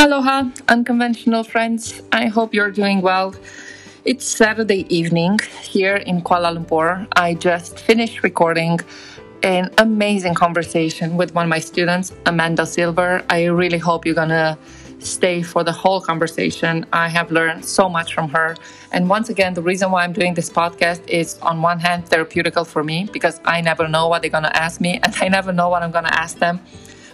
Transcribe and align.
Aloha, 0.00 0.44
unconventional 0.68 1.44
friends. 1.44 2.00
I 2.10 2.28
hope 2.28 2.54
you're 2.54 2.70
doing 2.70 3.02
well. 3.02 3.34
It's 4.06 4.24
Saturday 4.24 4.86
evening 4.88 5.38
here 5.60 5.96
in 5.96 6.22
Kuala 6.22 6.56
Lumpur. 6.56 7.06
I 7.16 7.34
just 7.34 7.78
finished 7.78 8.22
recording 8.22 8.80
an 9.42 9.68
amazing 9.76 10.32
conversation 10.32 11.18
with 11.18 11.34
one 11.34 11.44
of 11.44 11.50
my 11.50 11.58
students, 11.58 12.14
Amanda 12.24 12.64
Silver. 12.64 13.22
I 13.28 13.44
really 13.44 13.76
hope 13.76 14.06
you're 14.06 14.14
gonna 14.14 14.56
stay 15.00 15.42
for 15.42 15.64
the 15.64 15.72
whole 15.72 16.00
conversation. 16.00 16.86
I 16.94 17.08
have 17.08 17.30
learned 17.30 17.66
so 17.66 17.86
much 17.90 18.14
from 18.14 18.30
her. 18.30 18.56
And 18.92 19.06
once 19.06 19.28
again, 19.28 19.52
the 19.52 19.60
reason 19.60 19.90
why 19.90 20.04
I'm 20.04 20.14
doing 20.14 20.32
this 20.32 20.48
podcast 20.48 21.06
is 21.10 21.38
on 21.42 21.60
one 21.60 21.78
hand 21.78 22.06
therapeutical 22.06 22.66
for 22.66 22.82
me 22.82 23.06
because 23.12 23.38
I 23.44 23.60
never 23.60 23.86
know 23.86 24.08
what 24.08 24.22
they're 24.22 24.30
gonna 24.30 24.52
ask 24.54 24.80
me 24.80 24.98
and 25.02 25.14
I 25.20 25.28
never 25.28 25.52
know 25.52 25.68
what 25.68 25.82
I'm 25.82 25.90
gonna 25.90 26.16
ask 26.24 26.38
them. 26.38 26.58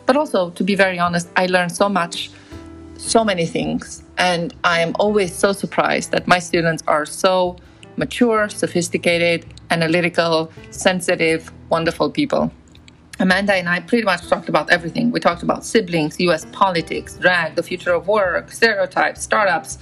But 0.06 0.16
also, 0.16 0.50
to 0.50 0.62
be 0.62 0.76
very 0.76 1.00
honest, 1.00 1.28
I 1.34 1.46
learned 1.46 1.72
so 1.72 1.88
much 1.88 2.30
so 2.98 3.24
many 3.24 3.46
things. 3.46 4.02
And 4.18 4.54
I 4.64 4.80
am 4.80 4.94
always 4.98 5.34
so 5.34 5.52
surprised 5.52 6.12
that 6.12 6.26
my 6.26 6.38
students 6.38 6.82
are 6.86 7.06
so 7.06 7.56
mature, 7.96 8.48
sophisticated, 8.48 9.46
analytical, 9.70 10.52
sensitive, 10.70 11.52
wonderful 11.70 12.10
people. 12.10 12.52
Amanda 13.18 13.54
and 13.54 13.68
I 13.68 13.80
pretty 13.80 14.04
much 14.04 14.28
talked 14.28 14.48
about 14.48 14.70
everything. 14.70 15.10
We 15.10 15.20
talked 15.20 15.42
about 15.42 15.64
siblings, 15.64 16.20
US 16.20 16.44
politics, 16.52 17.16
drag, 17.16 17.54
the 17.54 17.62
future 17.62 17.92
of 17.92 18.08
work, 18.08 18.52
stereotypes, 18.52 19.22
startups, 19.22 19.78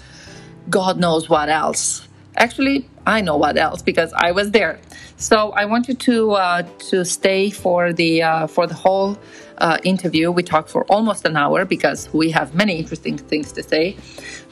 God 0.71 0.99
knows 0.99 1.29
what 1.29 1.49
else. 1.49 2.07
Actually, 2.37 2.89
I 3.07 3.21
know 3.21 3.37
what 3.37 3.57
else 3.57 3.83
because 3.83 4.13
I 4.15 4.33
was 4.33 4.51
there. 4.53 4.81
So 5.17 5.53
I 5.53 5.67
want 5.67 5.89
you 5.89 5.95
to 5.95 6.33
uh, 6.33 6.63
to 6.91 7.05
stay 7.05 7.51
for 7.51 7.93
the 7.93 8.23
uh, 8.23 8.47
for 8.47 8.67
the 8.67 8.75
whole 8.75 9.19
uh, 9.59 9.79
interview. 9.85 10.31
We 10.31 10.43
talked 10.43 10.71
for 10.71 10.85
almost 10.85 11.25
an 11.25 11.37
hour 11.37 11.65
because 11.65 12.13
we 12.13 12.31
have 12.31 12.55
many 12.55 12.79
interesting 12.79 13.19
things 13.19 13.53
to 13.53 13.63
say. 13.63 13.97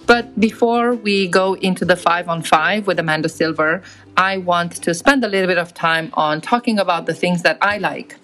But 0.07 0.39
before 0.41 0.95
we 0.95 1.29
go 1.29 1.55
into 1.55 1.85
the 1.85 1.97
five 1.97 2.29
on 2.29 2.43
five 2.43 2.87
with 2.87 2.99
Amanda 2.99 3.29
Silver, 3.29 3.83
I 4.17 4.39
want 4.39 4.73
to 4.83 4.95
spend 4.95 5.25
a 5.25 5.29
little 5.29 5.47
bit 5.47 5.59
of 5.59 5.73
time 5.75 6.11
on 6.15 6.41
talking 6.41 6.79
about 6.79 7.07
the 7.07 7.15
things 7.15 7.43
that 7.43 7.59
I 7.63 7.79
like. 7.79 8.17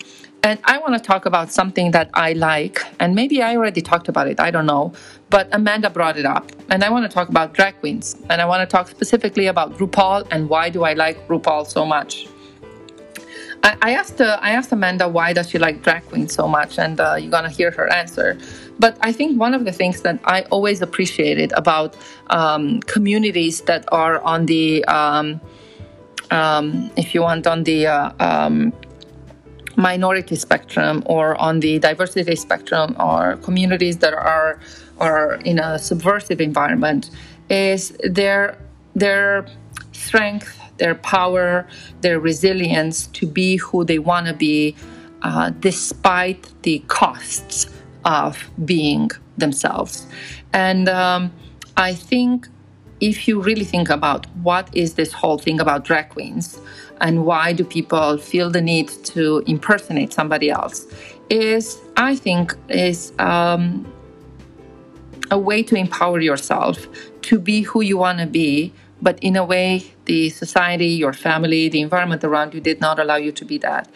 And 0.42 0.58
I 0.64 0.78
want 0.78 0.94
to 0.94 1.00
talk 1.00 1.26
about 1.26 1.50
something 1.50 1.90
that 1.90 2.10
I 2.14 2.32
like, 2.32 2.80
and 3.00 3.14
maybe 3.14 3.42
I 3.42 3.56
already 3.56 3.82
talked 3.82 4.08
about 4.08 4.28
it, 4.28 4.38
I 4.38 4.52
don't 4.52 4.66
know, 4.66 4.92
but 5.30 5.48
Amanda 5.52 5.90
brought 5.90 6.16
it 6.16 6.24
up. 6.24 6.52
And 6.70 6.84
I 6.84 6.90
want 6.90 7.04
to 7.04 7.12
talk 7.12 7.28
about 7.28 7.54
drag 7.54 7.78
queens, 7.80 8.16
and 8.30 8.40
I 8.40 8.46
want 8.46 8.60
to 8.60 8.66
talk 8.66 8.88
specifically 8.88 9.46
about 9.46 9.76
RuPaul 9.78 10.28
and 10.30 10.48
why 10.48 10.70
do 10.70 10.84
I 10.84 10.92
like 10.92 11.26
RuPaul 11.26 11.66
so 11.66 11.84
much. 11.84 12.28
I, 13.62 13.90
asked 13.92 14.20
uh, 14.20 14.38
I 14.40 14.52
asked 14.52 14.72
Amanda 14.72 15.08
why 15.08 15.32
does 15.32 15.50
she 15.50 15.58
like 15.58 15.82
drag 15.82 16.04
queens 16.06 16.32
so 16.32 16.48
much, 16.48 16.78
and 16.78 17.00
uh, 17.00 17.16
you're 17.18 17.30
gonna 17.30 17.50
hear 17.50 17.70
her 17.70 17.92
answer. 17.92 18.38
But 18.78 18.96
I 19.00 19.12
think 19.12 19.38
one 19.38 19.54
of 19.54 19.64
the 19.64 19.72
things 19.72 20.02
that 20.02 20.20
I 20.24 20.42
always 20.50 20.80
appreciated 20.82 21.52
about 21.52 21.96
um, 22.28 22.80
communities 22.80 23.62
that 23.62 23.84
are 23.92 24.20
on 24.20 24.46
the, 24.46 24.84
um, 24.84 25.40
um, 26.30 26.90
if 26.96 27.14
you 27.14 27.22
want, 27.22 27.46
on 27.46 27.64
the 27.64 27.86
uh, 27.88 28.12
um, 28.20 28.72
minority 29.76 30.36
spectrum 30.36 31.02
or 31.06 31.40
on 31.40 31.60
the 31.60 31.78
diversity 31.78 32.36
spectrum 32.36 32.96
or 33.00 33.36
communities 33.38 33.98
that 33.98 34.12
are 34.14 34.60
are 35.00 35.34
in 35.44 35.58
a 35.58 35.78
subversive 35.78 36.40
environment 36.40 37.10
is 37.48 37.96
their 38.02 38.58
their 38.94 39.46
strength 39.92 40.58
their 40.78 40.94
power, 40.94 41.66
their 42.00 42.18
resilience 42.18 43.06
to 43.08 43.26
be 43.26 43.56
who 43.56 43.84
they 43.84 43.98
want 43.98 44.26
to 44.26 44.34
be, 44.34 44.74
uh, 45.22 45.50
despite 45.60 46.50
the 46.62 46.78
costs 46.86 47.66
of 48.04 48.50
being 48.64 49.10
themselves. 49.36 50.06
And 50.52 50.88
um, 50.88 51.32
I 51.76 51.94
think 51.94 52.48
if 53.00 53.28
you 53.28 53.40
really 53.40 53.64
think 53.64 53.90
about 53.90 54.26
what 54.42 54.68
is 54.74 54.94
this 54.94 55.12
whole 55.12 55.38
thing 55.38 55.60
about 55.60 55.84
drag 55.84 56.08
queens 56.10 56.58
and 57.00 57.24
why 57.24 57.52
do 57.52 57.64
people 57.64 58.18
feel 58.18 58.50
the 58.50 58.60
need 58.60 58.88
to 59.04 59.42
impersonate 59.46 60.12
somebody 60.12 60.50
else, 60.50 60.86
is 61.30 61.78
I 61.96 62.16
think 62.16 62.56
is 62.68 63.12
um, 63.18 63.86
a 65.30 65.38
way 65.38 65.62
to 65.62 65.76
empower 65.76 66.20
yourself 66.20 66.86
to 67.22 67.38
be 67.38 67.62
who 67.62 67.82
you 67.82 67.98
want 67.98 68.18
to 68.18 68.26
be 68.26 68.72
but 69.00 69.18
in 69.20 69.36
a 69.36 69.44
way, 69.44 69.92
the 70.06 70.30
society, 70.30 70.88
your 70.88 71.12
family, 71.12 71.68
the 71.68 71.80
environment 71.80 72.24
around 72.24 72.54
you 72.54 72.60
did 72.60 72.80
not 72.80 72.98
allow 72.98 73.16
you 73.16 73.32
to 73.32 73.44
be 73.44 73.58
that. 73.58 73.88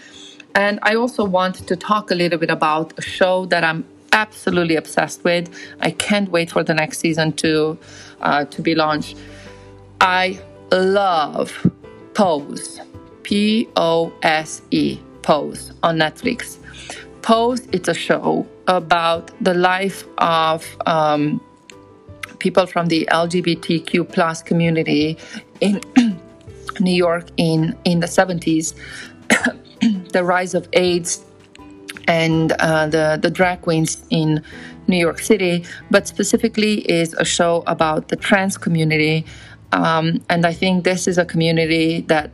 And 0.54 0.78
I 0.82 0.94
also 0.94 1.24
want 1.24 1.66
to 1.66 1.76
talk 1.76 2.10
a 2.10 2.14
little 2.14 2.38
bit 2.38 2.50
about 2.50 2.92
a 2.98 3.02
show 3.02 3.46
that 3.46 3.64
I'm 3.64 3.84
absolutely 4.12 4.76
obsessed 4.76 5.24
with. 5.24 5.48
I 5.80 5.90
can't 5.90 6.30
wait 6.30 6.50
for 6.50 6.62
the 6.62 6.74
next 6.74 6.98
season 6.98 7.32
to 7.34 7.78
uh, 8.20 8.44
to 8.44 8.62
be 8.62 8.74
launched. 8.74 9.16
I 10.00 10.38
love 10.70 11.70
Pose, 12.14 12.80
P 13.22 13.68
O 13.76 14.12
S 14.22 14.62
E, 14.70 14.98
Pose 15.22 15.72
on 15.82 15.98
Netflix. 15.98 16.58
Pose, 17.22 17.66
it's 17.72 17.88
a 17.88 17.94
show 17.94 18.46
about 18.66 19.30
the 19.40 19.54
life 19.54 20.04
of 20.18 20.66
um, 20.86 21.40
people 22.42 22.66
from 22.66 22.86
the 22.86 23.08
LGBTQ 23.12 24.12
plus 24.12 24.42
community 24.42 25.16
in 25.60 25.80
New 26.80 26.98
York 27.06 27.28
in, 27.36 27.78
in 27.84 28.00
the 28.00 28.08
70s, 28.08 28.74
the 30.12 30.24
rise 30.24 30.52
of 30.52 30.68
AIDS 30.72 31.24
and 32.08 32.50
uh, 32.52 32.88
the, 32.88 33.18
the 33.22 33.30
drag 33.30 33.62
queens 33.62 34.04
in 34.10 34.42
New 34.88 34.96
York 34.96 35.20
City, 35.20 35.64
but 35.92 36.08
specifically 36.08 36.74
is 36.90 37.14
a 37.14 37.24
show 37.24 37.62
about 37.68 38.08
the 38.08 38.16
trans 38.16 38.58
community. 38.58 39.24
Um, 39.70 40.20
and 40.28 40.44
I 40.44 40.52
think 40.52 40.82
this 40.82 41.06
is 41.06 41.18
a 41.18 41.24
community 41.24 42.00
that 42.08 42.30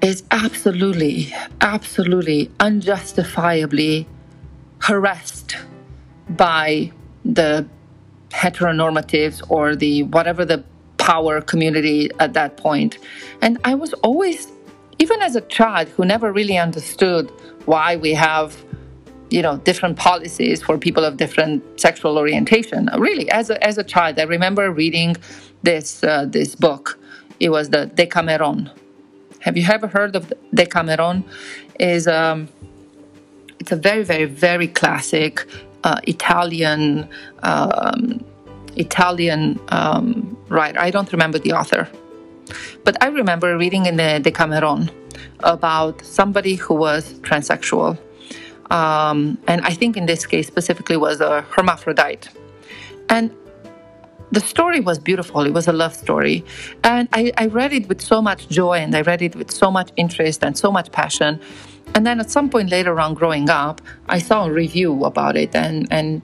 is 0.00 0.22
absolutely, 0.30 1.34
absolutely 1.60 2.50
unjustifiably 2.58 4.08
harassed 4.78 5.56
by 6.30 6.90
the 7.26 7.68
heteronormatives 8.30 9.42
or 9.50 9.76
the 9.76 10.04
whatever 10.04 10.44
the 10.44 10.64
power 10.98 11.40
community 11.40 12.10
at 12.18 12.34
that 12.34 12.56
point. 12.56 12.98
And 13.42 13.58
I 13.64 13.74
was 13.74 13.92
always, 13.94 14.48
even 14.98 15.20
as 15.22 15.34
a 15.36 15.40
child 15.42 15.88
who 15.88 16.04
never 16.04 16.32
really 16.32 16.58
understood 16.58 17.30
why 17.64 17.96
we 17.96 18.14
have, 18.14 18.64
you 19.30 19.42
know, 19.42 19.56
different 19.58 19.96
policies 19.96 20.62
for 20.62 20.78
people 20.78 21.04
of 21.04 21.16
different 21.16 21.80
sexual 21.80 22.18
orientation. 22.18 22.90
Really, 22.96 23.30
as 23.30 23.50
a, 23.50 23.64
as 23.66 23.78
a 23.78 23.84
child, 23.84 24.18
I 24.18 24.24
remember 24.24 24.70
reading 24.70 25.16
this 25.62 26.04
uh, 26.04 26.26
this 26.26 26.54
book. 26.54 26.98
It 27.38 27.50
was 27.50 27.70
the 27.70 27.86
Decameron. 27.86 28.70
Have 29.40 29.56
you 29.56 29.66
ever 29.70 29.86
heard 29.86 30.14
of 30.14 30.28
the 30.28 30.36
Decameron? 30.54 31.24
Is 31.78 32.06
um, 32.06 32.48
it's 33.58 33.72
a 33.72 33.76
very, 33.76 34.04
very, 34.04 34.26
very 34.26 34.68
classic 34.68 35.46
uh, 35.84 36.00
Italian 36.04 37.08
um, 37.42 38.24
Italian 38.76 39.58
um, 39.68 40.36
writer. 40.48 40.78
I 40.78 40.90
don't 40.90 41.10
remember 41.12 41.38
the 41.38 41.52
author, 41.52 41.88
but 42.84 43.02
I 43.02 43.08
remember 43.08 43.56
reading 43.56 43.86
in 43.86 43.96
the 43.96 44.20
Decameron 44.22 44.90
about 45.40 46.04
somebody 46.04 46.54
who 46.54 46.74
was 46.74 47.14
transsexual, 47.20 47.98
um, 48.70 49.38
and 49.46 49.60
I 49.62 49.72
think 49.72 49.96
in 49.96 50.06
this 50.06 50.26
case 50.26 50.46
specifically 50.46 50.96
was 50.96 51.20
a 51.20 51.42
hermaphrodite, 51.42 52.28
and 53.08 53.34
the 54.32 54.40
story 54.40 54.80
was 54.80 54.98
beautiful. 54.98 55.44
It 55.44 55.52
was 55.52 55.66
a 55.66 55.72
love 55.72 55.94
story. 55.94 56.44
And 56.84 57.08
I, 57.12 57.32
I, 57.36 57.46
read 57.46 57.72
it 57.72 57.88
with 57.88 58.00
so 58.00 58.22
much 58.22 58.48
joy 58.48 58.78
and 58.78 58.94
I 58.94 59.00
read 59.02 59.22
it 59.22 59.34
with 59.34 59.50
so 59.50 59.70
much 59.70 59.90
interest 59.96 60.44
and 60.44 60.56
so 60.56 60.70
much 60.70 60.92
passion 60.92 61.40
and 61.94 62.06
then 62.06 62.20
at 62.20 62.30
some 62.30 62.48
point 62.48 62.70
later 62.70 62.98
on 63.00 63.14
growing 63.14 63.50
up, 63.50 63.80
I 64.08 64.18
saw 64.18 64.46
a 64.46 64.52
review 64.52 65.04
about 65.04 65.36
it, 65.36 65.54
and, 65.54 65.88
and 65.90 66.22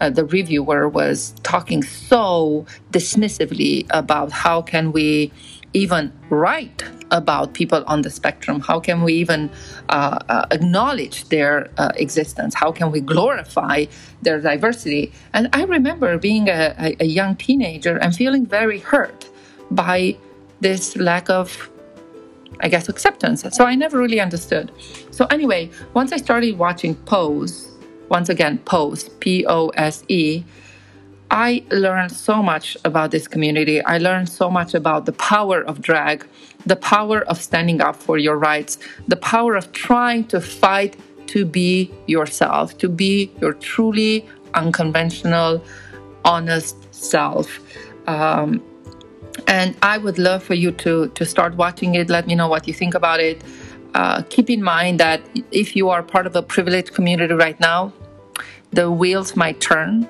uh, 0.00 0.10
the 0.10 0.24
reviewer 0.24 0.88
was 0.88 1.34
talking 1.42 1.82
so 1.82 2.64
dismissively 2.90 3.86
about 3.90 4.32
how 4.32 4.62
can 4.62 4.92
we 4.92 5.32
even 5.72 6.12
write 6.30 6.82
about 7.10 7.54
people 7.54 7.84
on 7.86 8.02
the 8.02 8.10
spectrum? 8.10 8.60
How 8.60 8.80
can 8.80 9.02
we 9.02 9.14
even 9.14 9.50
uh, 9.88 10.18
uh, 10.28 10.46
acknowledge 10.50 11.28
their 11.28 11.70
uh, 11.76 11.92
existence? 11.96 12.54
How 12.54 12.72
can 12.72 12.90
we 12.90 13.00
glorify 13.00 13.86
their 14.22 14.40
diversity? 14.40 15.12
And 15.32 15.48
I 15.52 15.64
remember 15.64 16.18
being 16.18 16.48
a, 16.48 16.74
a, 16.78 16.96
a 17.00 17.04
young 17.04 17.36
teenager 17.36 17.96
and 17.96 18.14
feeling 18.14 18.46
very 18.46 18.78
hurt 18.78 19.28
by 19.70 20.16
this 20.60 20.96
lack 20.96 21.30
of 21.30 21.70
I 22.58 22.68
guess, 22.68 22.88
acceptance. 22.88 23.44
So 23.52 23.64
I 23.64 23.74
never 23.74 23.98
really 23.98 24.20
understood. 24.20 24.72
So, 25.10 25.26
anyway, 25.26 25.70
once 25.94 26.12
I 26.12 26.16
started 26.16 26.58
watching 26.58 26.94
Pose, 26.94 27.68
once 28.08 28.28
again, 28.28 28.58
Pose, 28.58 29.08
P 29.20 29.46
O 29.46 29.68
S 29.68 30.04
E, 30.08 30.44
I 31.30 31.62
learned 31.70 32.10
so 32.10 32.42
much 32.42 32.76
about 32.84 33.12
this 33.12 33.28
community. 33.28 33.80
I 33.84 33.98
learned 33.98 34.28
so 34.28 34.50
much 34.50 34.74
about 34.74 35.06
the 35.06 35.12
power 35.12 35.62
of 35.62 35.80
drag, 35.80 36.26
the 36.66 36.76
power 36.76 37.20
of 37.22 37.40
standing 37.40 37.80
up 37.80 37.94
for 37.94 38.18
your 38.18 38.36
rights, 38.36 38.78
the 39.06 39.16
power 39.16 39.54
of 39.54 39.70
trying 39.72 40.24
to 40.26 40.40
fight 40.40 40.96
to 41.28 41.44
be 41.44 41.92
yourself, 42.08 42.76
to 42.78 42.88
be 42.88 43.30
your 43.40 43.52
truly 43.52 44.26
unconventional, 44.54 45.64
honest 46.24 46.76
self. 46.92 47.60
Um, 48.08 48.60
and 49.50 49.76
I 49.82 49.98
would 49.98 50.18
love 50.18 50.42
for 50.42 50.54
you 50.54 50.70
to 50.84 51.08
to 51.08 51.24
start 51.26 51.56
watching 51.56 51.96
it. 51.96 52.08
Let 52.08 52.26
me 52.26 52.34
know 52.34 52.48
what 52.48 52.66
you 52.68 52.72
think 52.72 52.94
about 52.94 53.20
it. 53.20 53.42
Uh, 53.94 54.22
keep 54.30 54.48
in 54.48 54.62
mind 54.62 55.00
that 55.00 55.20
if 55.50 55.74
you 55.74 55.90
are 55.90 56.02
part 56.02 56.26
of 56.26 56.36
a 56.36 56.42
privileged 56.42 56.94
community 56.94 57.34
right 57.34 57.58
now, 57.58 57.92
the 58.72 58.90
wheels 58.90 59.34
might 59.34 59.60
turn. 59.60 60.08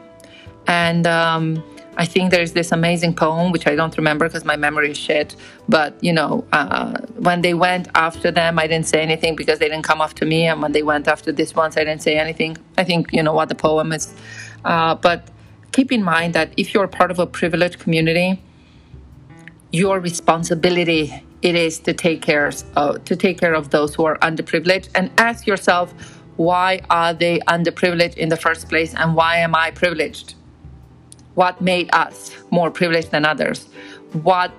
And 0.66 1.06
um, 1.06 1.64
I 1.96 2.04
think 2.04 2.30
there's 2.30 2.52
this 2.52 2.72
amazing 2.72 3.14
poem, 3.14 3.50
which 3.50 3.66
I 3.66 3.74
don't 3.74 3.96
remember 3.96 4.28
because 4.28 4.44
my 4.44 4.56
memory 4.56 4.90
is 4.90 4.98
shit. 4.98 5.34
But, 5.68 5.92
you 6.04 6.12
know, 6.12 6.44
uh, 6.52 7.00
when 7.16 7.40
they 7.40 7.54
went 7.54 7.88
after 7.94 8.30
them, 8.30 8.58
I 8.58 8.66
didn't 8.66 8.86
say 8.86 9.00
anything 9.00 9.34
because 9.34 9.58
they 9.58 9.68
didn't 9.68 9.84
come 9.84 10.02
after 10.02 10.26
me. 10.26 10.46
And 10.46 10.60
when 10.60 10.72
they 10.72 10.82
went 10.82 11.08
after 11.08 11.32
this 11.32 11.54
once, 11.54 11.78
I 11.78 11.84
didn't 11.84 12.02
say 12.02 12.18
anything. 12.18 12.58
I 12.76 12.84
think 12.84 13.10
you 13.12 13.22
know 13.22 13.32
what 13.32 13.48
the 13.48 13.54
poem 13.54 13.92
is. 13.92 14.12
Uh, 14.64 14.94
but 14.94 15.28
keep 15.72 15.90
in 15.90 16.02
mind 16.02 16.34
that 16.34 16.52
if 16.58 16.74
you're 16.74 16.88
part 16.88 17.10
of 17.10 17.18
a 17.18 17.26
privileged 17.26 17.78
community, 17.78 18.38
your 19.72 20.00
responsibility 20.00 21.24
it 21.42 21.54
is 21.54 21.78
to 21.80 21.94
take 21.94 22.20
care 22.22 22.46
of, 22.46 22.62
uh, 22.76 22.98
to 22.98 23.16
take 23.16 23.38
care 23.38 23.54
of 23.54 23.70
those 23.70 23.94
who 23.94 24.04
are 24.04 24.18
underprivileged 24.18 24.88
and 24.94 25.10
ask 25.18 25.46
yourself 25.46 25.92
why 26.36 26.80
are 26.88 27.12
they 27.12 27.38
underprivileged 27.40 28.16
in 28.16 28.28
the 28.28 28.36
first 28.36 28.68
place 28.68 28.94
and 28.94 29.14
why 29.14 29.36
am 29.36 29.54
I 29.54 29.70
privileged? 29.70 30.34
What 31.34 31.60
made 31.60 31.90
us 31.92 32.34
more 32.50 32.70
privileged 32.70 33.10
than 33.10 33.24
others? 33.24 33.68
What 34.22 34.52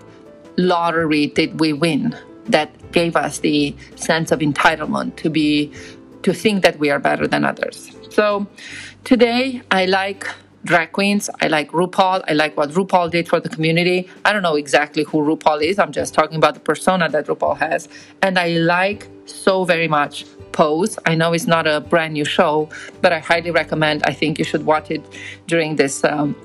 lottery 0.58 1.28
did 1.28 1.60
we 1.60 1.74
win 1.74 2.16
that 2.46 2.92
gave 2.92 3.16
us 3.16 3.40
the 3.40 3.76
sense 3.96 4.32
of 4.32 4.40
entitlement 4.40 5.16
to 5.18 5.30
be 5.30 5.72
to 6.24 6.34
think 6.34 6.62
that 6.64 6.78
we 6.78 6.90
are 6.92 7.00
better 7.00 7.28
than 7.28 7.46
others? 7.46 7.92
So 8.10 8.46
today 9.04 9.62
I 9.72 9.86
like 9.86 10.28
drag 10.64 10.92
queens. 10.92 11.30
I 11.42 11.48
like 11.48 11.72
RuPaul. 11.72 12.24
I 12.28 12.34
like 12.34 12.56
what 12.58 12.70
RuPaul 12.72 13.12
did 13.12 13.28
for 13.28 13.40
the 13.40 13.50
community. 13.50 14.10
I 14.26 14.34
don't 14.34 14.44
know 14.44 14.56
exactly 14.56 15.04
who 15.04 15.20
RuPaul 15.20 15.64
is. 15.64 15.80
I'm 15.80 15.92
just 15.92 16.14
talking 16.14 16.38
about 16.38 16.54
the 16.54 16.60
persona 16.60 17.10
that 17.10 17.26
RuPaul 17.28 17.58
has. 17.58 17.88
And 18.22 18.38
I 18.38 18.50
like 18.50 19.08
so 19.26 19.64
very 19.64 19.88
much 19.88 20.26
Pose. 20.52 21.00
I 21.06 21.16
know 21.16 21.34
it's 21.34 21.48
not 21.48 21.66
a 21.66 21.80
brand 21.80 22.14
new 22.14 22.26
show, 22.26 22.70
but 23.02 23.14
I 23.14 23.20
highly 23.20 23.52
recommend. 23.52 24.04
I 24.06 24.14
think 24.14 24.38
you 24.38 24.46
should 24.46 24.66
watch 24.66 24.92
it 24.92 25.04
during 25.48 25.76
this. 25.76 26.04
Um, 26.04 26.36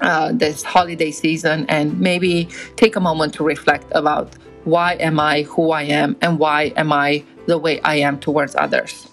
uh, 0.00 0.32
this 0.32 0.62
holiday 0.62 1.10
season 1.10 1.66
and 1.68 2.00
maybe 2.00 2.48
take 2.76 2.96
a 2.96 3.00
moment 3.00 3.34
to 3.34 3.44
reflect 3.44 3.84
about 3.92 4.34
why 4.64 4.94
am 4.94 5.20
I 5.20 5.42
who 5.42 5.72
I 5.72 5.82
am 5.82 6.16
and 6.22 6.38
why 6.38 6.72
am 6.74 6.90
I 6.90 7.22
the 7.46 7.58
way 7.58 7.80
I 7.82 7.96
am 7.96 8.18
towards 8.18 8.56
others. 8.56 9.08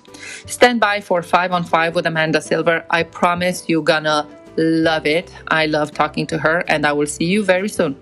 Stand 0.45 0.79
by 0.79 1.01
for 1.01 1.21
five 1.21 1.51
on 1.51 1.63
five 1.63 1.95
with 1.95 2.05
Amanda 2.05 2.41
Silver. 2.41 2.85
I 2.89 3.03
promise 3.03 3.67
you're 3.67 3.83
gonna 3.83 4.27
love 4.57 5.05
it. 5.05 5.33
I 5.49 5.67
love 5.67 5.91
talking 5.91 6.27
to 6.27 6.37
her, 6.37 6.63
and 6.67 6.85
I 6.85 6.93
will 6.93 7.05
see 7.05 7.25
you 7.25 7.43
very 7.43 7.69
soon. 7.69 7.95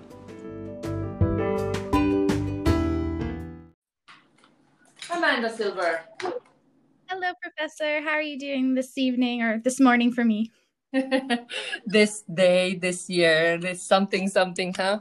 Amanda 5.11 5.49
Silver. 5.49 6.01
Hello, 7.07 7.31
Professor. 7.41 8.01
How 8.01 8.11
are 8.11 8.21
you 8.21 8.39
doing 8.39 8.73
this 8.73 8.97
evening 8.97 9.41
or 9.41 9.59
this 9.59 9.79
morning 9.79 10.11
for 10.11 10.23
me? 10.23 10.51
this 11.85 12.23
day, 12.33 12.75
this 12.75 13.09
year, 13.09 13.57
this 13.57 13.81
something, 13.81 14.27
something, 14.27 14.73
huh? 14.73 14.99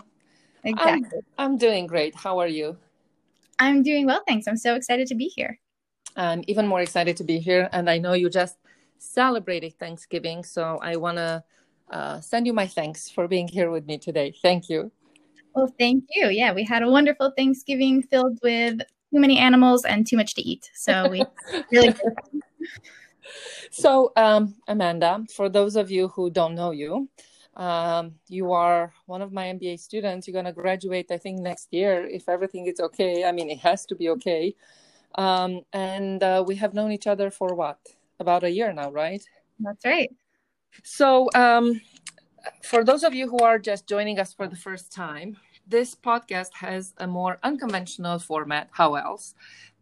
Exactly. 0.65 1.21
I'm, 1.39 1.53
I'm 1.53 1.59
doing 1.59 1.87
great. 1.87 2.15
How 2.15 2.39
are 2.39 2.49
you? 2.49 2.77
I'm 3.59 3.83
doing 3.83 4.07
well, 4.07 4.23
thanks. 4.27 4.49
I'm 4.49 4.57
so 4.57 4.75
excited 4.75 5.07
to 5.09 5.15
be 5.15 5.27
here. 5.27 5.59
I'm 6.17 6.43
even 6.47 6.67
more 6.67 6.81
excited 6.81 7.17
to 7.19 7.25
be 7.25 7.39
here. 7.39 7.69
And 7.73 7.89
I 7.89 7.99
know 7.99 8.13
you 8.13 8.29
just 8.29 8.57
celebrated 8.99 9.79
Thanksgiving, 9.79 10.45
so 10.45 10.79
I 10.83 10.97
want 10.97 11.19
to 11.19 11.45
uh, 11.91 12.21
send 12.21 12.47
you 12.47 12.53
my 12.53 12.67
thanks 12.67 13.11
for 13.11 13.29
being 13.29 13.49
here 13.49 13.71
with 13.71 13.87
me 13.87 13.99
today. 13.99 14.35
Thank 14.43 14.69
you. 14.69 14.91
Well, 15.55 15.73
thank 15.79 16.05
you. 16.15 16.29
Yeah, 16.29 16.53
we 16.53 16.65
had 16.65 16.83
a 16.83 16.91
wonderful 16.91 17.33
Thanksgiving 17.37 18.03
filled 18.03 18.41
with 18.43 18.81
too 19.13 19.21
many 19.21 19.39
animals 19.39 19.85
and 19.85 20.07
too 20.07 20.17
much 20.17 20.35
to 20.35 20.43
eat. 20.43 20.71
So 20.75 21.09
we 21.09 21.25
really. 21.71 21.95
so, 23.71 24.13
um, 24.17 24.57
Amanda, 24.67 25.25
for 25.35 25.49
those 25.49 25.77
of 25.77 25.91
you 25.91 26.09
who 26.09 26.31
don't 26.31 26.55
know 26.55 26.73
you, 26.73 27.09
um, 27.57 28.17
you 28.29 28.53
are 28.53 28.93
one 29.07 29.23
of 29.23 29.33
my 29.33 29.45
MBA 29.45 29.79
students. 29.79 30.27
You're 30.27 30.33
going 30.33 30.45
to 30.47 30.53
graduate, 30.53 31.11
I 31.11 31.19
think, 31.19 31.39
next 31.39 31.73
year 31.73 32.05
if 32.05 32.29
everything 32.29 32.67
is 32.67 32.81
okay. 32.81 33.25
I 33.25 33.31
mean, 33.31 33.51
it 33.51 33.61
has 33.61 33.87
to 33.87 33.95
be 33.95 34.09
okay. 34.11 34.55
Um, 35.15 35.61
and 35.73 36.21
uh, 36.23 36.43
we 36.45 36.57
have 36.57 36.75
known 36.75 36.91
each 36.91 37.07
other 37.07 37.31
for 37.31 37.55
what? 37.55 37.79
About 38.25 38.43
a 38.43 38.51
year 38.51 38.73
now, 38.73 38.91
right? 38.91 39.23
That's 39.61 39.85
right. 39.85 40.11
So, 40.83 41.29
um, 41.35 41.83
for 42.63 42.83
those 42.85 43.05
of 43.05 43.13
you 43.13 43.29
who 43.29 43.41
are 43.41 43.59
just 43.59 43.87
joining 43.87 44.19
us 44.19 44.33
for 44.33 44.49
the 44.49 44.57
first 44.57 44.91
time, 44.91 45.37
this 45.67 45.95
podcast 45.95 46.55
has 46.55 46.95
a 46.97 47.07
more 47.07 47.39
unconventional 47.43 48.19
format. 48.19 48.69
How 48.73 48.95
else? 48.95 49.35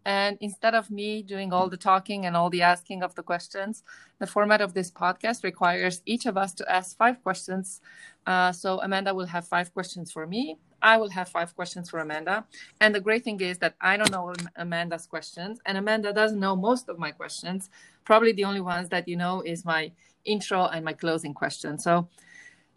And 0.05 0.39
instead 0.41 0.75
of 0.75 0.91
me 0.91 1.23
doing 1.23 1.53
all 1.53 1.69
the 1.69 1.77
talking 1.77 2.27
and 2.27 2.37
all 2.37 2.51
the 2.51 2.63
asking 2.63 3.05
of 3.05 3.15
the 3.15 3.23
questions, 3.23 3.85
the 4.19 4.27
format 4.27 4.61
of 4.61 4.75
this 4.75 4.91
podcast 4.91 5.45
requires 5.45 6.03
each 6.05 6.27
of 6.27 6.37
us 6.37 6.53
to 6.55 6.69
ask 6.69 6.97
five 6.97 7.23
questions. 7.23 7.81
Uh, 8.27 8.51
so 8.51 8.81
Amanda 8.81 9.15
will 9.15 9.27
have 9.27 9.47
five 9.47 9.73
questions 9.73 10.11
for 10.11 10.27
me. 10.27 10.59
I 10.83 10.97
will 10.97 11.11
have 11.11 11.29
five 11.29 11.55
questions 11.55 11.89
for 11.89 12.01
Amanda. 12.01 12.45
And 12.81 12.93
the 12.93 13.01
great 13.01 13.23
thing 13.23 13.41
is 13.41 13.59
that 13.59 13.77
I 13.81 13.97
don't 13.97 14.11
know 14.11 14.35
Amanda's 14.57 15.07
questions, 15.07 15.61
and 15.65 15.79
Amanda 15.79 16.13
doesn't 16.13 16.41
know 16.41 16.57
most 16.57 16.89
of 16.89 16.99
my 16.99 17.13
questions. 17.13 17.71
Probably 18.05 18.33
the 18.33 18.45
only 18.45 18.61
ones 18.61 18.89
that 18.91 19.09
you 19.09 19.17
know 19.17 19.43
is 19.43 19.65
my 19.65 19.93
intro 20.25 20.67
and 20.67 20.85
my 20.85 20.93
closing 20.93 21.35
question. 21.35 21.79
So, 21.79 22.09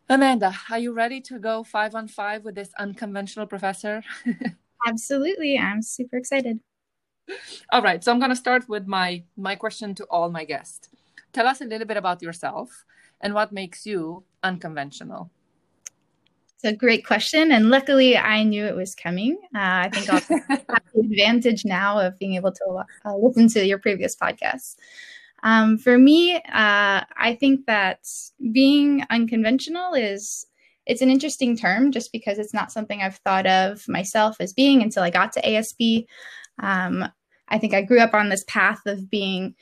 Amanda, 0.09 0.53
are 0.69 0.79
you 0.79 0.93
ready 0.93 1.19
to 1.21 1.39
go 1.39 1.63
five 1.63 1.95
on 1.95 2.07
five 2.07 2.43
with 2.43 2.55
this 2.55 2.69
unconventional 2.77 3.47
professor? 3.47 4.03
Absolutely. 4.87 5.57
I'm 5.57 5.81
super 5.81 6.17
excited. 6.17 6.59
All 7.71 7.81
right. 7.81 8.03
So 8.03 8.11
I'm 8.11 8.19
going 8.19 8.29
to 8.29 8.35
start 8.35 8.69
with 8.69 8.85
my 8.85 9.23
my 9.35 9.55
question 9.55 9.95
to 9.95 10.03
all 10.05 10.29
my 10.29 10.45
guests. 10.45 10.89
Tell 11.33 11.47
us 11.47 11.61
a 11.61 11.65
little 11.65 11.87
bit 11.87 11.97
about 11.97 12.21
yourself 12.21 12.85
and 13.21 13.33
what 13.33 13.51
makes 13.51 13.85
you 13.85 14.23
unconventional. 14.43 15.31
It's 16.55 16.63
a 16.63 16.73
great 16.73 17.05
question, 17.05 17.51
and 17.51 17.69
luckily 17.69 18.17
I 18.17 18.43
knew 18.43 18.65
it 18.65 18.75
was 18.75 18.95
coming. 18.95 19.37
Uh, 19.53 19.85
I 19.85 19.89
think 19.91 20.09
I'll 20.09 20.19
have 20.49 20.83
the 20.93 21.01
advantage 21.01 21.65
now 21.65 21.99
of 21.99 22.17
being 22.17 22.35
able 22.35 22.53
to 22.53 22.83
uh, 23.05 23.15
listen 23.17 23.49
to 23.49 23.65
your 23.65 23.79
previous 23.79 24.15
podcasts. 24.15 24.75
Um, 25.45 25.77
for 25.77 25.97
me, 25.97 26.35
uh, 26.35 26.39
I 26.51 27.37
think 27.39 27.67
that 27.67 27.99
being 28.51 29.05
unconventional 29.11 29.93
is 29.93 30.47
it's 30.87 31.03
an 31.03 31.11
interesting 31.11 31.55
term 31.55 31.91
just 31.91 32.11
because 32.11 32.39
it's 32.39 32.53
not 32.53 32.71
something 32.71 33.01
I've 33.01 33.17
thought 33.17 33.45
of 33.45 33.87
myself 33.87 34.37
as 34.39 34.53
being 34.53 34.81
until 34.81 35.03
I 35.03 35.11
got 35.11 35.31
to 35.33 35.41
ASB. 35.41 36.07
Um, 36.59 37.07
I 37.47 37.59
think 37.59 37.75
I 37.75 37.83
grew 37.83 37.99
up 37.99 38.15
on 38.15 38.29
this 38.29 38.43
path 38.47 38.81
of 38.87 39.09
being 39.09 39.53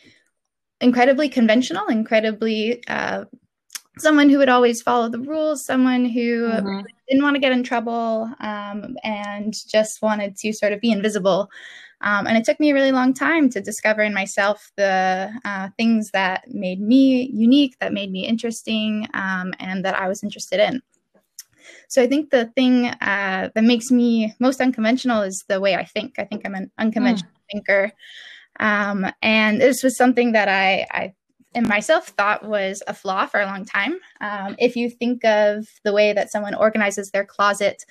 incredibly 0.79 1.27
conventional, 1.27 1.87
incredibly 1.87 2.81
uh, 2.87 3.25
someone 3.97 4.29
who 4.29 4.37
would 4.37 4.49
always 4.49 4.81
follow 4.81 5.09
the 5.09 5.19
rules, 5.19 5.65
someone 5.65 6.05
who 6.05 6.47
mm-hmm. 6.47 6.81
didn't 7.09 7.23
want 7.23 7.35
to 7.35 7.41
get 7.41 7.51
in 7.51 7.63
trouble 7.63 8.29
um, 8.39 8.95
and 9.03 9.53
just 9.67 10.01
wanted 10.01 10.37
to 10.37 10.53
sort 10.53 10.71
of 10.71 10.79
be 10.79 10.91
invisible. 10.91 11.49
Um, 12.03 12.27
and 12.27 12.37
it 12.37 12.43
took 12.43 12.59
me 12.59 12.71
a 12.71 12.73
really 12.73 12.91
long 12.91 13.13
time 13.13 13.49
to 13.49 13.61
discover 13.61 14.01
in 14.01 14.13
myself 14.13 14.71
the 14.75 15.31
uh, 15.45 15.69
things 15.77 16.11
that 16.11 16.43
made 16.49 16.81
me 16.81 17.29
unique, 17.33 17.77
that 17.79 17.93
made 17.93 18.11
me 18.11 18.27
interesting, 18.27 19.07
um, 19.13 19.53
and 19.59 19.83
that 19.85 19.95
I 19.95 20.07
was 20.07 20.21
interested 20.21 20.59
in. 20.59 20.81
So 21.87 22.01
I 22.01 22.07
think 22.07 22.29
the 22.29 22.47
thing 22.47 22.87
uh, 22.87 23.49
that 23.55 23.63
makes 23.63 23.89
me 23.89 24.35
most 24.39 24.59
unconventional 24.59 25.21
is 25.21 25.45
the 25.47 25.61
way 25.61 25.75
I 25.75 25.85
think. 25.85 26.15
I 26.19 26.25
think 26.25 26.41
I'm 26.45 26.55
an 26.55 26.71
unconventional 26.77 27.31
mm. 27.31 27.51
thinker. 27.53 27.91
Um, 28.59 29.05
and 29.21 29.61
this 29.61 29.81
was 29.81 29.97
something 29.97 30.33
that 30.33 30.49
I, 30.49 30.85
I 30.91 31.13
in 31.55 31.67
myself 31.67 32.07
thought 32.09 32.47
was 32.47 32.83
a 32.87 32.93
flaw 32.93 33.25
for 33.27 33.39
a 33.39 33.45
long 33.45 33.63
time. 33.63 33.97
Um, 34.21 34.55
if 34.59 34.75
you 34.75 34.89
think 34.89 35.23
of 35.23 35.67
the 35.83 35.93
way 35.93 36.13
that 36.13 36.31
someone 36.31 36.55
organizes 36.55 37.11
their 37.11 37.25
closet, 37.25 37.85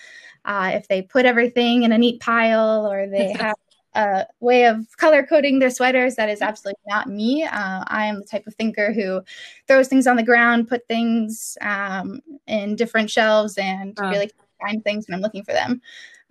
uh, 0.44 0.72
if 0.74 0.88
they 0.88 1.02
put 1.02 1.24
everything 1.24 1.84
in 1.84 1.92
a 1.92 1.98
neat 1.98 2.20
pile 2.20 2.86
or 2.90 3.06
they 3.06 3.32
have 3.38 3.56
a 3.94 4.26
way 4.40 4.64
of 4.64 4.96
color 4.96 5.22
coding 5.22 5.58
their 5.58 5.70
sweaters 5.70 6.14
that 6.16 6.28
is 6.28 6.40
absolutely 6.40 6.80
not 6.86 7.08
me. 7.08 7.44
Uh, 7.44 7.84
I 7.86 8.06
am 8.06 8.20
the 8.20 8.26
type 8.26 8.46
of 8.46 8.54
thinker 8.54 8.92
who 8.92 9.22
throws 9.68 9.88
things 9.88 10.06
on 10.06 10.16
the 10.16 10.22
ground, 10.22 10.68
put 10.68 10.86
things 10.88 11.56
um, 11.60 12.20
in 12.46 12.76
different 12.76 13.10
shelves, 13.10 13.58
and 13.58 13.98
really 14.00 14.30
find 14.60 14.82
things 14.82 15.06
when 15.06 15.16
I'm 15.16 15.22
looking 15.22 15.44
for 15.44 15.52
them. 15.52 15.80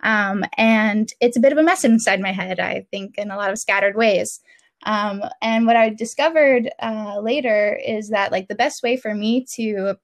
Um, 0.02 0.44
and 0.56 1.12
it's 1.20 1.36
a 1.36 1.40
bit 1.40 1.52
of 1.52 1.58
a 1.58 1.62
mess 1.62 1.84
inside 1.84 2.20
my 2.20 2.32
head, 2.32 2.58
I 2.58 2.86
think, 2.90 3.18
in 3.18 3.30
a 3.30 3.36
lot 3.36 3.52
of 3.52 3.58
scattered 3.58 3.96
ways. 3.96 4.40
Um, 4.84 5.22
and 5.40 5.64
what 5.66 5.76
I 5.76 5.90
discovered 5.90 6.68
uh, 6.80 7.20
later 7.20 7.78
is 7.86 8.08
that, 8.08 8.32
like, 8.32 8.48
the 8.48 8.56
best 8.56 8.82
way 8.82 8.96
for 8.96 9.14
me 9.14 9.46
to 9.54 9.94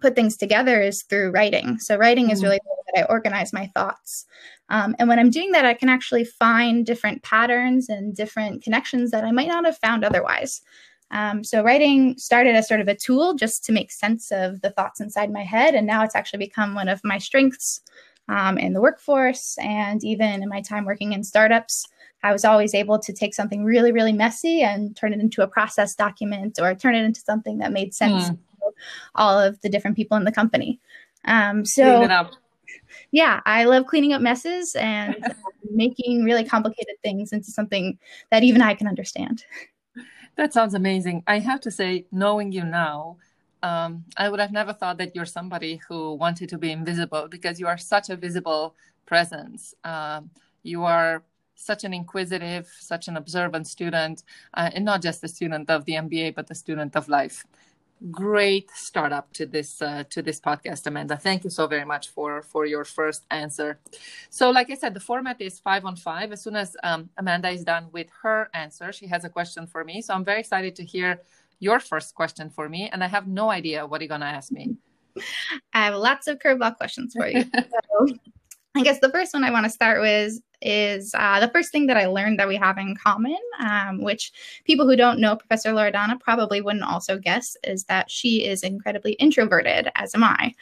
put 0.00 0.14
things 0.14 0.36
together 0.36 0.80
is 0.80 1.02
through 1.02 1.30
writing. 1.30 1.78
So 1.78 1.96
writing 1.96 2.26
mm-hmm. 2.26 2.32
is 2.32 2.42
really 2.42 2.60
the 2.62 2.70
way 2.70 2.92
that 2.94 3.04
I 3.04 3.12
organize 3.12 3.52
my 3.52 3.70
thoughts. 3.74 4.26
Um, 4.68 4.94
and 4.98 5.08
when 5.08 5.18
I'm 5.18 5.30
doing 5.30 5.52
that, 5.52 5.64
I 5.64 5.74
can 5.74 5.88
actually 5.88 6.24
find 6.24 6.86
different 6.86 7.22
patterns 7.22 7.88
and 7.88 8.14
different 8.14 8.62
connections 8.62 9.10
that 9.10 9.24
I 9.24 9.32
might 9.32 9.48
not 9.48 9.64
have 9.64 9.78
found 9.78 10.04
otherwise. 10.04 10.62
Um, 11.10 11.42
so 11.42 11.64
writing 11.64 12.16
started 12.18 12.54
as 12.54 12.68
sort 12.68 12.80
of 12.80 12.86
a 12.86 12.94
tool 12.94 13.34
just 13.34 13.64
to 13.64 13.72
make 13.72 13.90
sense 13.90 14.30
of 14.30 14.60
the 14.60 14.70
thoughts 14.70 15.00
inside 15.00 15.32
my 15.32 15.42
head, 15.42 15.74
and 15.74 15.86
now 15.86 16.04
it's 16.04 16.14
actually 16.14 16.38
become 16.38 16.74
one 16.74 16.88
of 16.88 17.00
my 17.02 17.18
strengths 17.18 17.80
um, 18.28 18.58
in 18.58 18.74
the 18.74 18.80
workforce 18.80 19.58
and 19.58 20.04
even 20.04 20.42
in 20.42 20.48
my 20.48 20.60
time 20.60 20.84
working 20.84 21.12
in 21.12 21.24
startups. 21.24 21.86
I 22.22 22.32
was 22.32 22.44
always 22.44 22.74
able 22.74 22.98
to 22.98 23.12
take 23.12 23.34
something 23.34 23.64
really, 23.64 23.92
really 23.92 24.12
messy 24.12 24.62
and 24.62 24.94
turn 24.94 25.12
it 25.12 25.20
into 25.20 25.42
a 25.42 25.48
process 25.48 25.94
document 25.94 26.58
or 26.60 26.74
turn 26.74 26.94
it 26.94 27.04
into 27.04 27.20
something 27.20 27.58
that 27.58 27.72
made 27.72 27.94
sense 27.94 28.30
mm. 28.30 28.38
All 29.14 29.38
of 29.38 29.60
the 29.60 29.68
different 29.68 29.96
people 29.96 30.16
in 30.16 30.24
the 30.24 30.32
company. 30.32 30.80
Um, 31.24 31.64
so, 31.64 32.08
yeah, 33.10 33.40
I 33.44 33.64
love 33.64 33.86
cleaning 33.86 34.12
up 34.12 34.22
messes 34.22 34.74
and 34.76 35.16
making 35.70 36.24
really 36.24 36.44
complicated 36.44 36.96
things 37.02 37.32
into 37.32 37.50
something 37.50 37.98
that 38.30 38.42
even 38.42 38.62
I 38.62 38.74
can 38.74 38.86
understand. 38.86 39.44
That 40.36 40.52
sounds 40.52 40.74
amazing. 40.74 41.22
I 41.26 41.38
have 41.38 41.60
to 41.62 41.70
say, 41.70 42.06
knowing 42.12 42.52
you 42.52 42.64
now, 42.64 43.16
um, 43.62 44.04
I 44.16 44.28
would 44.28 44.40
have 44.40 44.52
never 44.52 44.72
thought 44.72 44.98
that 44.98 45.14
you're 45.14 45.26
somebody 45.26 45.80
who 45.88 46.14
wanted 46.14 46.48
to 46.50 46.58
be 46.58 46.72
invisible 46.72 47.28
because 47.28 47.60
you 47.60 47.66
are 47.66 47.76
such 47.76 48.08
a 48.08 48.16
visible 48.16 48.74
presence. 49.04 49.74
Um, 49.84 50.30
you 50.62 50.84
are 50.84 51.22
such 51.56 51.84
an 51.84 51.92
inquisitive, 51.92 52.68
such 52.78 53.08
an 53.08 53.16
observant 53.18 53.66
student, 53.66 54.22
uh, 54.54 54.70
and 54.74 54.84
not 54.84 55.02
just 55.02 55.22
a 55.24 55.28
student 55.28 55.68
of 55.68 55.84
the 55.84 55.92
MBA, 55.92 56.34
but 56.34 56.50
a 56.50 56.54
student 56.54 56.96
of 56.96 57.08
life. 57.08 57.44
Great 58.10 58.70
startup 58.70 59.30
to 59.34 59.44
this 59.44 59.82
uh, 59.82 60.04
to 60.08 60.22
this 60.22 60.40
podcast, 60.40 60.86
Amanda. 60.86 61.18
Thank 61.18 61.44
you 61.44 61.50
so 61.50 61.66
very 61.66 61.84
much 61.84 62.08
for 62.08 62.40
for 62.40 62.64
your 62.64 62.82
first 62.82 63.26
answer. 63.30 63.78
So, 64.30 64.50
like 64.50 64.70
I 64.70 64.74
said, 64.74 64.94
the 64.94 65.00
format 65.00 65.38
is 65.38 65.60
five 65.60 65.84
on 65.84 65.96
five. 65.96 66.32
As 66.32 66.42
soon 66.42 66.56
as 66.56 66.74
um, 66.82 67.10
Amanda 67.18 67.50
is 67.50 67.62
done 67.62 67.88
with 67.92 68.06
her 68.22 68.48
answer, 68.54 68.90
she 68.90 69.06
has 69.08 69.24
a 69.24 69.28
question 69.28 69.66
for 69.66 69.84
me. 69.84 70.00
So 70.00 70.14
I'm 70.14 70.24
very 70.24 70.40
excited 70.40 70.74
to 70.76 70.84
hear 70.84 71.20
your 71.58 71.78
first 71.78 72.14
question 72.14 72.48
for 72.48 72.70
me, 72.70 72.88
and 72.90 73.04
I 73.04 73.06
have 73.06 73.28
no 73.28 73.50
idea 73.50 73.86
what 73.86 74.00
you're 74.00 74.08
gonna 74.08 74.24
ask 74.24 74.50
me. 74.50 74.76
I 75.74 75.84
have 75.84 75.94
lots 75.94 76.26
of 76.26 76.38
curveball 76.38 76.76
questions 76.78 77.12
for 77.14 77.28
you. 77.28 77.44
so, 77.98 78.06
I 78.76 78.82
guess 78.82 79.00
the 79.00 79.10
first 79.10 79.34
one 79.34 79.42
I 79.42 79.50
want 79.50 79.64
to 79.64 79.70
start 79.70 80.00
with 80.00 80.40
is 80.62 81.12
uh, 81.14 81.40
the 81.40 81.48
first 81.48 81.72
thing 81.72 81.86
that 81.86 81.96
I 81.96 82.06
learned 82.06 82.38
that 82.38 82.46
we 82.46 82.56
have 82.56 82.78
in 82.78 82.94
common, 82.94 83.38
um, 83.58 84.00
which 84.02 84.32
people 84.64 84.86
who 84.86 84.94
don't 84.94 85.18
know 85.18 85.34
Professor 85.34 85.70
Loredana 85.70 86.20
probably 86.20 86.60
wouldn't 86.60 86.84
also 86.84 87.18
guess, 87.18 87.56
is 87.64 87.84
that 87.84 88.10
she 88.10 88.46
is 88.46 88.62
incredibly 88.62 89.12
introverted, 89.12 89.90
as 89.96 90.14
am 90.14 90.22
I. 90.22 90.54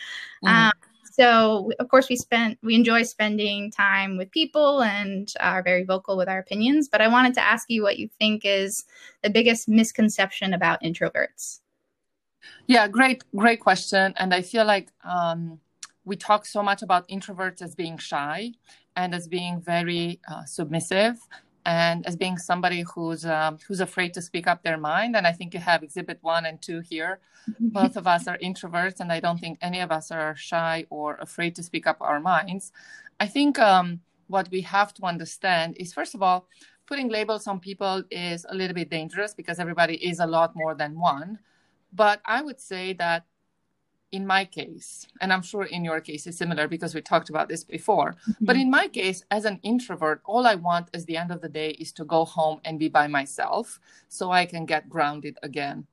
Mm-hmm. 0.43 0.49
Um, 0.49 0.73
so, 1.13 1.71
of 1.81 1.89
course, 1.89 2.09
we 2.09 2.17
spent 2.17 2.59
we 2.63 2.77
enjoy 2.77 3.03
spending 3.03 3.73
time 3.73 4.17
with 4.17 4.31
people 4.31 4.83
and 4.83 5.31
are 5.41 5.63
very 5.63 5.85
vocal 5.85 6.17
with 6.17 6.29
our 6.29 6.39
opinions. 6.39 6.89
But 6.89 7.03
I 7.03 7.09
wanted 7.09 7.35
to 7.35 7.43
ask 7.43 7.69
you 7.69 7.83
what 7.83 7.99
you 7.99 8.09
think 8.19 8.43
is 8.45 8.85
the 9.23 9.31
biggest 9.31 9.69
misconception 9.69 10.55
about 10.55 10.83
introverts. 10.83 11.61
Yeah, 12.69 12.87
great, 12.89 13.25
great 13.35 13.61
question, 13.61 14.15
and 14.17 14.33
I 14.33 14.43
feel 14.43 14.65
like. 14.65 14.89
Um, 15.05 15.61
we 16.09 16.17
talk 16.17 16.47
so 16.47 16.63
much 16.63 16.81
about 16.83 17.07
introverts 17.09 17.61
as 17.61 17.75
being 17.75 17.99
shy 17.99 18.53
and 18.97 19.15
as 19.15 19.29
being 19.29 19.61
very 19.61 20.21
uh, 20.31 20.45
submissive 20.45 21.17
and 21.67 22.07
as 22.07 22.17
being 22.17 22.39
somebody 22.39 22.83
who's 22.95 23.27
um, 23.27 23.59
who's 23.67 23.81
afraid 23.81 24.15
to 24.15 24.23
speak 24.23 24.47
up 24.47 24.63
their 24.63 24.79
mind. 24.79 25.15
And 25.17 25.27
i 25.27 25.33
think 25.33 25.53
you 25.53 25.61
have 25.61 25.83
exhibit 25.83 26.19
one 26.23 26.47
and 26.47 26.61
two 26.63 26.81
here. 26.81 27.21
Both 27.61 27.97
of 27.97 28.07
us 28.07 28.27
are 28.27 28.39
introverts 28.39 29.01
and 29.01 29.13
i 29.13 29.21
don't 29.21 29.39
think 29.39 29.59
any 29.61 29.81
of 29.81 29.91
us 29.99 30.11
are 30.11 30.35
shy 30.35 30.87
or 30.91 31.17
afraid 31.17 31.55
to 31.57 31.63
speak 31.63 31.87
up 31.87 31.99
our 32.01 32.21
minds. 32.21 32.73
I 33.21 33.27
think 33.27 33.59
um, 33.59 34.01
what 34.29 34.51
we 34.51 34.63
have 34.63 34.95
to 34.95 35.03
understand 35.05 35.77
is 35.77 35.93
first 35.93 36.15
of 36.15 36.23
all 36.23 36.47
putting 36.87 37.09
labels 37.11 37.47
on 37.47 37.61
people 37.61 38.03
is 38.11 38.47
a 38.49 38.55
little 38.55 38.75
bit 38.75 38.89
dangerous 38.89 39.35
because 39.35 39.59
everybody 39.59 39.97
is 40.11 40.21
a 40.21 40.27
lot 40.27 40.57
more 40.57 40.75
than 40.75 40.99
one. 40.99 41.39
But 41.93 42.21
i 42.25 42.41
would 42.41 42.61
say 42.61 42.95
that 42.95 43.25
in 44.13 44.27
my 44.27 44.45
case, 44.45 45.07
and 45.21 45.33
I'm 45.33 45.43
sure 45.43 45.65
in 45.65 45.85
your 45.85 46.01
case 46.01 46.27
is 46.27 46.37
similar 46.37 46.67
because 46.67 46.95
we 46.95 47.03
talked 47.03 47.29
about 47.29 47.49
this 47.49 47.63
before, 47.63 48.13
mm-hmm. 48.13 48.45
but 48.45 48.57
in 48.57 48.71
my 48.71 48.89
case, 48.89 49.23
as 49.31 49.45
an 49.45 49.61
introvert, 49.63 50.23
all 50.25 50.47
I 50.47 50.55
want 50.55 50.89
at 50.95 51.05
the 51.07 51.17
end 51.17 51.31
of 51.31 51.41
the 51.41 51.49
day 51.49 51.71
is 51.71 51.93
to 51.93 52.05
go 52.05 52.25
home 52.25 52.61
and 52.65 52.79
be 52.79 52.89
by 52.89 53.07
myself 53.07 53.79
so 54.09 54.31
I 54.31 54.47
can 54.47 54.65
get 54.65 54.89
grounded 54.89 55.37
again. 55.43 55.87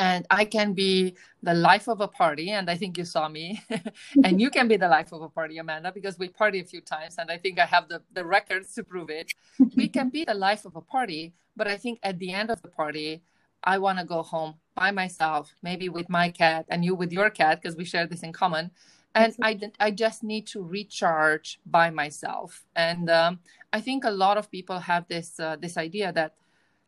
And 0.00 0.26
I 0.30 0.44
can 0.44 0.74
be 0.74 1.16
the 1.42 1.54
life 1.54 1.88
of 1.88 2.00
a 2.00 2.06
party. 2.06 2.50
And 2.50 2.70
I 2.70 2.76
think 2.76 2.96
you 2.96 3.04
saw 3.04 3.28
me. 3.28 3.60
and 4.24 4.40
you 4.40 4.48
can 4.48 4.68
be 4.68 4.76
the 4.76 4.86
life 4.86 5.12
of 5.12 5.22
a 5.22 5.28
party, 5.28 5.58
Amanda, 5.58 5.90
because 5.90 6.18
we 6.20 6.28
party 6.28 6.60
a 6.60 6.64
few 6.64 6.80
times. 6.80 7.16
And 7.18 7.32
I 7.32 7.36
think 7.36 7.58
I 7.58 7.66
have 7.66 7.88
the, 7.88 8.00
the 8.12 8.24
records 8.24 8.72
to 8.74 8.84
prove 8.84 9.10
it. 9.10 9.32
we 9.74 9.88
can 9.88 10.08
be 10.08 10.24
the 10.24 10.34
life 10.34 10.64
of 10.64 10.76
a 10.76 10.80
party. 10.80 11.34
But 11.56 11.66
I 11.66 11.76
think 11.76 11.98
at 12.04 12.20
the 12.20 12.32
end 12.32 12.48
of 12.50 12.62
the 12.62 12.68
party, 12.68 13.22
I 13.64 13.78
want 13.78 13.98
to 13.98 14.04
go 14.04 14.22
home 14.22 14.54
by 14.74 14.90
myself, 14.90 15.54
maybe 15.62 15.88
with 15.88 16.08
my 16.08 16.30
cat 16.30 16.66
and 16.68 16.84
you 16.84 16.94
with 16.94 17.12
your 17.12 17.30
cat, 17.30 17.60
because 17.60 17.76
we 17.76 17.84
share 17.84 18.06
this 18.06 18.22
in 18.22 18.32
common. 18.32 18.70
And 19.14 19.34
I, 19.42 19.58
I 19.80 19.90
just 19.90 20.22
need 20.22 20.46
to 20.48 20.62
recharge 20.62 21.58
by 21.66 21.90
myself. 21.90 22.64
And 22.76 23.10
um, 23.10 23.40
I 23.72 23.80
think 23.80 24.04
a 24.04 24.10
lot 24.10 24.38
of 24.38 24.50
people 24.50 24.78
have 24.78 25.08
this 25.08 25.40
uh, 25.40 25.56
this 25.56 25.76
idea 25.76 26.12
that 26.12 26.34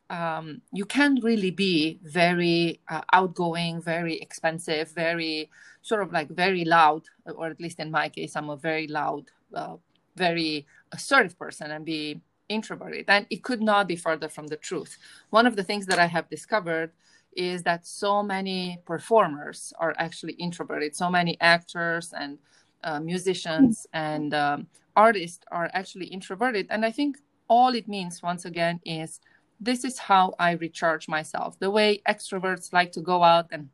um, 0.09 0.61
you 0.71 0.85
can't 0.85 1.23
really 1.23 1.51
be 1.51 1.99
very 2.03 2.81
uh, 2.89 3.01
outgoing, 3.13 3.81
very 3.81 4.19
expensive, 4.19 4.91
very 4.91 5.49
sort 5.81 6.01
of 6.01 6.11
like 6.11 6.29
very 6.29 6.65
loud, 6.65 7.03
or 7.25 7.47
at 7.47 7.59
least 7.59 7.79
in 7.79 7.89
my 7.91 8.09
case, 8.09 8.35
I'm 8.35 8.49
a 8.49 8.57
very 8.57 8.87
loud, 8.87 9.31
uh, 9.53 9.77
very 10.15 10.67
assertive 10.91 11.37
person, 11.37 11.71
and 11.71 11.85
be 11.85 12.21
introverted. 12.51 13.05
And 13.07 13.25
it 13.29 13.43
could 13.43 13.61
not 13.61 13.87
be 13.87 13.95
further 13.95 14.29
from 14.29 14.47
the 14.47 14.57
truth. 14.57 14.97
One 15.29 15.47
of 15.47 15.55
the 15.55 15.63
things 15.63 15.85
that 15.87 15.99
I 15.99 16.07
have 16.07 16.29
discovered 16.29 16.91
is 17.33 17.63
that 17.63 17.87
so 17.87 18.21
many 18.21 18.79
performers 18.85 19.73
are 19.79 19.95
actually 19.97 20.33
introverted. 20.33 20.95
So 20.95 21.09
many 21.09 21.37
actors 21.39 22.13
and 22.13 22.37
uh, 22.83 22.99
musicians 22.99 23.87
and 23.93 24.33
um, 24.33 24.67
artists 24.95 25.43
are 25.51 25.69
actually 25.73 26.07
introverted. 26.07 26.67
And 26.69 26.85
I 26.85 26.91
think 26.91 27.17
all 27.47 27.73
it 27.75 27.87
means, 27.87 28.21
once 28.21 28.45
again, 28.45 28.79
is 28.85 29.19
this 29.59 29.83
is 29.83 29.97
how 29.97 30.33
I 30.39 30.51
recharge 30.51 31.07
myself. 31.07 31.59
The 31.59 31.69
way 31.69 32.01
extroverts 32.07 32.73
like 32.73 32.91
to 32.93 33.01
go 33.01 33.23
out 33.23 33.47
and 33.51 33.69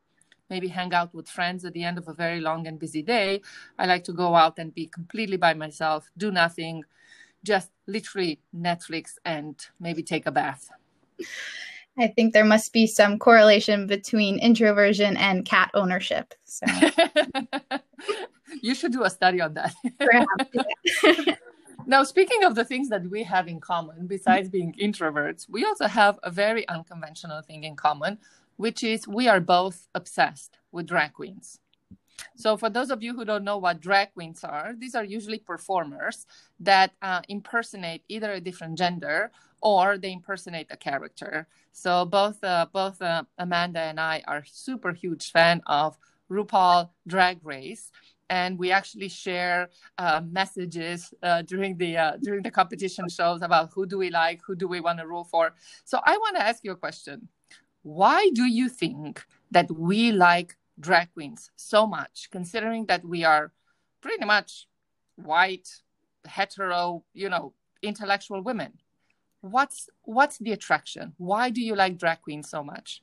maybe 0.49 0.67
hang 0.67 0.93
out 0.93 1.13
with 1.13 1.27
friends 1.27 1.65
at 1.65 1.73
the 1.73 1.83
end 1.83 1.97
of 1.97 2.07
a 2.07 2.13
very 2.13 2.39
long 2.39 2.67
and 2.67 2.79
busy 2.79 3.01
day, 3.01 3.41
I 3.79 3.85
like 3.85 4.03
to 4.05 4.13
go 4.13 4.35
out 4.35 4.59
and 4.59 4.73
be 4.73 4.87
completely 4.87 5.37
by 5.37 5.53
myself, 5.53 6.09
do 6.17 6.31
nothing, 6.31 6.83
just 7.47 7.71
literally 7.87 8.39
Netflix 8.55 9.13
and 9.25 9.55
maybe 9.79 10.03
take 10.03 10.25
a 10.27 10.31
bath. 10.31 10.69
I 11.97 12.07
think 12.07 12.33
there 12.33 12.45
must 12.45 12.73
be 12.73 12.85
some 12.85 13.17
correlation 13.17 13.87
between 13.87 14.37
introversion 14.37 15.17
and 15.17 15.45
cat 15.45 15.71
ownership. 15.73 16.35
So. 16.45 16.65
you 18.61 18.75
should 18.75 18.91
do 18.91 19.03
a 19.03 19.09
study 19.09 19.41
on 19.41 19.55
that. 19.55 19.73
Perhaps, 19.97 21.39
now, 21.87 22.03
speaking 22.03 22.43
of 22.43 22.53
the 22.53 22.65
things 22.65 22.89
that 22.89 23.09
we 23.09 23.23
have 23.23 23.47
in 23.47 23.59
common, 23.59 24.05
besides 24.05 24.47
being 24.49 24.75
introverts, 24.79 25.49
we 25.49 25.65
also 25.65 25.87
have 25.87 26.19
a 26.21 26.29
very 26.29 26.67
unconventional 26.69 27.41
thing 27.41 27.63
in 27.63 27.75
common, 27.75 28.19
which 28.57 28.83
is 28.83 29.07
we 29.07 29.27
are 29.27 29.39
both 29.39 29.87
obsessed 29.95 30.59
with 30.71 30.85
drag 30.85 31.13
queens. 31.13 31.59
So, 32.35 32.57
for 32.57 32.69
those 32.69 32.89
of 32.89 33.03
you 33.03 33.15
who 33.15 33.25
don't 33.25 33.43
know 33.43 33.57
what 33.57 33.79
drag 33.81 34.13
queens 34.13 34.43
are, 34.43 34.73
these 34.77 34.95
are 34.95 35.03
usually 35.03 35.39
performers 35.39 36.25
that 36.59 36.91
uh, 37.01 37.21
impersonate 37.29 38.03
either 38.07 38.33
a 38.33 38.41
different 38.41 38.77
gender 38.77 39.31
or 39.61 39.97
they 39.97 40.11
impersonate 40.11 40.67
a 40.69 40.77
character. 40.77 41.47
So, 41.71 42.05
both 42.05 42.43
uh, 42.43 42.67
both 42.71 43.01
uh, 43.01 43.23
Amanda 43.37 43.79
and 43.81 43.99
I 43.99 44.23
are 44.27 44.43
super 44.45 44.93
huge 44.93 45.31
fan 45.31 45.61
of 45.67 45.97
RuPaul 46.29 46.89
Drag 47.07 47.39
Race, 47.43 47.91
and 48.29 48.57
we 48.57 48.71
actually 48.71 49.09
share 49.09 49.69
uh, 49.97 50.21
messages 50.29 51.13
uh, 51.23 51.41
during 51.43 51.77
the 51.77 51.97
uh, 51.97 52.17
during 52.21 52.43
the 52.43 52.51
competition 52.51 53.09
shows 53.09 53.41
about 53.41 53.71
who 53.73 53.85
do 53.85 53.97
we 53.97 54.09
like, 54.09 54.41
who 54.45 54.55
do 54.55 54.67
we 54.67 54.79
want 54.79 54.99
to 54.99 55.07
rule 55.07 55.23
for. 55.23 55.53
So, 55.85 55.99
I 56.05 56.17
want 56.17 56.35
to 56.37 56.43
ask 56.43 56.63
you 56.63 56.71
a 56.71 56.75
question. 56.75 57.29
Why 57.83 58.29
do 58.33 58.43
you 58.45 58.69
think 58.69 59.25
that 59.51 59.71
we 59.71 60.11
like 60.11 60.57
drag 60.79 61.13
queens 61.13 61.49
so 61.55 61.87
much, 61.87 62.29
considering 62.31 62.85
that 62.87 63.03
we 63.05 63.23
are 63.23 63.51
pretty 64.01 64.25
much 64.25 64.67
white, 65.15 65.67
hetero, 66.25 67.03
you 67.13 67.29
know, 67.29 67.53
intellectual 67.81 68.41
women. 68.41 68.73
What's 69.41 69.89
what's 70.03 70.37
the 70.39 70.51
attraction? 70.51 71.13
Why 71.17 71.49
do 71.49 71.61
you 71.61 71.75
like 71.75 71.97
drag 71.97 72.21
queens 72.21 72.49
so 72.49 72.63
much? 72.63 73.01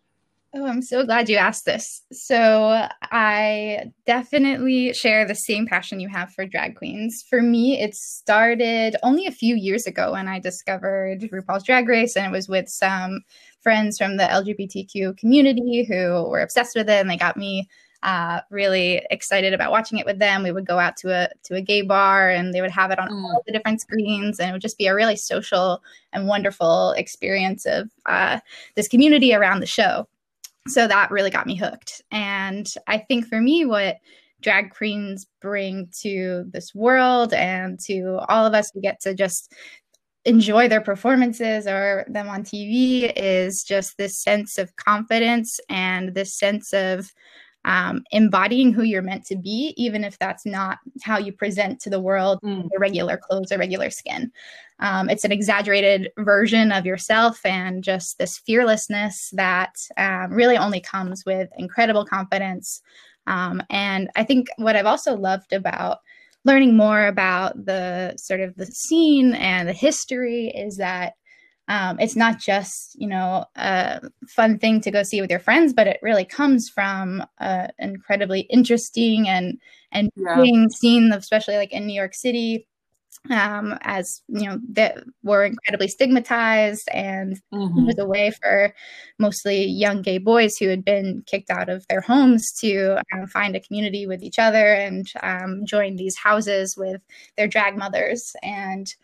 Oh, 0.56 0.66
I'm 0.66 0.82
so 0.82 1.04
glad 1.04 1.28
you 1.28 1.36
asked 1.36 1.64
this. 1.64 2.02
So, 2.12 2.86
I 3.02 3.90
definitely 4.06 4.92
share 4.92 5.26
the 5.26 5.34
same 5.34 5.66
passion 5.66 5.98
you 5.98 6.08
have 6.08 6.30
for 6.30 6.46
drag 6.46 6.76
queens. 6.76 7.24
For 7.28 7.42
me, 7.42 7.80
it 7.80 7.96
started 7.96 8.94
only 9.02 9.26
a 9.26 9.32
few 9.32 9.56
years 9.56 9.88
ago 9.88 10.12
when 10.12 10.28
I 10.28 10.38
discovered 10.38 11.22
RuPaul's 11.22 11.64
Drag 11.64 11.88
Race, 11.88 12.16
and 12.16 12.26
it 12.26 12.30
was 12.30 12.48
with 12.48 12.68
some 12.68 13.22
friends 13.64 13.98
from 13.98 14.16
the 14.16 14.22
LGBTQ 14.22 15.16
community 15.18 15.82
who 15.82 16.28
were 16.28 16.42
obsessed 16.42 16.76
with 16.76 16.88
it, 16.88 17.00
and 17.00 17.10
they 17.10 17.16
got 17.16 17.36
me 17.36 17.68
uh, 18.04 18.40
really 18.50 19.04
excited 19.10 19.54
about 19.54 19.72
watching 19.72 19.98
it 19.98 20.06
with 20.06 20.18
them. 20.18 20.42
We 20.42 20.52
would 20.52 20.66
go 20.66 20.78
out 20.78 20.96
to 20.98 21.10
a 21.12 21.28
to 21.44 21.56
a 21.56 21.62
gay 21.62 21.82
bar 21.82 22.28
and 22.28 22.52
they 22.52 22.60
would 22.60 22.70
have 22.70 22.90
it 22.90 22.98
on 22.98 23.08
mm. 23.08 23.24
all 23.24 23.42
the 23.46 23.52
different 23.52 23.80
screens, 23.80 24.38
and 24.38 24.50
it 24.50 24.52
would 24.52 24.62
just 24.62 24.78
be 24.78 24.86
a 24.86 24.94
really 24.94 25.16
social 25.16 25.82
and 26.12 26.28
wonderful 26.28 26.92
experience 26.92 27.66
of 27.66 27.90
uh, 28.06 28.38
this 28.76 28.86
community 28.86 29.34
around 29.34 29.60
the 29.60 29.66
show. 29.66 30.06
So 30.68 30.86
that 30.86 31.10
really 31.10 31.30
got 31.30 31.46
me 31.46 31.56
hooked. 31.56 32.02
And 32.10 32.72
I 32.86 32.98
think 32.98 33.26
for 33.26 33.40
me, 33.40 33.64
what 33.64 33.96
drag 34.44 34.70
queens 34.70 35.26
bring 35.40 35.88
to 36.02 36.44
this 36.52 36.74
world 36.74 37.32
and 37.32 37.80
to 37.80 38.18
all 38.28 38.44
of 38.44 38.54
us 38.54 38.70
who 38.72 38.80
get 38.80 39.00
to 39.00 39.14
just 39.14 39.52
enjoy 40.24 40.68
their 40.68 40.80
performances 40.80 41.66
or 41.66 42.04
them 42.08 42.28
on 42.28 42.42
TV 42.42 43.12
is 43.14 43.62
just 43.62 43.98
this 43.98 44.18
sense 44.18 44.58
of 44.58 44.74
confidence 44.76 45.60
and 45.68 46.14
this 46.14 46.34
sense 46.34 46.72
of 46.72 47.12
um, 47.66 48.04
embodying 48.10 48.72
who 48.72 48.82
you're 48.82 49.02
meant 49.02 49.24
to 49.26 49.36
be, 49.36 49.74
even 49.76 50.04
if 50.04 50.18
that's 50.18 50.44
not 50.44 50.78
how 51.02 51.18
you 51.18 51.32
present 51.32 51.80
to 51.80 51.90
the 51.90 52.00
world 52.00 52.38
mm. 52.42 52.68
regular 52.78 53.16
clothes 53.16 53.52
or 53.52 53.58
regular 53.58 53.90
skin. 53.90 54.30
Um, 54.80 55.08
it's 55.08 55.24
an 55.24 55.32
exaggerated 55.32 56.10
version 56.18 56.72
of 56.72 56.84
yourself 56.84 57.40
and 57.44 57.82
just 57.82 58.18
this 58.18 58.38
fearlessness 58.38 59.30
that 59.30 59.76
um, 59.96 60.32
really 60.32 60.58
only 60.58 60.80
comes 60.80 61.24
with 61.24 61.48
incredible 61.56 62.04
confidence. 62.04 62.82
Um, 63.26 63.62
and 63.70 64.10
I 64.16 64.24
think 64.24 64.48
what 64.56 64.76
I've 64.76 64.84
also 64.86 65.16
loved 65.16 65.52
about 65.52 66.00
learning 66.44 66.76
more 66.76 67.06
about 67.06 67.64
the 67.64 68.14
sort 68.16 68.40
of 68.40 68.54
the 68.56 68.66
scene 68.66 69.34
and 69.34 69.68
the 69.68 69.72
history 69.72 70.48
is 70.54 70.76
that 70.76 71.14
um, 71.66 71.98
it's 71.98 72.16
not 72.16 72.38
just 72.38 72.94
you 73.00 73.08
know 73.08 73.46
a 73.56 74.00
fun 74.28 74.58
thing 74.58 74.80
to 74.82 74.90
go 74.90 75.02
see 75.02 75.20
with 75.20 75.30
your 75.30 75.38
friends 75.38 75.72
but 75.72 75.86
it 75.86 75.98
really 76.02 76.24
comes 76.24 76.68
from 76.68 77.24
an 77.38 77.70
incredibly 77.78 78.40
interesting 78.42 79.28
and 79.28 79.58
and 79.90 80.10
yeah. 80.16 80.40
being 80.40 80.68
seen 80.68 81.12
especially 81.12 81.56
like 81.56 81.72
in 81.72 81.86
new 81.86 81.94
york 81.94 82.14
city 82.14 82.66
um, 83.30 83.78
as 83.82 84.22
you 84.28 84.46
know 84.46 84.58
that 84.70 84.98
were 85.22 85.44
incredibly 85.44 85.88
stigmatized 85.88 86.88
and 86.92 87.40
mm-hmm. 87.52 87.86
was 87.86 87.98
a 87.98 88.06
way 88.06 88.30
for 88.42 88.74
mostly 89.18 89.64
young 89.64 90.02
gay 90.02 90.18
boys 90.18 90.56
who 90.56 90.68
had 90.68 90.84
been 90.84 91.22
kicked 91.26 91.50
out 91.50 91.68
of 91.68 91.86
their 91.88 92.00
homes 92.00 92.52
to 92.60 92.98
um, 93.12 93.26
find 93.26 93.56
a 93.56 93.60
community 93.60 94.06
with 94.06 94.22
each 94.22 94.38
other 94.38 94.74
and 94.74 95.10
um, 95.22 95.64
join 95.66 95.96
these 95.96 96.16
houses 96.16 96.76
with 96.76 97.00
their 97.36 97.48
drag 97.48 97.76
mothers 97.76 98.32
and 98.42 98.94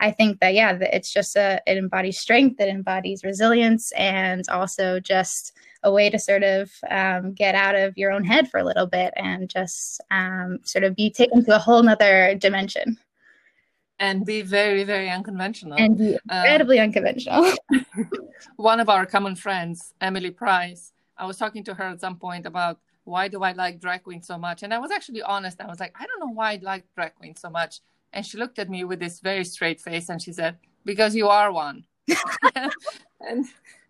i 0.00 0.10
think 0.10 0.40
that 0.40 0.54
yeah 0.54 0.76
it's 0.80 1.12
just 1.12 1.36
a 1.36 1.60
it 1.66 1.78
embodies 1.78 2.18
strength 2.18 2.60
it 2.60 2.68
embodies 2.68 3.24
resilience 3.24 3.92
and 3.92 4.44
also 4.50 5.00
just 5.00 5.52
a 5.82 5.90
way 5.90 6.10
to 6.10 6.18
sort 6.18 6.42
of 6.42 6.70
um, 6.90 7.32
get 7.32 7.54
out 7.54 7.74
of 7.74 7.96
your 7.96 8.12
own 8.12 8.22
head 8.22 8.50
for 8.50 8.60
a 8.60 8.64
little 8.64 8.86
bit 8.86 9.14
and 9.16 9.48
just 9.48 10.00
um, 10.10 10.58
sort 10.62 10.84
of 10.84 10.94
be 10.94 11.10
taken 11.10 11.42
to 11.42 11.56
a 11.56 11.58
whole 11.58 11.82
nother 11.82 12.34
dimension 12.34 12.98
and 14.00 14.24
be 14.24 14.42
very 14.42 14.82
very 14.82 15.08
unconventional. 15.08 15.78
And 15.78 15.96
be 15.96 16.14
um, 16.14 16.20
incredibly 16.30 16.78
um, 16.80 16.84
unconventional. 16.84 17.52
One 18.56 18.80
of 18.80 18.88
our 18.88 19.06
common 19.06 19.36
friends 19.36 19.94
emily 20.00 20.30
price 20.30 20.92
i 21.18 21.26
was 21.26 21.36
talking 21.36 21.62
to 21.64 21.74
her 21.74 21.84
at 21.84 22.00
some 22.00 22.16
point 22.16 22.46
about 22.46 22.80
why 23.04 23.28
do 23.28 23.42
i 23.42 23.52
like 23.52 23.80
drag 23.80 24.02
queens 24.02 24.26
so 24.26 24.38
much? 24.38 24.62
And 24.62 24.74
i 24.74 24.78
was 24.78 24.90
actually 24.90 25.22
honest. 25.22 25.60
I 25.60 25.66
was 25.66 25.78
like 25.78 25.94
i 26.00 26.06
don't 26.06 26.20
know 26.20 26.32
why 26.32 26.52
i 26.54 26.58
like 26.62 26.84
drag 26.96 27.14
queens 27.14 27.40
so 27.40 27.50
much. 27.50 27.80
And 28.12 28.26
she 28.26 28.38
looked 28.38 28.58
at 28.58 28.68
me 28.68 28.82
with 28.82 28.98
this 28.98 29.20
very 29.20 29.44
straight 29.44 29.80
face 29.80 30.08
and 30.08 30.20
she 30.20 30.32
said 30.32 30.56
because 30.84 31.14
you 31.14 31.28
are 31.28 31.52
one. 31.52 31.84
And 33.28 33.44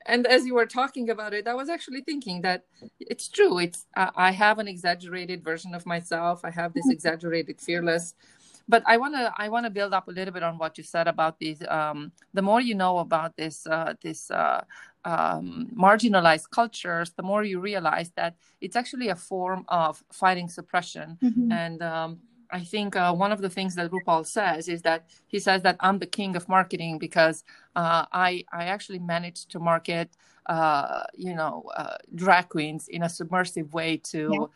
and 0.06 0.26
as 0.26 0.44
you 0.44 0.54
were 0.54 0.66
talking 0.66 1.10
about 1.10 1.32
it 1.34 1.46
i 1.46 1.54
was 1.54 1.68
actually 1.68 2.00
thinking 2.00 2.42
that 2.42 2.64
it's 2.98 3.28
true. 3.28 3.58
It's 3.58 3.86
i 3.96 4.32
have 4.32 4.58
an 4.58 4.66
exaggerated 4.66 5.44
version 5.44 5.72
of 5.74 5.86
myself. 5.86 6.44
I 6.44 6.50
have 6.50 6.72
this 6.74 6.86
mm-hmm. 6.86 6.98
exaggerated 6.98 7.60
fearless 7.60 8.14
but 8.70 8.82
I 8.86 8.96
want 8.96 9.14
to 9.14 9.32
I 9.36 9.48
want 9.48 9.66
to 9.66 9.70
build 9.70 9.92
up 9.92 10.06
a 10.08 10.12
little 10.12 10.32
bit 10.32 10.42
on 10.42 10.56
what 10.56 10.78
you 10.78 10.84
said 10.84 11.08
about 11.08 11.38
these. 11.38 11.60
Um, 11.68 12.12
the 12.32 12.42
more 12.42 12.60
you 12.60 12.74
know 12.74 12.98
about 12.98 13.36
this 13.36 13.66
uh, 13.66 13.94
this 14.00 14.30
uh, 14.30 14.62
um, 15.04 15.68
marginalized 15.76 16.50
cultures, 16.50 17.12
the 17.16 17.22
more 17.22 17.42
you 17.42 17.60
realize 17.60 18.10
that 18.16 18.36
it's 18.60 18.76
actually 18.76 19.08
a 19.08 19.16
form 19.16 19.64
of 19.68 20.02
fighting 20.12 20.48
suppression. 20.48 21.18
Mm-hmm. 21.22 21.52
And 21.52 21.82
um, 21.82 22.20
I 22.50 22.60
think 22.60 22.96
uh, 22.96 23.12
one 23.12 23.32
of 23.32 23.40
the 23.40 23.50
things 23.50 23.74
that 23.74 23.90
RuPaul 23.90 24.24
says 24.26 24.68
is 24.68 24.82
that 24.82 25.06
he 25.26 25.38
says 25.38 25.62
that 25.62 25.76
I'm 25.80 25.98
the 25.98 26.06
king 26.06 26.36
of 26.36 26.48
marketing 26.48 26.98
because 26.98 27.44
uh, 27.74 28.06
I 28.12 28.44
I 28.52 28.64
actually 28.64 29.00
managed 29.00 29.50
to 29.52 29.58
market 29.58 30.08
uh, 30.46 31.02
you 31.14 31.34
know 31.34 31.64
uh, 31.76 31.96
drag 32.14 32.48
queens 32.48 32.88
in 32.88 33.02
a 33.02 33.08
submersive 33.08 33.74
way 33.74 33.96
to. 34.12 34.30
Yeah 34.32 34.46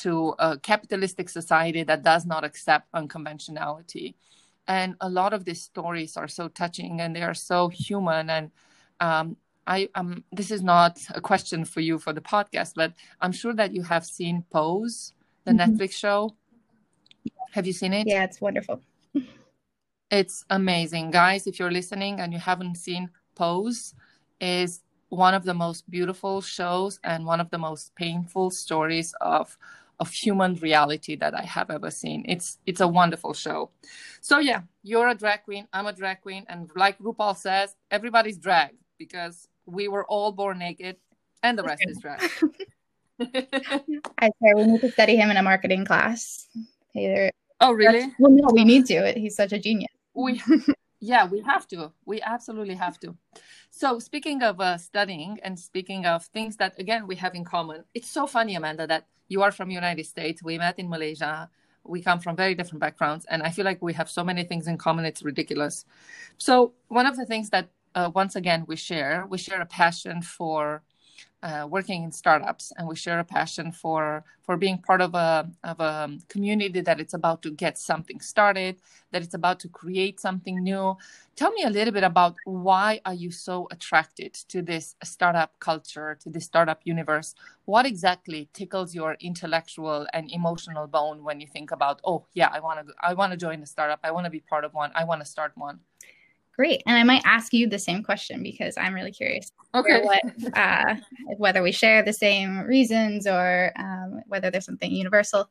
to 0.00 0.34
a 0.38 0.58
capitalistic 0.58 1.28
society 1.28 1.82
that 1.84 2.02
does 2.02 2.24
not 2.26 2.44
accept 2.44 2.88
unconventionality. 2.94 4.16
And 4.68 4.94
a 5.00 5.08
lot 5.08 5.32
of 5.32 5.44
these 5.44 5.62
stories 5.62 6.16
are 6.16 6.28
so 6.28 6.48
touching 6.48 7.00
and 7.00 7.14
they 7.14 7.22
are 7.22 7.34
so 7.34 7.68
human. 7.68 8.30
And 8.30 8.50
um, 9.00 9.36
I 9.66 9.88
um, 9.94 10.24
this 10.32 10.50
is 10.50 10.62
not 10.62 11.00
a 11.14 11.20
question 11.20 11.64
for 11.64 11.80
you 11.80 11.98
for 11.98 12.12
the 12.12 12.20
podcast, 12.20 12.72
but 12.76 12.92
I'm 13.20 13.32
sure 13.32 13.54
that 13.54 13.72
you 13.72 13.82
have 13.82 14.04
seen 14.06 14.44
Pose, 14.50 15.12
the 15.44 15.52
mm-hmm. 15.52 15.76
Netflix 15.76 15.92
show. 15.92 16.34
Have 17.52 17.66
you 17.66 17.72
seen 17.72 17.92
it? 17.92 18.06
Yeah, 18.06 18.24
it's 18.24 18.40
wonderful. 18.40 18.80
it's 20.10 20.44
amazing, 20.50 21.10
guys. 21.10 21.46
If 21.46 21.58
you're 21.58 21.70
listening 21.70 22.20
and 22.20 22.32
you 22.32 22.38
haven't 22.38 22.76
seen 22.76 23.10
Pose, 23.34 23.94
is 24.40 24.80
one 25.08 25.34
of 25.34 25.44
the 25.44 25.54
most 25.54 25.88
beautiful 25.90 26.40
shows 26.40 26.98
and 27.04 27.24
one 27.24 27.40
of 27.40 27.50
the 27.50 27.58
most 27.58 27.94
painful 27.94 28.50
stories 28.50 29.14
of 29.20 29.56
of 30.02 30.10
human 30.10 30.56
reality 30.56 31.14
that 31.22 31.32
I 31.32 31.44
have 31.56 31.70
ever 31.70 31.90
seen. 32.02 32.24
It's 32.26 32.58
it's 32.66 32.80
a 32.80 32.88
wonderful 32.88 33.34
show. 33.34 33.70
So 34.20 34.34
yeah, 34.50 34.62
you're 34.82 35.08
a 35.08 35.14
drag 35.14 35.44
queen, 35.44 35.64
I'm 35.72 35.86
a 35.86 35.92
drag 35.92 36.18
queen, 36.26 36.44
and 36.48 36.68
like 36.74 36.98
RuPaul 36.98 37.36
says, 37.36 37.76
everybody's 37.88 38.36
drag 38.36 38.70
because 38.98 39.36
we 39.64 39.86
were 39.86 40.04
all 40.06 40.32
born 40.32 40.58
naked, 40.58 40.96
and 41.44 41.56
the 41.56 41.62
rest 41.62 41.84
is 41.86 41.98
drag. 41.98 42.20
I 44.24 44.28
say 44.38 44.48
we 44.56 44.64
need 44.66 44.80
to 44.80 44.90
study 44.90 45.14
him 45.14 45.30
in 45.30 45.36
a 45.36 45.42
marketing 45.42 45.84
class. 45.84 46.48
Either. 46.96 47.30
Oh 47.60 47.72
really? 47.72 48.12
well, 48.18 48.32
no, 48.32 48.48
we 48.52 48.64
need 48.64 48.86
to. 48.86 49.12
He's 49.12 49.36
such 49.36 49.52
a 49.52 49.58
genius. 49.58 49.94
We 50.14 50.42
yeah 51.02 51.26
we 51.26 51.40
have 51.42 51.66
to. 51.68 51.92
We 52.06 52.22
absolutely 52.22 52.76
have 52.76 52.98
to. 53.00 53.16
So 53.70 53.98
speaking 53.98 54.42
of 54.42 54.60
uh, 54.60 54.78
studying 54.78 55.38
and 55.42 55.58
speaking 55.58 56.06
of 56.06 56.24
things 56.26 56.56
that 56.58 56.78
again 56.78 57.06
we 57.06 57.16
have 57.16 57.34
in 57.34 57.44
common 57.44 57.84
it's 57.94 58.08
so 58.08 58.26
funny 58.26 58.54
amanda 58.54 58.86
that 58.86 59.06
you 59.28 59.42
are 59.42 59.50
from 59.50 59.70
united 59.70 60.06
states 60.06 60.42
we 60.42 60.58
met 60.58 60.78
in 60.78 60.88
malaysia 60.88 61.48
we 61.84 62.02
come 62.02 62.20
from 62.20 62.36
very 62.36 62.54
different 62.54 62.80
backgrounds 62.80 63.24
and 63.30 63.42
i 63.42 63.50
feel 63.50 63.64
like 63.64 63.80
we 63.82 63.92
have 63.94 64.08
so 64.10 64.22
many 64.22 64.44
things 64.44 64.68
in 64.68 64.78
common 64.78 65.04
it's 65.04 65.22
ridiculous. 65.22 65.84
So 66.38 66.74
one 66.88 67.06
of 67.06 67.16
the 67.16 67.26
things 67.26 67.50
that 67.50 67.70
uh, 67.94 68.10
once 68.14 68.36
again 68.36 68.64
we 68.68 68.76
share 68.76 69.26
we 69.28 69.38
share 69.38 69.60
a 69.60 69.66
passion 69.66 70.22
for 70.22 70.82
uh, 71.42 71.66
working 71.68 72.04
in 72.04 72.12
startups 72.12 72.72
and 72.76 72.86
we 72.86 72.94
share 72.94 73.18
a 73.18 73.24
passion 73.24 73.72
for 73.72 74.24
for 74.42 74.56
being 74.56 74.78
part 74.78 75.00
of 75.00 75.14
a 75.14 75.48
of 75.64 75.80
a 75.80 76.10
community 76.28 76.80
that 76.80 77.00
it's 77.00 77.14
about 77.14 77.42
to 77.42 77.50
get 77.50 77.78
something 77.78 78.20
started 78.20 78.76
that 79.12 79.22
it's 79.22 79.34
about 79.34 79.60
to 79.60 79.68
create 79.68 80.18
something 80.20 80.62
new. 80.62 80.96
Tell 81.36 81.52
me 81.52 81.62
a 81.64 81.70
little 81.70 81.92
bit 81.92 82.04
about 82.04 82.36
why 82.44 83.00
are 83.04 83.14
you 83.14 83.30
so 83.30 83.68
attracted 83.70 84.34
to 84.48 84.62
this 84.62 84.96
startup 85.02 85.58
culture 85.60 86.18
to 86.22 86.30
this 86.30 86.44
startup 86.44 86.80
universe? 86.84 87.34
What 87.64 87.86
exactly 87.86 88.48
tickles 88.52 88.94
your 88.94 89.16
intellectual 89.20 90.06
and 90.12 90.30
emotional 90.30 90.86
bone 90.86 91.22
when 91.24 91.40
you 91.40 91.46
think 91.46 91.70
about 91.70 92.00
oh 92.04 92.26
yeah 92.34 92.48
i 92.52 92.60
want 92.60 92.86
to 92.86 92.94
i 93.00 93.14
want 93.14 93.32
to 93.32 93.36
join 93.36 93.62
a 93.62 93.66
startup. 93.66 94.00
I 94.04 94.10
want 94.10 94.24
to 94.24 94.30
be 94.30 94.40
part 94.40 94.64
of 94.64 94.74
one. 94.74 94.90
I 94.94 95.04
want 95.04 95.20
to 95.20 95.26
start 95.26 95.52
one 95.56 95.80
Great. 96.54 96.82
And 96.86 96.96
I 96.96 97.02
might 97.02 97.22
ask 97.24 97.52
you 97.52 97.66
the 97.66 97.78
same 97.78 98.02
question 98.02 98.42
because 98.42 98.76
I'm 98.76 98.92
really 98.94 99.10
curious. 99.10 99.50
Okay. 99.74 100.02
What, 100.02 100.22
uh, 100.56 100.96
whether 101.38 101.62
we 101.62 101.72
share 101.72 102.02
the 102.02 102.12
same 102.12 102.60
reasons 102.60 103.26
or 103.26 103.72
um, 103.76 104.20
whether 104.26 104.50
there's 104.50 104.66
something 104.66 104.92
universal. 104.92 105.48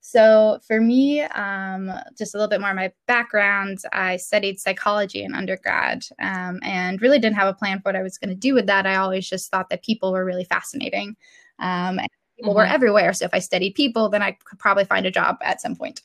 So 0.00 0.58
for 0.66 0.80
me, 0.80 1.20
um, 1.20 1.92
just 2.18 2.34
a 2.34 2.36
little 2.36 2.50
bit 2.50 2.60
more 2.60 2.70
of 2.70 2.76
my 2.76 2.90
background, 3.06 3.78
I 3.92 4.16
studied 4.16 4.58
psychology 4.58 5.22
in 5.22 5.32
undergrad 5.32 6.04
um, 6.18 6.58
and 6.64 7.00
really 7.00 7.20
didn't 7.20 7.36
have 7.36 7.48
a 7.48 7.54
plan 7.54 7.78
for 7.78 7.90
what 7.90 7.96
I 7.96 8.02
was 8.02 8.18
going 8.18 8.30
to 8.30 8.34
do 8.34 8.52
with 8.52 8.66
that. 8.66 8.84
I 8.84 8.96
always 8.96 9.28
just 9.28 9.48
thought 9.48 9.70
that 9.70 9.84
people 9.84 10.10
were 10.10 10.24
really 10.24 10.44
fascinating. 10.44 11.14
Um, 11.60 12.00
people 12.36 12.52
mm-hmm. 12.52 12.58
were 12.58 12.66
everywhere. 12.66 13.12
So 13.12 13.24
if 13.24 13.34
I 13.34 13.38
studied 13.38 13.74
people, 13.74 14.08
then 14.08 14.22
I 14.22 14.32
could 14.44 14.58
probably 14.58 14.84
find 14.84 15.06
a 15.06 15.10
job 15.10 15.36
at 15.42 15.60
some 15.60 15.76
point. 15.76 16.00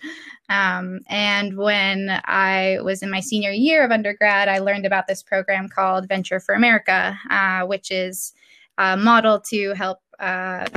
Um, 0.49 0.99
and 1.07 1.57
when 1.57 2.21
I 2.25 2.79
was 2.83 3.01
in 3.01 3.09
my 3.09 3.19
senior 3.19 3.51
year 3.51 3.83
of 3.83 3.91
undergrad, 3.91 4.47
I 4.47 4.59
learned 4.59 4.85
about 4.85 5.07
this 5.07 5.23
program 5.23 5.67
called 5.67 6.07
Venture 6.07 6.39
for 6.39 6.55
America, 6.55 7.17
uh, 7.29 7.65
which 7.65 7.91
is 7.91 8.33
a 8.77 8.95
model 8.95 9.39
to 9.49 9.73
help 9.73 9.99
uh, 10.19 10.67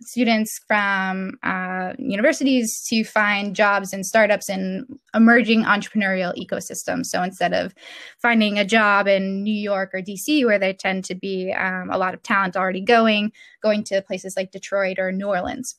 students 0.00 0.60
from 0.66 1.38
uh, 1.42 1.92
universities 1.98 2.84
to 2.88 3.04
find 3.04 3.54
jobs 3.54 3.92
in 3.92 4.04
startups 4.04 4.48
in 4.48 4.86
emerging 5.14 5.64
entrepreneurial 5.64 6.34
ecosystems. 6.36 7.06
So 7.06 7.22
instead 7.22 7.52
of 7.52 7.74
finding 8.20 8.58
a 8.58 8.64
job 8.64 9.08
in 9.08 9.42
New 9.42 9.54
York 9.54 9.90
or 9.92 10.00
DC, 10.00 10.44
where 10.44 10.58
there 10.58 10.72
tend 10.72 11.04
to 11.06 11.14
be 11.14 11.52
um, 11.52 11.90
a 11.90 11.98
lot 11.98 12.14
of 12.14 12.22
talent 12.22 12.56
already 12.56 12.80
going, 12.80 13.32
going 13.62 13.82
to 13.84 14.02
places 14.02 14.34
like 14.36 14.52
Detroit 14.52 14.98
or 14.98 15.10
New 15.10 15.26
Orleans. 15.26 15.76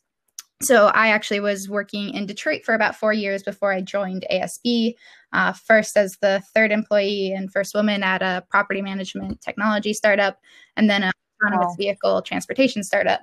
so 0.62 0.88
I 0.88 1.10
actually 1.10 1.40
was 1.40 1.70
working 1.70 2.14
in 2.14 2.26
Detroit 2.26 2.66
for 2.66 2.74
about 2.74 2.96
four 2.96 3.14
years 3.14 3.44
before 3.44 3.72
I 3.72 3.82
joined 3.82 4.26
ASB. 4.32 4.96
Uh, 5.32 5.54
first 5.54 5.96
as 5.96 6.18
the 6.22 6.42
third 6.56 6.72
employee 6.72 7.32
and 7.32 7.52
first 7.52 7.76
woman 7.76 8.02
at 8.02 8.24
a 8.24 8.44
property 8.50 8.82
management 8.82 9.40
technology 9.42 9.94
startup, 9.94 10.40
and 10.76 10.90
then 10.90 11.04
a 11.04 11.12
autonomous 11.42 11.72
wow. 11.72 11.76
vehicle 11.78 12.22
transportation 12.22 12.84
startup. 12.84 13.22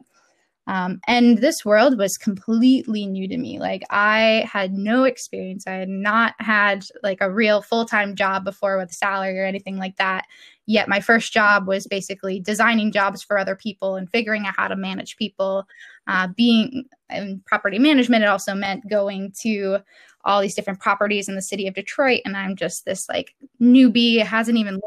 Um, 0.67 1.01
and 1.07 1.39
this 1.39 1.65
world 1.65 1.97
was 1.97 2.19
completely 2.19 3.07
new 3.07 3.29
to 3.29 3.37
me. 3.37 3.59
Like 3.61 3.85
I 3.91 4.49
had 4.51 4.73
no 4.73 5.05
experience. 5.05 5.67
I 5.67 5.73
had 5.73 5.89
not 5.89 6.35
had 6.39 6.85
like 7.03 7.19
a 7.21 7.31
real 7.31 7.63
full 7.63 7.85
time 7.85 8.17
job 8.17 8.45
before 8.45 8.77
with 8.77 8.91
a 8.91 8.95
salary 8.95 9.39
or 9.39 9.45
anything 9.45 9.77
like 9.77 9.97
that. 9.97 10.27
Yet 10.67 10.89
my 10.89 11.01
first 11.01 11.33
job 11.33 11.69
was 11.69 11.87
basically 11.87 12.41
designing 12.41 12.91
jobs 12.91 13.23
for 13.23 13.39
other 13.39 13.55
people 13.55 13.95
and 13.95 14.11
figuring 14.11 14.47
out 14.47 14.57
how 14.57 14.67
to 14.67 14.77
manage 14.77 15.17
people. 15.17 15.65
Uh, 16.09 16.29
being 16.37 16.85
in 17.11 17.41
property 17.47 17.79
management, 17.79 18.25
it 18.25 18.29
also 18.29 18.55
meant 18.55 18.89
going 18.89 19.33
to 19.41 19.79
all 20.27 20.43
these 20.43 20.55
different 20.55 20.81
properties 20.81 21.29
in 21.29 21.37
the 21.37 21.43
city 21.43 21.67
of 21.69 21.75
Detroit. 21.75 22.21
And 22.25 22.37
I'm 22.37 22.57
just 22.57 22.85
this 22.85 23.09
like 23.09 23.35
newbie, 23.62 24.21
hasn't 24.23 24.59
even 24.59 24.81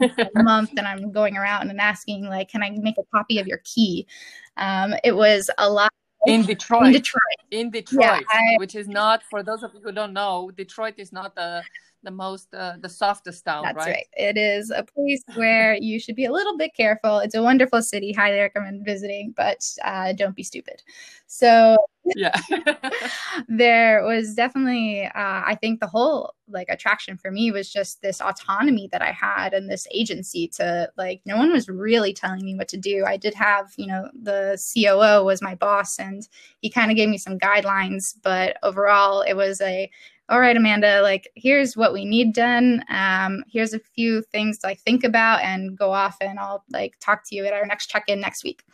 lived 0.00 0.20
a 0.34 0.42
month, 0.42 0.70
and 0.76 0.86
I'm 0.86 1.12
going 1.12 1.36
around 1.36 1.68
and 1.68 1.80
asking, 1.80 2.24
like, 2.24 2.48
can 2.48 2.62
I 2.62 2.70
make 2.70 2.96
a 2.98 3.02
copy 3.14 3.38
of 3.38 3.46
your 3.46 3.60
key? 3.64 4.06
Um, 4.56 4.94
it 5.04 5.12
was 5.12 5.50
a 5.58 5.68
lot. 5.68 5.90
In 6.26 6.44
Detroit. 6.44 6.86
In 6.86 6.92
Detroit. 6.92 7.22
In 7.50 7.70
Detroit, 7.70 8.00
yeah, 8.00 8.20
I, 8.30 8.56
which 8.58 8.74
is 8.74 8.88
not, 8.88 9.22
for 9.30 9.42
those 9.42 9.62
of 9.62 9.72
you 9.74 9.80
who 9.80 9.92
don't 9.92 10.12
know, 10.12 10.50
Detroit 10.56 10.94
is 10.96 11.12
not 11.12 11.36
the 11.36 11.62
the 12.06 12.10
most 12.10 12.54
uh, 12.54 12.76
the 12.80 12.88
softest 12.88 13.44
town 13.44 13.64
that's 13.64 13.76
right? 13.76 13.86
right. 13.86 14.06
It 14.12 14.38
is 14.38 14.70
a 14.70 14.84
place 14.84 15.22
where 15.34 15.74
you 15.74 16.00
should 16.00 16.16
be 16.16 16.24
a 16.24 16.32
little 16.32 16.56
bit 16.56 16.74
careful. 16.74 17.18
It's 17.18 17.34
a 17.34 17.42
wonderful 17.42 17.82
city. 17.82 18.12
Highly 18.12 18.38
recommend 18.38 18.86
visiting 18.86 19.34
but 19.36 19.60
uh, 19.84 20.14
don't 20.14 20.34
be 20.34 20.42
stupid. 20.42 20.82
So 21.26 21.76
yeah. 22.14 22.38
there 23.48 24.04
was 24.04 24.34
definitely 24.34 25.06
uh, 25.06 25.10
i 25.44 25.56
think 25.60 25.80
the 25.80 25.86
whole 25.86 26.34
like 26.48 26.68
attraction 26.68 27.16
for 27.16 27.30
me 27.30 27.50
was 27.50 27.72
just 27.72 28.00
this 28.00 28.20
autonomy 28.20 28.88
that 28.92 29.02
i 29.02 29.10
had 29.10 29.52
and 29.52 29.68
this 29.68 29.88
agency 29.92 30.46
to 30.46 30.88
like 30.96 31.20
no 31.26 31.36
one 31.36 31.52
was 31.52 31.68
really 31.68 32.12
telling 32.12 32.44
me 32.44 32.54
what 32.54 32.68
to 32.68 32.76
do. 32.76 33.04
I 33.06 33.16
did 33.16 33.34
have 33.34 33.72
you 33.76 33.86
know 33.86 34.08
the 34.22 34.56
coo 34.74 35.24
was 35.24 35.42
my 35.42 35.54
boss 35.56 35.98
and 35.98 36.26
he 36.60 36.70
kind 36.70 36.90
of 36.90 36.96
gave 36.96 37.08
me 37.08 37.18
some 37.18 37.38
guidelines 37.38 38.14
but 38.22 38.56
overall 38.62 39.22
it 39.22 39.34
was 39.34 39.60
a 39.60 39.90
all 40.28 40.40
right, 40.40 40.56
Amanda, 40.56 41.02
like 41.02 41.30
here's 41.36 41.76
what 41.76 41.92
we 41.92 42.04
need 42.04 42.32
done. 42.32 42.84
Um, 42.88 43.44
here's 43.48 43.74
a 43.74 43.78
few 43.78 44.22
things 44.22 44.58
to 44.58 44.66
like 44.66 44.80
think 44.80 45.04
about 45.04 45.42
and 45.42 45.78
go 45.78 45.92
off 45.92 46.16
and 46.20 46.38
I'll 46.38 46.64
like 46.70 46.94
talk 47.00 47.22
to 47.28 47.36
you 47.36 47.44
at 47.44 47.52
our 47.52 47.64
next 47.64 47.86
check-in 47.86 48.20
next 48.20 48.42
week. 48.42 48.64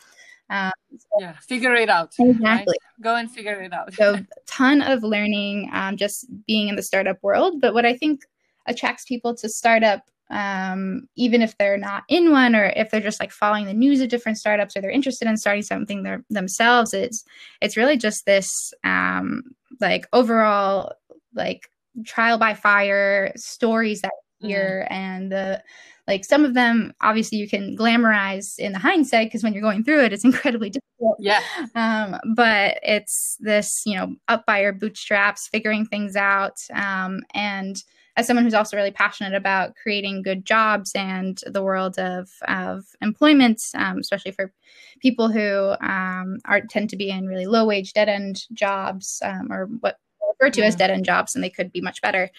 Um, 0.48 0.72
so 0.96 1.20
yeah, 1.20 1.32
figure 1.46 1.74
it 1.74 1.90
out. 1.90 2.14
Exactly. 2.18 2.76
Right? 2.82 3.02
Go 3.02 3.16
and 3.16 3.30
figure 3.30 3.60
it 3.60 3.72
out. 3.72 3.92
so 3.94 4.14
a 4.14 4.26
ton 4.46 4.80
of 4.82 5.02
learning 5.02 5.70
um, 5.72 5.96
just 5.96 6.26
being 6.46 6.68
in 6.68 6.76
the 6.76 6.82
startup 6.82 7.22
world. 7.22 7.60
But 7.60 7.74
what 7.74 7.84
I 7.84 7.96
think 7.96 8.22
attracts 8.66 9.04
people 9.04 9.34
to 9.34 9.48
startup 9.48 10.02
um, 10.32 11.08
even 11.14 11.42
if 11.42 11.56
they're 11.58 11.76
not 11.76 12.04
in 12.08 12.32
one 12.32 12.56
or 12.56 12.72
if 12.74 12.90
they're 12.90 13.00
just 13.00 13.20
like 13.20 13.30
following 13.30 13.66
the 13.66 13.74
news 13.74 14.00
of 14.00 14.08
different 14.08 14.38
startups 14.38 14.74
or 14.74 14.80
they're 14.80 14.90
interested 14.90 15.28
in 15.28 15.36
starting 15.36 15.62
something 15.62 16.24
themselves 16.30 16.94
it's 16.94 17.24
it's 17.60 17.76
really 17.76 17.98
just 17.98 18.24
this 18.24 18.72
um, 18.82 19.42
like 19.80 20.06
overall 20.12 20.92
like 21.34 21.68
trial 22.04 22.38
by 22.38 22.54
fire 22.54 23.32
stories 23.36 24.00
that 24.00 24.12
here 24.40 24.86
mm. 24.90 24.94
and 24.94 25.30
the 25.30 25.62
like 26.08 26.24
some 26.24 26.44
of 26.44 26.54
them 26.54 26.92
obviously 27.00 27.38
you 27.38 27.48
can 27.48 27.76
glamorize 27.76 28.58
in 28.58 28.72
the 28.72 28.78
hindsight 28.78 29.28
because 29.28 29.42
when 29.42 29.52
you're 29.52 29.62
going 29.62 29.84
through 29.84 30.02
it 30.02 30.12
it's 30.12 30.24
incredibly 30.30 30.70
difficult 30.70 31.16
yeah 31.18 31.40
um, 31.74 32.18
but 32.34 32.78
it's 32.82 33.36
this 33.40 33.82
you 33.86 33.96
know 33.96 34.14
up 34.28 34.44
by 34.46 34.60
your 34.60 34.72
bootstraps 34.72 35.48
figuring 35.48 35.86
things 35.86 36.16
out 36.16 36.56
um, 36.74 37.20
and 37.34 37.84
as 38.16 38.26
someone 38.26 38.44
who's 38.44 38.54
also 38.54 38.76
really 38.76 38.90
passionate 38.90 39.34
about 39.34 39.74
creating 39.74 40.22
good 40.22 40.44
jobs 40.44 40.92
and 40.94 41.40
the 41.46 41.62
world 41.62 41.98
of, 41.98 42.28
of 42.46 42.84
employment, 43.00 43.62
um, 43.74 43.98
especially 43.98 44.32
for 44.32 44.52
people 45.00 45.28
who 45.28 45.74
um, 45.80 46.38
are 46.44 46.60
tend 46.60 46.90
to 46.90 46.96
be 46.96 47.08
in 47.08 47.26
really 47.26 47.46
low 47.46 47.64
wage 47.64 47.94
dead 47.94 48.08
end 48.08 48.44
jobs 48.52 49.20
um, 49.24 49.50
or 49.50 49.66
what 49.80 49.96
referred 50.40 50.54
to 50.54 50.60
yeah. 50.60 50.66
as 50.66 50.76
dead 50.76 50.90
end 50.90 51.04
jobs 51.04 51.34
and 51.34 51.42
they 51.42 51.50
could 51.50 51.72
be 51.72 51.80
much 51.80 52.00
better. 52.02 52.30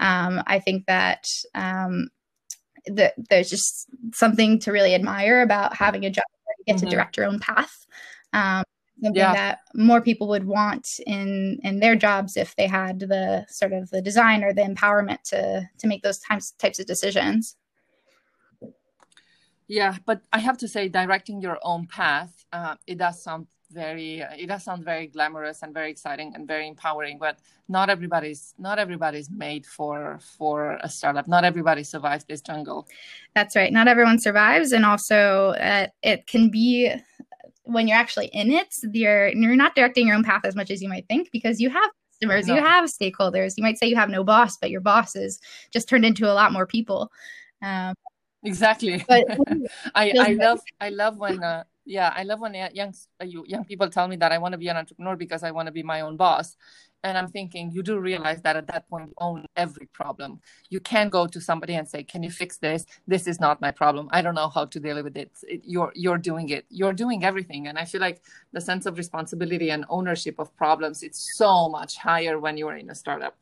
Um, 0.00 0.42
I 0.46 0.58
think 0.58 0.86
that 0.86 1.28
um, 1.54 2.08
the, 2.86 3.12
there's 3.30 3.50
just 3.50 3.86
something 4.12 4.58
to 4.60 4.72
really 4.72 4.94
admire 4.94 5.42
about 5.42 5.76
having 5.76 6.04
a 6.04 6.10
job 6.10 6.24
where 6.44 6.54
you 6.58 6.64
get 6.66 6.76
mm-hmm. 6.76 6.86
to 6.86 6.90
direct 6.90 7.16
your 7.16 7.26
own 7.26 7.38
path. 7.38 7.86
Um, 8.32 8.64
something 9.02 9.20
yeah. 9.20 9.32
that 9.32 9.58
more 9.74 10.00
people 10.00 10.28
would 10.28 10.44
want 10.44 10.88
in 11.06 11.58
in 11.62 11.80
their 11.80 11.96
jobs 11.96 12.36
if 12.36 12.56
they 12.56 12.66
had 12.66 13.00
the 13.00 13.44
sort 13.48 13.72
of 13.72 13.90
the 13.90 14.00
design 14.00 14.42
or 14.42 14.52
the 14.52 14.62
empowerment 14.62 15.22
to 15.22 15.68
to 15.78 15.86
make 15.86 16.02
those 16.02 16.18
types 16.18 16.52
types 16.52 16.78
of 16.78 16.86
decisions. 16.86 17.56
Yeah, 19.68 19.96
but 20.06 20.22
I 20.32 20.38
have 20.38 20.58
to 20.58 20.68
say, 20.68 20.88
directing 20.88 21.40
your 21.40 21.58
own 21.62 21.88
path, 21.88 22.44
uh, 22.52 22.76
it 22.86 22.98
does 22.98 23.22
sound 23.22 23.48
very 23.70 24.22
uh, 24.22 24.28
it 24.36 24.46
does 24.46 24.64
sound 24.64 24.84
very 24.84 25.06
glamorous 25.06 25.62
and 25.62 25.74
very 25.74 25.90
exciting 25.90 26.32
and 26.34 26.46
very 26.46 26.68
empowering 26.68 27.18
but 27.18 27.38
not 27.68 27.90
everybody's 27.90 28.54
not 28.58 28.78
everybody's 28.78 29.30
made 29.30 29.66
for 29.66 30.18
for 30.38 30.78
a 30.82 30.88
startup. 30.88 31.26
Not 31.26 31.44
everybody 31.44 31.82
survives 31.82 32.24
this 32.24 32.40
jungle. 32.40 32.86
That's 33.34 33.56
right. 33.56 33.72
Not 33.72 33.88
everyone 33.88 34.18
survives 34.18 34.72
and 34.72 34.84
also 34.84 35.54
uh, 35.60 35.88
it 36.02 36.26
can 36.26 36.50
be 36.50 36.92
when 37.64 37.88
you're 37.88 37.98
actually 37.98 38.26
in 38.26 38.50
it 38.50 38.72
you're 38.92 39.28
you're 39.28 39.56
not 39.56 39.74
directing 39.74 40.06
your 40.06 40.14
own 40.14 40.22
path 40.22 40.44
as 40.44 40.54
much 40.54 40.70
as 40.70 40.80
you 40.80 40.88
might 40.88 41.06
think 41.08 41.30
because 41.32 41.60
you 41.60 41.68
have 41.68 41.90
customers 42.12 42.46
no. 42.46 42.54
you 42.54 42.60
have 42.60 42.88
stakeholders. 42.88 43.54
You 43.56 43.64
might 43.64 43.78
say 43.78 43.88
you 43.88 43.96
have 43.96 44.10
no 44.10 44.22
boss 44.22 44.56
but 44.56 44.70
your 44.70 44.80
boss 44.80 45.16
is 45.16 45.40
just 45.72 45.88
turned 45.88 46.04
into 46.04 46.30
a 46.30 46.34
lot 46.34 46.52
more 46.52 46.66
people. 46.66 47.10
Um, 47.62 47.94
exactly. 48.44 49.04
but 49.08 49.24
i 49.94 50.12
i 50.20 50.32
love 50.34 50.60
i 50.80 50.90
love 50.90 51.16
when 51.18 51.42
uh, 51.42 51.64
yeah 51.86 52.12
i 52.16 52.24
love 52.24 52.40
when 52.40 52.54
young 52.74 52.92
uh, 53.22 53.24
young 53.24 53.64
people 53.64 53.88
tell 53.88 54.08
me 54.08 54.16
that 54.16 54.32
i 54.32 54.38
want 54.38 54.52
to 54.52 54.58
be 54.58 54.68
an 54.68 54.76
entrepreneur 54.76 55.16
because 55.16 55.42
i 55.42 55.50
want 55.50 55.66
to 55.66 55.72
be 55.72 55.82
my 55.82 56.00
own 56.00 56.16
boss. 56.16 56.56
And 57.04 57.16
i'm 57.16 57.28
thinking 57.28 57.70
you 57.70 57.82
do 57.84 58.00
realize 58.00 58.42
that 58.42 58.56
at 58.56 58.66
that 58.66 58.88
point 58.88 59.08
you 59.08 59.14
own 59.18 59.46
every 59.54 59.86
problem. 59.92 60.40
You 60.70 60.80
can 60.80 61.08
go 61.08 61.28
to 61.28 61.40
somebody 61.40 61.74
and 61.74 61.86
say 61.88 62.02
can 62.02 62.24
you 62.24 62.32
fix 62.32 62.58
this? 62.58 62.84
This 63.06 63.28
is 63.28 63.38
not 63.38 63.60
my 63.60 63.70
problem. 63.70 64.08
I 64.10 64.22
don't 64.22 64.34
know 64.34 64.48
how 64.48 64.64
to 64.64 64.80
deal 64.80 65.00
with 65.04 65.16
it. 65.16 65.30
it 65.46 65.60
you're 65.64 65.92
you're 65.94 66.18
doing 66.18 66.48
it. 66.48 66.64
You're 66.68 66.94
doing 67.04 67.22
everything. 67.22 67.68
And 67.68 67.78
i 67.78 67.84
feel 67.84 68.00
like 68.00 68.22
the 68.52 68.60
sense 68.60 68.86
of 68.86 68.98
responsibility 68.98 69.70
and 69.70 69.84
ownership 69.88 70.36
of 70.40 70.54
problems 70.56 71.02
it's 71.04 71.36
so 71.36 71.68
much 71.68 71.96
higher 71.96 72.40
when 72.40 72.56
you're 72.58 72.76
in 72.76 72.90
a 72.90 72.94
startup 72.94 73.36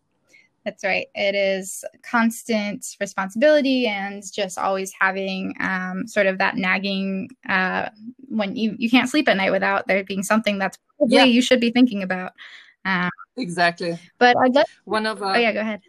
that's 0.64 0.82
right. 0.82 1.06
It 1.14 1.34
is 1.34 1.84
constant 2.02 2.96
responsibility 2.98 3.86
and 3.86 4.22
just 4.32 4.58
always 4.58 4.92
having 4.98 5.54
um, 5.60 6.06
sort 6.06 6.26
of 6.26 6.38
that 6.38 6.56
nagging 6.56 7.28
uh, 7.48 7.90
when 8.28 8.56
you, 8.56 8.74
you 8.78 8.88
can't 8.88 9.08
sleep 9.08 9.28
at 9.28 9.36
night 9.36 9.52
without 9.52 9.86
there 9.86 10.02
being 10.04 10.22
something 10.22 10.58
that's 10.58 10.78
probably 10.96 11.16
yeah. 11.16 11.24
you 11.24 11.42
should 11.42 11.60
be 11.60 11.70
thinking 11.70 12.02
about. 12.02 12.32
Um, 12.84 13.10
exactly. 13.36 13.98
But 14.18 14.36
I'd 14.38 14.54
like 14.54 14.66
one 14.84 15.06
of. 15.06 15.22
Uh, 15.22 15.32
oh 15.34 15.38
yeah, 15.38 15.52
go 15.52 15.60
ahead. 15.60 15.82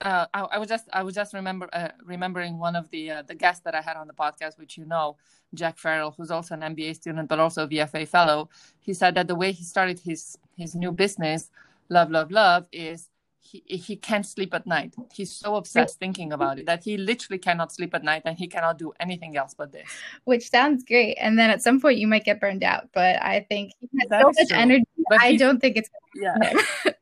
Uh, 0.00 0.26
I, 0.34 0.40
I, 0.40 0.58
was 0.58 0.68
just 0.68 0.88
I 0.92 1.04
was 1.04 1.14
just 1.14 1.32
remember 1.32 1.68
uh, 1.72 1.90
remembering 2.04 2.58
one 2.58 2.74
of 2.74 2.90
the 2.90 3.10
uh, 3.12 3.22
the 3.22 3.36
guests 3.36 3.62
that 3.64 3.76
I 3.76 3.80
had 3.80 3.96
on 3.96 4.08
the 4.08 4.12
podcast, 4.12 4.58
which 4.58 4.76
you 4.76 4.84
know, 4.84 5.16
Jack 5.54 5.78
Farrell, 5.78 6.12
who's 6.16 6.32
also 6.32 6.54
an 6.54 6.60
MBA 6.74 6.96
student 6.96 7.28
but 7.28 7.38
also 7.38 7.64
a 7.64 7.68
VFA 7.68 8.08
fellow. 8.08 8.48
He 8.80 8.94
said 8.94 9.14
that 9.14 9.28
the 9.28 9.36
way 9.36 9.52
he 9.52 9.62
started 9.62 10.00
his 10.00 10.36
his 10.56 10.74
new 10.74 10.90
business, 10.90 11.50
Love 11.88 12.10
Love 12.10 12.32
Love, 12.32 12.66
is 12.72 13.08
he, 13.42 13.62
he 13.66 13.96
can't 13.96 14.24
sleep 14.24 14.54
at 14.54 14.66
night. 14.66 14.94
He's 15.12 15.32
so 15.32 15.56
obsessed 15.56 15.98
thinking 15.98 16.32
about 16.32 16.58
it 16.58 16.66
that 16.66 16.84
he 16.84 16.96
literally 16.96 17.38
cannot 17.38 17.72
sleep 17.72 17.94
at 17.94 18.04
night 18.04 18.22
and 18.24 18.38
he 18.38 18.46
cannot 18.46 18.78
do 18.78 18.92
anything 19.00 19.36
else 19.36 19.54
but 19.54 19.72
this. 19.72 19.88
Which 20.24 20.48
sounds 20.48 20.84
great. 20.84 21.16
And 21.20 21.38
then 21.38 21.50
at 21.50 21.62
some 21.62 21.80
point 21.80 21.98
you 21.98 22.06
might 22.06 22.24
get 22.24 22.40
burned 22.40 22.62
out. 22.62 22.88
But 22.94 23.20
I 23.22 23.44
think 23.48 23.72
he 23.80 23.88
has 24.00 24.20
so 24.20 24.26
much 24.28 24.48
true. 24.48 24.56
energy. 24.56 24.84
But 25.08 25.20
I 25.20 25.36
don't 25.36 25.60
think 25.60 25.76
it's 25.76 25.90
yeah. 26.14 26.34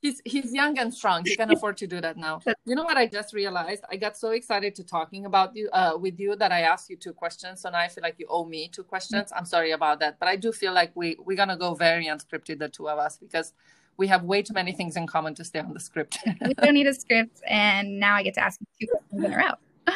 he's 0.00 0.22
he's 0.24 0.52
young 0.52 0.78
and 0.78 0.92
strong. 0.92 1.22
He 1.24 1.36
can 1.36 1.50
afford 1.52 1.76
to 1.78 1.86
do 1.86 2.00
that 2.00 2.16
now. 2.16 2.40
You 2.64 2.74
know 2.74 2.84
what 2.84 2.96
I 2.96 3.06
just 3.06 3.34
realized? 3.34 3.84
I 3.90 3.96
got 3.96 4.16
so 4.16 4.30
excited 4.30 4.74
to 4.76 4.84
talking 4.84 5.26
about 5.26 5.54
you 5.54 5.68
uh, 5.72 5.96
with 5.98 6.18
you 6.18 6.34
that 6.36 6.50
I 6.50 6.62
asked 6.62 6.88
you 6.88 6.96
two 6.96 7.12
questions. 7.12 7.60
So 7.60 7.70
now 7.70 7.78
I 7.78 7.88
feel 7.88 8.02
like 8.02 8.16
you 8.18 8.26
owe 8.28 8.44
me 8.44 8.68
two 8.68 8.84
questions. 8.84 9.32
I'm 9.36 9.44
sorry 9.44 9.72
about 9.72 10.00
that, 10.00 10.18
but 10.18 10.28
I 10.28 10.36
do 10.36 10.50
feel 10.52 10.72
like 10.72 10.92
we 10.94 11.16
we're 11.18 11.36
gonna 11.36 11.58
go 11.58 11.74
very 11.74 12.06
unscripted, 12.06 12.58
the 12.58 12.68
two 12.68 12.88
of 12.88 12.98
us, 12.98 13.18
because 13.18 13.52
we 13.98 14.06
have 14.08 14.24
way 14.24 14.42
too 14.42 14.54
many 14.54 14.72
things 14.72 14.96
in 14.96 15.06
common 15.06 15.34
to 15.36 15.44
stay 15.44 15.60
on 15.60 15.72
the 15.72 15.80
script. 15.80 16.18
we 16.46 16.54
don't 16.54 16.74
need 16.74 16.86
a 16.86 16.94
script, 16.94 17.40
and 17.46 17.98
now 17.98 18.14
I 18.14 18.22
get 18.22 18.34
to 18.34 18.40
ask 18.40 18.60
you 18.60 18.86
two 18.86 18.92
questions 18.92 19.24
in 19.24 19.32
a 19.32 19.36
row. 19.36 19.94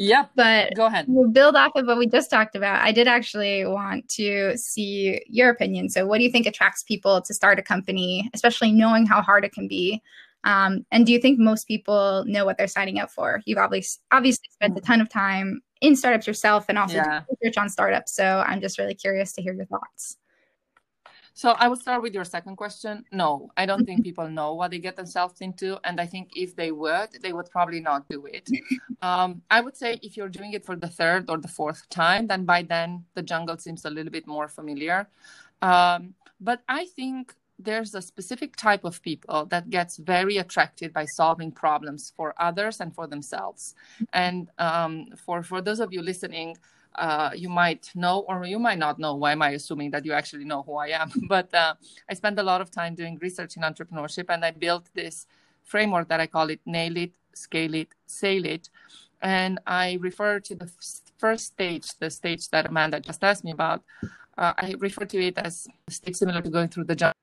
Yeah, 0.00 0.26
but 0.36 0.74
go 0.76 0.86
ahead. 0.86 1.06
We'll 1.08 1.28
build 1.28 1.56
off 1.56 1.72
of 1.74 1.86
what 1.86 1.98
we 1.98 2.06
just 2.06 2.30
talked 2.30 2.54
about. 2.54 2.80
I 2.82 2.92
did 2.92 3.08
actually 3.08 3.66
want 3.66 4.08
to 4.10 4.56
see 4.56 5.20
your 5.28 5.50
opinion. 5.50 5.88
So, 5.88 6.06
what 6.06 6.18
do 6.18 6.24
you 6.24 6.30
think 6.30 6.46
attracts 6.46 6.84
people 6.84 7.20
to 7.20 7.34
start 7.34 7.58
a 7.58 7.62
company, 7.62 8.30
especially 8.32 8.70
knowing 8.70 9.06
how 9.06 9.20
hard 9.20 9.44
it 9.44 9.52
can 9.52 9.66
be? 9.66 10.00
Um, 10.44 10.86
and 10.92 11.04
do 11.04 11.12
you 11.12 11.18
think 11.18 11.40
most 11.40 11.66
people 11.66 12.24
know 12.28 12.44
what 12.44 12.56
they're 12.56 12.68
signing 12.68 13.00
up 13.00 13.10
for? 13.10 13.42
You've 13.44 13.58
obviously 13.58 14.00
obviously 14.12 14.46
spent 14.52 14.78
a 14.78 14.80
ton 14.80 15.00
of 15.00 15.08
time 15.08 15.62
in 15.80 15.96
startups 15.96 16.28
yourself, 16.28 16.66
and 16.68 16.78
also 16.78 16.94
yeah. 16.94 17.22
research 17.42 17.58
on 17.58 17.68
startups. 17.68 18.14
So, 18.14 18.44
I'm 18.46 18.60
just 18.60 18.78
really 18.78 18.94
curious 18.94 19.32
to 19.32 19.42
hear 19.42 19.52
your 19.52 19.66
thoughts. 19.66 20.16
So 21.38 21.50
I 21.50 21.68
would 21.68 21.78
start 21.78 22.02
with 22.02 22.14
your 22.14 22.24
second 22.24 22.56
question. 22.56 23.04
No, 23.12 23.52
I 23.56 23.64
don't 23.64 23.84
think 23.84 24.02
people 24.02 24.28
know 24.28 24.54
what 24.54 24.72
they 24.72 24.80
get 24.80 24.96
themselves 24.96 25.40
into, 25.40 25.78
and 25.84 26.00
I 26.00 26.04
think 26.04 26.32
if 26.34 26.56
they 26.56 26.72
would, 26.72 27.10
they 27.22 27.32
would 27.32 27.48
probably 27.48 27.78
not 27.78 28.08
do 28.08 28.26
it. 28.26 28.50
Um, 29.00 29.42
I 29.48 29.60
would 29.60 29.76
say 29.76 30.00
if 30.02 30.16
you're 30.16 30.28
doing 30.28 30.54
it 30.54 30.64
for 30.66 30.74
the 30.74 30.88
third 30.88 31.30
or 31.30 31.38
the 31.38 31.46
fourth 31.46 31.88
time, 31.90 32.26
then 32.26 32.44
by 32.44 32.62
then 32.64 33.04
the 33.14 33.22
jungle 33.22 33.56
seems 33.56 33.84
a 33.84 33.90
little 33.90 34.10
bit 34.10 34.26
more 34.26 34.48
familiar. 34.48 35.06
Um, 35.62 36.14
but 36.40 36.62
I 36.68 36.86
think 36.86 37.36
there's 37.56 37.94
a 37.94 38.02
specific 38.02 38.56
type 38.56 38.82
of 38.82 39.00
people 39.02 39.46
that 39.46 39.70
gets 39.70 39.96
very 39.96 40.38
attracted 40.38 40.92
by 40.92 41.04
solving 41.04 41.52
problems 41.52 42.12
for 42.16 42.34
others 42.38 42.80
and 42.80 42.92
for 42.92 43.06
themselves. 43.06 43.76
And 44.12 44.50
um, 44.58 45.10
for 45.24 45.44
for 45.44 45.60
those 45.60 45.78
of 45.78 45.92
you 45.92 46.02
listening 46.02 46.56
uh, 46.98 47.30
you 47.34 47.48
might 47.48 47.90
know 47.94 48.20
or 48.28 48.44
you 48.44 48.58
might 48.58 48.78
not 48.78 48.98
know. 48.98 49.14
Why 49.14 49.32
am 49.32 49.42
I 49.42 49.50
assuming 49.50 49.90
that 49.92 50.04
you 50.04 50.12
actually 50.12 50.44
know 50.44 50.62
who 50.62 50.74
I 50.74 50.88
am? 50.88 51.10
But 51.28 51.52
uh, 51.54 51.74
I 52.10 52.14
spent 52.14 52.38
a 52.38 52.42
lot 52.42 52.60
of 52.60 52.70
time 52.70 52.94
doing 52.94 53.18
research 53.20 53.56
in 53.56 53.62
entrepreneurship 53.62 54.26
and 54.28 54.44
I 54.44 54.50
built 54.50 54.90
this 54.94 55.26
framework 55.62 56.08
that 56.08 56.20
I 56.20 56.26
call 56.26 56.50
it 56.50 56.60
Nail 56.66 56.96
It, 56.96 57.12
Scale 57.34 57.74
It, 57.74 57.88
Sail 58.06 58.44
It. 58.44 58.68
And 59.20 59.58
I 59.66 59.98
refer 60.00 60.40
to 60.40 60.54
the 60.54 60.70
first 61.18 61.46
stage, 61.46 61.86
the 61.98 62.10
stage 62.10 62.48
that 62.50 62.66
Amanda 62.66 63.00
just 63.00 63.22
asked 63.22 63.44
me 63.44 63.52
about. 63.52 63.82
Uh, 64.36 64.52
I 64.56 64.74
refer 64.78 65.04
to 65.04 65.18
it 65.18 65.38
as 65.38 65.66
a 65.88 65.90
stage 65.90 66.16
similar 66.16 66.40
to 66.42 66.50
going 66.50 66.68
through 66.68 66.84
the 66.84 66.94
jungle 66.94 67.14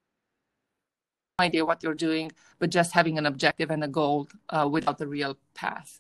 idea 1.40 1.66
what 1.66 1.84
you're 1.84 1.94
doing, 1.94 2.32
but 2.60 2.70
just 2.70 2.94
having 2.94 3.18
an 3.18 3.26
objective 3.26 3.70
and 3.72 3.84
a 3.84 3.88
goal 3.88 4.28
uh, 4.50 4.68
without 4.72 4.98
the 4.98 5.08
real 5.08 5.38
path. 5.54 6.00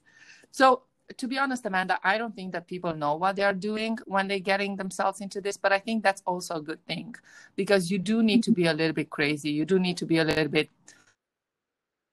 So 0.51 0.83
to 1.17 1.27
be 1.27 1.37
honest, 1.37 1.65
Amanda, 1.65 1.99
I 2.03 2.17
don't 2.17 2.35
think 2.35 2.51
that 2.53 2.67
people 2.67 2.95
know 2.95 3.15
what 3.15 3.35
they 3.35 3.43
are 3.43 3.53
doing 3.53 3.97
when 4.05 4.27
they're 4.27 4.39
getting 4.39 4.75
themselves 4.75 5.21
into 5.21 5.39
this, 5.39 5.57
but 5.57 5.71
I 5.71 5.79
think 5.79 6.03
that's 6.03 6.23
also 6.25 6.55
a 6.55 6.61
good 6.61 6.83
thing 6.85 7.15
because 7.55 7.91
you 7.91 7.99
do 7.99 8.23
need 8.23 8.43
to 8.43 8.51
be 8.51 8.65
a 8.65 8.73
little 8.73 8.93
bit 8.93 9.09
crazy. 9.09 9.51
You 9.51 9.65
do 9.65 9.79
need 9.79 9.97
to 9.97 10.05
be 10.05 10.17
a 10.17 10.23
little 10.23 10.47
bit, 10.47 10.69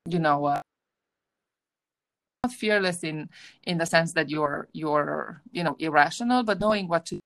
you 0.07 0.19
know, 0.19 0.45
uh, 0.45 0.63
fearless 2.51 3.03
in 3.05 3.29
in 3.65 3.79
the 3.79 3.87
sense 3.87 4.13
that 4.13 4.29
you're 4.29 4.69
you're 4.73 5.41
you 5.53 5.65
know 5.65 5.77
irrational, 5.79 6.43
but 6.43 6.61
knowing 6.61 6.89
what 6.89 7.07
to 7.07 7.21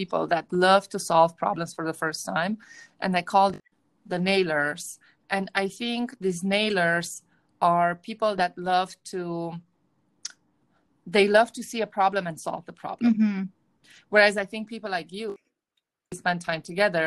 people 0.00 0.24
that 0.34 0.46
love 0.52 0.84
to 0.94 0.98
solve 1.10 1.30
problems 1.44 1.70
for 1.76 1.84
the 1.90 1.98
first 2.02 2.20
time, 2.34 2.52
and 3.02 3.10
I 3.20 3.22
call 3.22 3.48
the 4.12 4.20
nailers. 4.30 4.84
And 5.36 5.44
I 5.62 5.66
think 5.80 6.04
these 6.20 6.42
nailers 6.56 7.08
are 7.60 7.90
people 8.08 8.32
that 8.40 8.52
love 8.56 8.90
to 9.12 9.22
they 11.16 11.26
love 11.38 11.50
to 11.58 11.62
see 11.70 11.80
a 11.80 11.90
problem 11.98 12.26
and 12.28 12.36
solve 12.48 12.64
the 12.66 12.76
problem. 12.84 13.14
Mm-hmm. 13.14 13.42
Whereas 14.12 14.36
I 14.36 14.46
think 14.50 14.68
people 14.68 14.90
like 14.98 15.10
you 15.18 15.36
spend 16.22 16.40
time 16.40 16.62
together, 16.70 17.06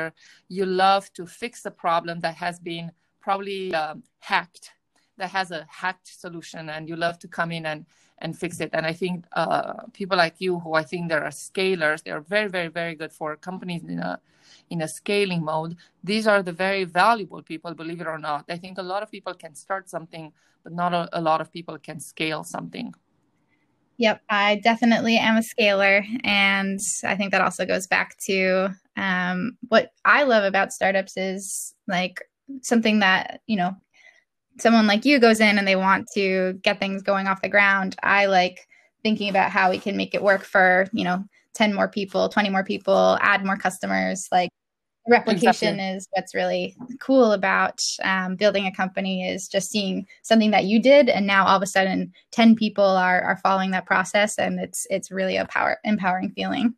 you 0.57 0.65
love 0.65 1.03
to 1.17 1.23
fix 1.41 1.53
a 1.65 1.73
problem 1.85 2.15
that 2.25 2.35
has 2.45 2.59
been 2.59 2.91
probably 3.25 3.61
um, 3.81 4.03
hacked, 4.19 4.65
that 5.17 5.29
has 5.31 5.51
a 5.51 5.65
hacked 5.69 6.07
solution, 6.07 6.69
and 6.69 6.87
you 6.89 6.95
love 6.95 7.19
to 7.19 7.27
come 7.27 7.51
in 7.51 7.65
and 7.65 7.85
and 8.19 8.37
fix 8.37 8.59
it. 8.59 8.69
And 8.73 8.85
I 8.85 8.93
think 8.93 9.25
uh, 9.33 9.73
people 9.93 10.17
like 10.17 10.35
you, 10.39 10.59
who 10.59 10.75
I 10.75 10.83
think 10.83 11.09
there 11.09 11.23
are 11.23 11.31
scalers, 11.31 12.03
they 12.03 12.11
are 12.11 12.21
very, 12.21 12.49
very, 12.49 12.67
very 12.67 12.95
good 12.95 13.11
for 13.11 13.35
companies 13.35 13.83
in 13.83 13.99
a 13.99 14.19
in 14.69 14.81
a 14.81 14.87
scaling 14.87 15.43
mode. 15.43 15.75
These 16.03 16.27
are 16.27 16.43
the 16.43 16.51
very 16.53 16.83
valuable 16.83 17.41
people, 17.41 17.73
believe 17.73 18.01
it 18.01 18.07
or 18.07 18.19
not. 18.19 18.45
I 18.49 18.57
think 18.57 18.77
a 18.77 18.83
lot 18.83 19.03
of 19.03 19.11
people 19.11 19.33
can 19.33 19.55
start 19.55 19.89
something, 19.89 20.31
but 20.63 20.73
not 20.73 20.93
a, 20.93 21.09
a 21.13 21.21
lot 21.21 21.41
of 21.41 21.51
people 21.51 21.77
can 21.77 21.99
scale 21.99 22.43
something. 22.43 22.93
Yep, 23.97 24.21
I 24.29 24.55
definitely 24.55 25.17
am 25.17 25.37
a 25.37 25.43
scaler. 25.43 26.03
And 26.23 26.79
I 27.03 27.15
think 27.15 27.31
that 27.31 27.41
also 27.41 27.65
goes 27.65 27.85
back 27.85 28.17
to 28.25 28.69
um, 28.97 29.57
what 29.67 29.91
I 30.05 30.23
love 30.23 30.43
about 30.43 30.73
startups 30.73 31.17
is 31.17 31.75
like 31.87 32.21
something 32.61 32.99
that, 32.99 33.41
you 33.45 33.57
know, 33.57 33.75
someone 34.61 34.87
like 34.87 35.05
you 35.05 35.19
goes 35.19 35.39
in 35.39 35.57
and 35.57 35.67
they 35.67 35.75
want 35.75 36.07
to 36.13 36.53
get 36.63 36.79
things 36.79 37.01
going 37.01 37.27
off 37.27 37.41
the 37.41 37.49
ground, 37.49 37.95
I 38.03 38.25
like 38.27 38.67
thinking 39.03 39.29
about 39.29 39.51
how 39.51 39.69
we 39.69 39.79
can 39.79 39.97
make 39.97 40.13
it 40.13 40.23
work 40.23 40.43
for, 40.43 40.87
you 40.93 41.03
know, 41.03 41.23
10 41.55 41.73
more 41.73 41.87
people, 41.87 42.29
20 42.29 42.49
more 42.49 42.63
people, 42.63 43.17
add 43.21 43.45
more 43.45 43.57
customers. 43.57 44.27
Like 44.31 44.49
replication 45.07 45.79
exactly. 45.79 45.97
is 45.97 46.07
what's 46.11 46.35
really 46.35 46.75
cool 46.99 47.31
about 47.31 47.83
um, 48.03 48.35
building 48.35 48.67
a 48.67 48.71
company 48.71 49.27
is 49.27 49.47
just 49.47 49.69
seeing 49.69 50.05
something 50.21 50.51
that 50.51 50.65
you 50.65 50.79
did 50.81 51.09
and 51.09 51.25
now 51.25 51.45
all 51.45 51.57
of 51.57 51.63
a 51.63 51.67
sudden 51.67 52.13
10 52.31 52.55
people 52.55 52.83
are, 52.83 53.21
are 53.21 53.37
following 53.37 53.71
that 53.71 53.85
process 53.85 54.37
and 54.37 54.59
it's 54.59 54.85
it's 54.91 55.09
really 55.09 55.37
a 55.37 55.45
power 55.45 55.79
empowering 55.83 56.29
feeling 56.31 56.75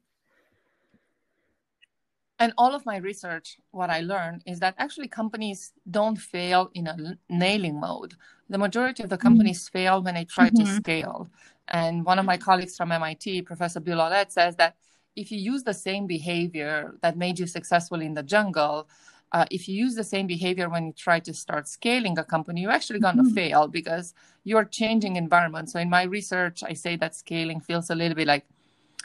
and 2.44 2.54
all 2.58 2.74
of 2.76 2.86
my 2.86 2.98
research 2.98 3.58
what 3.72 3.90
i 3.90 4.00
learned 4.02 4.42
is 4.46 4.60
that 4.60 4.76
actually 4.78 5.08
companies 5.08 5.72
don't 5.90 6.18
fail 6.18 6.70
in 6.74 6.88
a 6.88 6.96
nailing 7.30 7.80
mode 7.80 8.14
the 8.50 8.58
majority 8.58 9.02
of 9.04 9.10
the 9.10 9.16
mm-hmm. 9.16 9.28
companies 9.28 9.62
mm-hmm. 9.64 9.78
fail 9.78 10.04
when 10.04 10.16
they 10.16 10.26
try 10.26 10.50
mm-hmm. 10.50 10.66
to 10.66 10.76
scale 10.82 11.30
and 11.70 12.06
one 12.06 12.20
of 12.20 12.26
my 12.26 12.38
colleagues 12.38 12.76
from 12.78 12.90
mit 12.90 13.46
professor 13.46 13.80
bill 13.80 14.02
Aulet, 14.06 14.32
says 14.32 14.56
that 14.58 14.76
if 15.16 15.32
you 15.32 15.40
use 15.54 15.64
the 15.64 15.74
same 15.74 16.06
behavior 16.08 16.96
that 17.02 17.18
made 17.18 17.40
you 17.40 17.48
successful 17.48 18.02
in 18.02 18.14
the 18.14 18.24
jungle 18.24 18.88
uh, 19.34 19.46
if 19.50 19.68
you 19.68 19.76
use 19.76 19.96
the 19.96 20.04
same 20.04 20.28
behavior 20.28 20.70
when 20.70 20.86
you 20.88 20.94
try 20.94 21.20
to 21.20 21.34
start 21.34 21.68
scaling 21.68 22.20
a 22.20 22.24
company, 22.24 22.62
you're 22.62 22.78
actually 22.80 23.00
going 23.00 23.18
to 23.18 23.24
mm-hmm. 23.24 23.34
fail 23.34 23.68
because 23.68 24.14
you're 24.44 24.64
changing 24.64 25.16
environment. 25.16 25.72
So 25.72 25.80
in 25.80 25.90
my 25.90 26.04
research, 26.04 26.64
I 26.64 26.74
say 26.74 26.96
that 26.98 27.16
scaling 27.16 27.60
feels 27.60 27.90
a 27.90 27.96
little 27.96 28.14
bit 28.14 28.28
like 28.28 28.46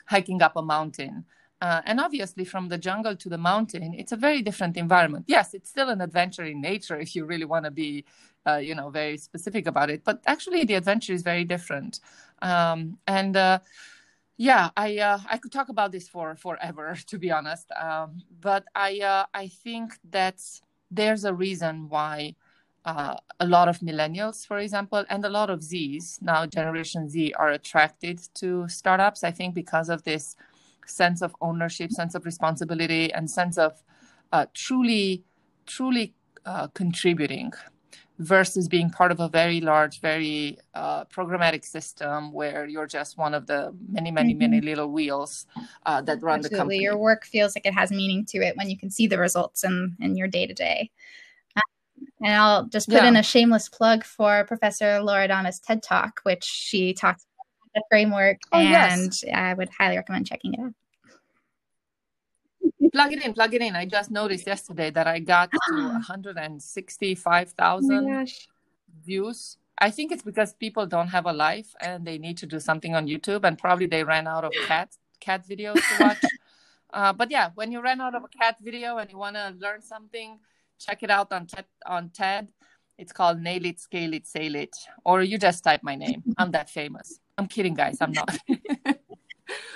hiking 0.05 0.43
up 0.43 0.55
a 0.57 0.63
mountain. 0.63 1.25
Uh, 1.61 1.81
and 1.87 1.99
obviously, 1.99 2.45
from 2.45 2.69
the 2.69 2.79
jungle 2.79 3.17
to 3.17 3.29
the 3.29 3.39
mountain, 3.39 3.93
it's 3.95 4.13
a 4.13 4.17
very 4.17 4.43
different 4.43 4.77
environment. 4.77 5.25
Yes, 5.27 5.55
it's 5.55 5.69
still 5.69 5.89
an 5.89 6.01
adventure 6.01 6.45
in 6.45 6.61
nature 6.61 6.99
if 6.99 7.17
you 7.17 7.25
really 7.25 7.45
want 7.45 7.65
to 7.65 7.71
be, 7.71 8.05
uh, 8.47 8.57
you 8.57 8.75
know, 8.75 8.91
very 8.91 9.17
specific 9.17 9.67
about 9.67 9.91
it. 9.91 10.05
But 10.05 10.23
actually, 10.27 10.65
the 10.65 10.75
adventure 10.75 11.13
is 11.13 11.23
very 11.23 11.45
different. 11.45 11.99
Um, 12.43 12.99
and 13.09 13.37
uh, 13.37 13.59
yeah, 14.37 14.71
I 14.77 14.99
uh, 14.99 15.19
I 15.29 15.39
could 15.39 15.51
talk 15.51 15.69
about 15.69 15.91
this 15.91 16.09
for 16.09 16.37
forever, 16.37 16.97
to 17.09 17.19
be 17.19 17.31
honest. 17.33 17.71
Um, 17.73 18.23
but 18.41 18.65
I 18.75 19.01
uh, 19.01 19.27
I 19.35 19.49
think 19.49 19.99
that 20.11 20.41
there's 20.91 21.25
a 21.25 21.35
reason 21.35 21.89
why. 21.89 22.37
Uh, 22.85 23.17
a 23.41 23.47
lot 23.47 23.69
of 23.69 23.81
millennials, 23.81 24.47
for 24.47 24.59
example, 24.59 25.05
and 25.11 25.23
a 25.23 25.29
lot 25.29 25.51
of 25.51 25.61
Zs, 25.61 26.23
now 26.23 26.47
Generation 26.47 27.07
Z, 27.07 27.35
are 27.35 27.51
attracted 27.51 28.19
to 28.37 28.67
startups. 28.69 29.23
I 29.25 29.31
think 29.31 29.55
because 29.55 29.91
of 29.91 30.05
this 30.05 30.37
sense 30.89 31.23
of 31.23 31.35
ownership, 31.41 31.91
sense 31.93 32.15
of 32.15 32.25
responsibility, 32.25 33.13
and 33.13 33.31
sense 33.31 33.59
of 33.59 33.83
uh, 34.33 34.47
truly, 34.55 35.25
truly 35.67 36.15
uh, 36.45 36.69
contributing 36.69 37.53
versus 38.19 38.67
being 38.69 38.91
part 38.91 39.13
of 39.13 39.21
a 39.21 39.29
very 39.29 39.61
large, 39.61 40.01
very 40.01 40.59
uh, 40.75 41.05
programmatic 41.05 41.65
system 41.65 42.33
where 42.33 42.67
you're 42.67 42.87
just 42.87 43.17
one 43.17 43.33
of 43.33 43.47
the 43.47 43.73
many, 43.89 44.11
many, 44.11 44.33
mm-hmm. 44.33 44.51
many 44.51 44.61
little 44.61 44.89
wheels 44.89 45.47
uh, 45.87 46.01
that 46.03 46.21
run 46.21 46.41
Absolutely. 46.41 46.49
the 46.49 46.59
company. 46.59 46.79
Your 46.83 46.97
work 46.97 47.25
feels 47.25 47.55
like 47.55 47.65
it 47.65 47.75
has 47.75 47.93
meaning 47.93 48.25
to 48.27 48.39
it 48.39 48.57
when 48.57 48.69
you 48.69 48.77
can 48.77 48.91
see 48.91 49.07
the 49.07 49.19
results 49.19 49.63
in, 49.63 49.97
in 50.01 50.17
your 50.17 50.27
day 50.27 50.47
to 50.47 50.55
day. 50.55 50.91
And 52.21 52.35
I'll 52.35 52.65
just 52.65 52.89
put 52.89 53.03
yeah. 53.03 53.09
in 53.09 53.17
a 53.17 53.23
shameless 53.23 53.69
plug 53.69 54.05
for 54.05 54.45
Professor 54.45 54.99
Loredana's 55.01 55.61
TED 55.61 55.83
Talk, 55.83 56.21
which 56.25 56.43
she 56.43 56.93
talks 56.93 57.25
the 57.75 57.83
framework, 57.91 58.39
oh, 58.53 58.59
and 58.59 59.13
yes. 59.23 59.25
I 59.33 59.55
would 59.55 59.71
highly 59.71 59.97
recommend 59.97 60.27
checking 60.27 60.53
it 60.55 60.61
out. 60.61 60.75
plug 62.93 63.13
it 63.13 63.25
in, 63.25 63.33
plug 63.35 63.55
it 63.55 63.63
in. 63.63 63.77
I 63.77 63.87
just 63.87 64.11
noticed 64.11 64.47
yesterday 64.47 64.91
that 64.91 65.07
I 65.07 65.21
got 65.21 65.51
to 65.51 65.75
165,000 65.75 68.09
oh 68.09 68.25
views. 69.05 69.57
I 69.81 69.91
think 69.91 70.13
it's 70.13 70.23
because 70.23 70.55
people 70.55 70.87
don't 70.87 71.09
have 71.09 71.27
a 71.27 71.33
life 71.33 71.75
and 71.81 72.05
they 72.05 72.19
need 72.19 72.37
to 72.39 72.47
do 72.47 72.59
something 72.59 72.95
on 72.95 73.07
YouTube, 73.07 73.45
and 73.45 73.57
probably 73.57 73.87
they 73.87 74.05
ran 74.05 74.27
out 74.27 74.45
of 74.45 74.53
cat 74.67 74.97
cat 75.21 75.47
videos 75.47 75.75
to 75.75 76.05
watch. 76.05 76.23
uh, 76.93 77.13
but 77.13 77.31
yeah, 77.31 77.51
when 77.55 77.73
you 77.73 77.81
ran 77.81 78.01
out 78.01 78.15
of 78.15 78.25
a 78.25 78.29
cat 78.29 78.57
video 78.61 78.99
and 78.99 79.11
you 79.11 79.19
want 79.19 79.37
to 79.37 79.55
learn 79.59 79.83
something, 79.83 80.39
check 80.79 81.03
it 81.03 81.11
out 81.11 81.33
on 81.33 81.47
TED, 81.47 81.65
on 81.87 82.11
TED. 82.11 82.49
It's 82.97 83.13
called 83.13 83.41
Nail 83.41 83.65
It, 83.65 83.81
Scale 83.81 84.15
It, 84.15 84.27
Sail 84.27 84.57
It, 84.57 84.77
or 85.05 85.23
you 85.23 85.39
just 85.39 85.63
type 85.63 85.83
my 85.85 85.95
name. 85.95 86.25
I'm 86.37 86.51
that 86.51 86.69
famous. 86.69 87.21
I'm 87.39 87.47
kidding, 87.47 87.75
guys. 87.75 87.99
I'm 88.01 88.13
not. 88.13 88.37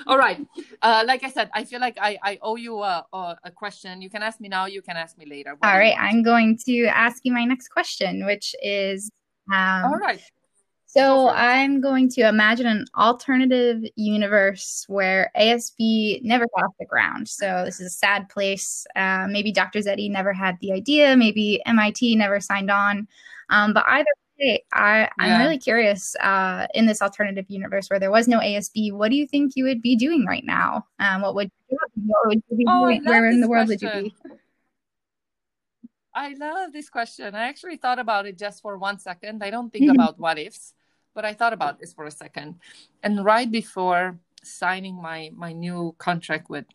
All 0.06 0.18
right. 0.18 0.44
Uh, 0.82 1.04
like 1.06 1.24
I 1.24 1.30
said, 1.30 1.48
I 1.54 1.64
feel 1.64 1.80
like 1.80 1.96
I, 2.00 2.18
I 2.22 2.38
owe 2.42 2.56
you 2.56 2.82
a, 2.82 3.06
a, 3.12 3.50
question. 3.54 4.02
You 4.02 4.10
can 4.10 4.22
ask 4.22 4.40
me 4.40 4.48
now. 4.48 4.66
You 4.66 4.82
can 4.82 4.96
ask 4.96 5.16
me 5.16 5.24
later. 5.26 5.54
What 5.56 5.66
All 5.66 5.78
right. 5.78 5.94
I'm 5.98 6.22
going 6.22 6.58
to 6.66 6.86
ask 6.86 7.20
you 7.24 7.32
my 7.32 7.44
next 7.44 7.68
question, 7.68 8.26
which 8.26 8.54
is. 8.62 9.10
Um, 9.52 9.84
All 9.84 9.98
right. 9.98 10.20
So 10.86 11.30
I'm 11.30 11.80
going 11.80 12.10
to 12.10 12.28
imagine 12.28 12.66
an 12.66 12.84
alternative 12.94 13.82
universe 13.96 14.84
where 14.88 15.30
ASB 15.34 16.22
never 16.22 16.46
got 16.54 16.66
off 16.66 16.74
the 16.78 16.84
ground. 16.84 17.26
So 17.30 17.62
this 17.64 17.80
is 17.80 17.86
a 17.86 17.96
sad 17.96 18.28
place. 18.28 18.86
Uh, 18.94 19.26
maybe 19.30 19.52
Dr. 19.52 19.78
Zeti 19.78 20.10
never 20.10 20.34
had 20.34 20.58
the 20.60 20.70
idea. 20.70 21.16
Maybe 21.16 21.62
MIT 21.64 22.16
never 22.16 22.40
signed 22.40 22.70
on. 22.70 23.08
Um, 23.48 23.72
but 23.72 23.84
either 23.88 24.10
I, 24.72 25.08
I'm 25.18 25.28
Yeah. 25.28 25.38
really 25.38 25.58
curious. 25.58 26.16
Uh, 26.16 26.66
in 26.74 26.86
this 26.86 27.00
alternative 27.02 27.46
universe 27.48 27.88
where 27.88 28.00
there 28.00 28.10
was 28.10 28.26
no 28.28 28.38
ASB, 28.38 28.92
what 28.92 29.10
do 29.10 29.16
you 29.16 29.26
think 29.26 29.52
you 29.56 29.64
would 29.64 29.82
be 29.82 29.96
doing 29.96 30.26
right 30.26 30.44
now? 30.44 30.86
Um, 30.98 31.22
what 31.22 31.34
would 31.34 31.50
what 31.68 32.26
would 32.26 32.42
you 32.50 32.56
be 32.56 32.66
Oh, 32.68 32.86
doing? 32.86 33.04
Where 33.04 33.26
in 33.26 33.40
the 33.40 33.48
world 33.48 33.68
would 33.68 33.80
you 33.80 33.90
be? 33.90 34.14
I 36.14 36.34
love 36.34 36.72
this 36.72 36.90
question. 36.90 37.34
I 37.34 37.48
actually 37.48 37.76
thought 37.76 37.98
about 37.98 38.26
it 38.26 38.36
just 38.36 38.60
for 38.60 38.76
one 38.76 38.98
second. 38.98 39.42
I 39.42 39.50
don't 39.50 39.72
think 39.72 39.86
Mhm. 39.88 39.94
about 39.94 40.18
what 40.18 40.38
ifs, 40.38 40.74
but 41.14 41.24
I 41.24 41.32
thought 41.32 41.54
about 41.54 41.78
this 41.78 41.94
for 41.94 42.04
a 42.04 42.10
second. 42.10 42.60
And 43.02 43.24
right 43.24 43.50
before 43.50 44.18
signing 44.42 45.00
my 45.00 45.30
my 45.34 45.52
new 45.52 45.94
contract 45.98 46.50
with 46.50 46.66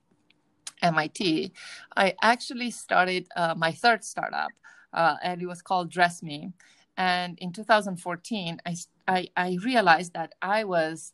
MIT, 0.81 1.51
I 1.95 2.15
actually 2.21 2.71
started 2.71 3.27
uh, 3.35 3.53
my 3.55 3.71
third 3.71 4.03
startup, 4.03 4.49
uh, 4.93 5.17
and 5.21 5.41
it 5.41 5.47
was 5.47 5.61
called 5.61 5.89
Dress 5.91 6.23
Me. 6.23 6.53
And 6.97 7.37
in 7.39 7.53
2014, 7.53 8.59
I, 8.65 8.75
I 9.07 9.27
I 9.35 9.57
realized 9.63 10.13
that 10.13 10.33
I 10.41 10.63
was 10.63 11.13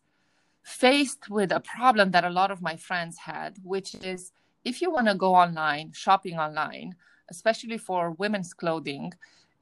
faced 0.63 1.30
with 1.30 1.52
a 1.52 1.60
problem 1.60 2.12
that 2.12 2.24
a 2.24 2.30
lot 2.30 2.52
of 2.52 2.62
my 2.62 2.76
friends 2.78 3.17
had, 3.19 3.58
which 3.63 3.96
is 3.96 4.32
if 4.63 4.82
you 4.82 4.89
want 4.89 5.08
to 5.08 5.15
go 5.15 5.36
online, 5.36 5.91
shopping 5.93 6.39
online, 6.39 6.96
especially 7.30 7.78
for 7.78 8.12
women's 8.12 8.54
clothing, 8.54 9.13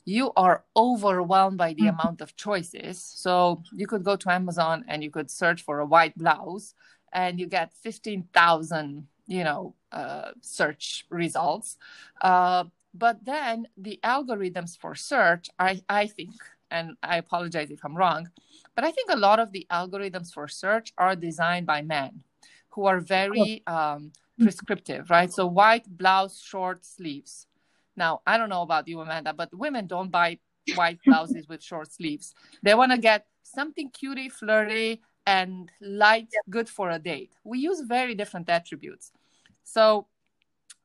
you 0.06 0.32
are 0.36 0.64
overwhelmed 0.76 1.58
by 1.58 1.74
the 1.74 1.86
Mhm. 1.86 1.90
amount 1.90 2.22
of 2.22 2.36
choices. 2.36 3.04
So 3.04 3.64
you 3.72 3.88
could 3.88 4.04
go 4.04 4.16
to 4.16 4.32
Amazon 4.32 4.86
and 4.88 5.04
you 5.04 5.12
could 5.12 5.32
search 5.32 5.62
for 5.64 5.80
a 5.80 5.86
white 5.86 6.18
blouse 6.18 6.76
and 7.14 7.40
you 7.40 7.48
get 7.48 7.74
15,000, 7.74 9.08
you 9.28 9.44
know, 9.44 9.76
uh, 9.92 10.32
search 10.42 11.06
results. 11.10 11.78
Uh, 12.22 12.66
but 12.94 13.24
then 13.26 13.68
the 13.78 14.00
algorithms 14.04 14.78
for 14.78 14.96
search, 14.96 15.50
I, 15.58 15.82
I 15.90 16.08
think, 16.08 16.34
and 16.70 16.96
I 17.04 17.18
apologize 17.18 17.72
if 17.72 17.84
I'm 17.84 17.96
wrong, 17.96 18.30
but 18.76 18.84
I 18.84 18.92
think 18.92 19.10
a 19.12 19.18
lot 19.18 19.40
of 19.40 19.52
the 19.52 19.66
algorithms 19.72 20.34
for 20.34 20.48
search 20.48 20.94
are 20.98 21.16
designed 21.16 21.66
by 21.66 21.82
men 21.82 22.24
who 22.70 22.86
are 22.86 23.00
very 23.00 23.64
um, 23.68 24.12
prescriptive, 24.40 25.10
right? 25.10 25.32
So 25.32 25.46
white 25.46 25.86
blouse, 25.86 26.42
short 26.42 26.86
sleeves. 26.86 27.48
Now, 27.96 28.22
I 28.26 28.38
don't 28.38 28.50
know 28.50 28.62
about 28.62 28.88
you, 28.88 29.00
Amanda, 29.02 29.34
but 29.34 29.54
women 29.54 29.88
don't 29.88 30.10
buy 30.10 30.40
white 30.76 31.00
blouses 31.06 31.48
with 31.48 31.62
short 31.62 31.92
sleeves. 31.92 32.34
They 32.64 32.74
want 32.74 32.92
to 32.92 32.98
get 32.98 33.26
something 33.44 33.90
cutie, 33.90 34.30
flirty, 34.30 35.02
and 35.26 35.72
light, 35.82 36.30
good 36.50 36.70
for 36.70 36.90
a 36.90 37.00
date. 37.00 37.34
We 37.44 37.60
use 37.60 37.82
very 37.82 38.16
different 38.16 38.50
attributes. 38.50 39.12
So 39.64 40.08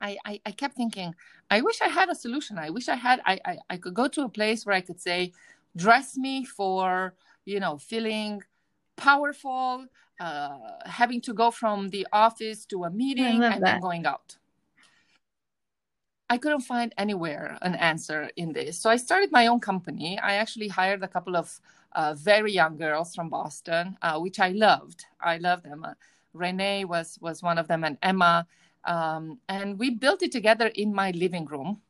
I, 0.01 0.17
I, 0.25 0.41
I 0.47 0.51
kept 0.53 0.77
thinking, 0.77 1.15
I 1.51 1.61
wish 1.61 1.81
I 1.81 1.89
had 1.89 2.09
a 2.09 2.15
solution. 2.15 2.59
I 2.59 2.71
wish 2.71 2.89
I 2.89 2.97
had, 2.97 3.21
I, 3.25 3.39
I, 3.45 3.59
I 3.71 3.77
could 3.77 3.95
go 3.95 4.09
to 4.09 4.23
a 4.23 4.29
place 4.29 4.67
where 4.67 4.75
I 4.75 4.81
could 4.81 5.01
say, 5.01 5.33
dress 5.75 6.17
me 6.17 6.45
for, 6.45 7.15
you 7.45 7.61
know, 7.61 7.79
feeling 7.79 8.43
powerful, 8.97 9.87
uh, 10.21 10.59
having 10.85 11.21
to 11.23 11.35
go 11.35 11.51
from 11.51 11.89
the 11.91 12.07
office 12.13 12.67
to 12.67 12.85
a 12.85 12.91
meeting 12.91 13.43
and 13.43 13.63
then 13.65 13.81
going 13.81 14.07
out. 14.07 14.37
I 16.29 16.39
couldn't 16.39 16.63
find 16.63 16.93
anywhere 16.99 17.57
an 17.63 17.75
answer 17.77 18.31
in 18.37 18.53
this. 18.53 18.79
So 18.79 18.91
I 18.91 18.97
started 18.97 19.31
my 19.31 19.47
own 19.47 19.61
company. 19.61 20.19
I 20.19 20.35
actually 20.35 20.69
hired 20.69 21.03
a 21.03 21.09
couple 21.09 21.37
of 21.37 21.61
uh, 21.93 22.15
very 22.15 22.53
young 22.53 22.77
girls 22.77 23.15
from 23.15 23.29
Boston, 23.29 23.97
uh, 24.03 24.19
which 24.19 24.41
I 24.41 24.49
loved. 24.49 25.05
I 25.21 25.39
loved 25.39 25.65
them. 25.65 25.87
Renee 26.33 26.85
was 26.85 27.19
was 27.21 27.43
one 27.43 27.59
of 27.59 27.69
them, 27.69 27.85
and 27.85 27.97
Emma. 28.03 28.47
Um, 28.87 29.39
and 29.49 29.79
we 29.79 29.91
built 29.91 30.23
it 30.23 30.33
together 30.33 30.69
in 30.69 30.95
my 30.95 31.11
living 31.11 31.45
room. 31.47 31.83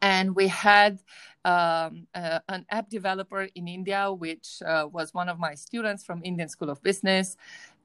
And 0.00 0.34
we 0.34 0.48
had 0.48 0.98
um, 1.44 2.08
uh, 2.14 2.40
an 2.48 2.66
app 2.70 2.88
developer 2.88 3.48
in 3.54 3.68
India, 3.68 4.12
which 4.12 4.60
uh, 4.66 4.88
was 4.90 5.14
one 5.14 5.28
of 5.28 5.38
my 5.38 5.54
students 5.54 6.04
from 6.04 6.22
Indian 6.24 6.48
School 6.48 6.70
of 6.70 6.82
Business. 6.82 7.36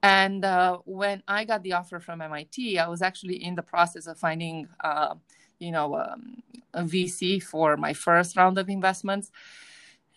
And 0.02 0.46
uh, 0.46 0.80
when 0.86 1.24
I 1.28 1.44
got 1.46 1.64
the 1.64 1.74
offer 1.74 2.00
from 2.00 2.22
MIT, 2.22 2.80
I 2.80 2.88
was 2.88 3.02
actually 3.02 3.44
in 3.44 3.56
the 3.56 3.62
process 3.62 4.08
of 4.08 4.18
finding, 4.18 4.68
uh, 4.84 5.16
you 5.60 5.72
know, 5.72 5.96
um, 5.96 6.42
a 6.74 6.84
VC 6.84 7.42
for 7.42 7.78
my 7.78 7.94
first 7.94 8.38
round 8.38 8.58
of 8.58 8.70
investments. 8.70 9.32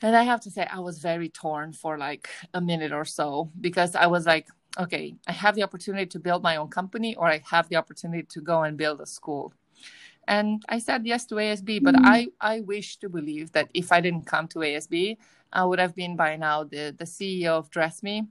And 0.02 0.16
I 0.16 0.22
have 0.22 0.40
to 0.42 0.50
say, 0.50 0.66
I 0.70 0.80
was 0.80 0.98
very 0.98 1.28
torn 1.28 1.72
for 1.72 1.98
like 1.98 2.28
a 2.54 2.60
minute 2.60 2.92
or 2.92 3.04
so 3.04 3.50
because 3.60 3.94
I 3.94 4.06
was 4.06 4.26
like, 4.26 4.48
okay, 4.78 5.14
I 5.26 5.32
have 5.32 5.54
the 5.54 5.62
opportunity 5.62 6.06
to 6.06 6.18
build 6.18 6.42
my 6.42 6.56
own 6.56 6.68
company, 6.68 7.16
or 7.16 7.26
I 7.26 7.42
have 7.50 7.68
the 7.68 7.76
opportunity 7.76 8.26
to 8.30 8.40
go 8.40 8.62
and 8.62 8.76
build 8.76 9.00
a 9.00 9.06
school. 9.06 9.52
And 10.28 10.62
I 10.68 10.78
said 10.78 11.06
yes 11.06 11.26
to 11.26 11.34
ASB, 11.36 11.80
but 11.80 11.94
Mhm. 11.94 12.04
I, 12.04 12.28
I 12.40 12.60
wish 12.60 12.98
to 12.98 13.08
believe 13.08 13.52
that 13.52 13.68
if 13.74 13.90
I 13.90 14.00
didn't 14.00 14.26
come 14.26 14.46
to 14.48 14.60
ASB, 14.60 15.16
I 15.52 15.64
would 15.64 15.80
have 15.80 15.94
been 15.94 16.14
by 16.16 16.36
now 16.36 16.64
the, 16.64 16.94
the 16.96 17.04
CEO 17.04 17.58
of 17.58 17.70
Dress 17.70 18.02
Me. 18.02 18.28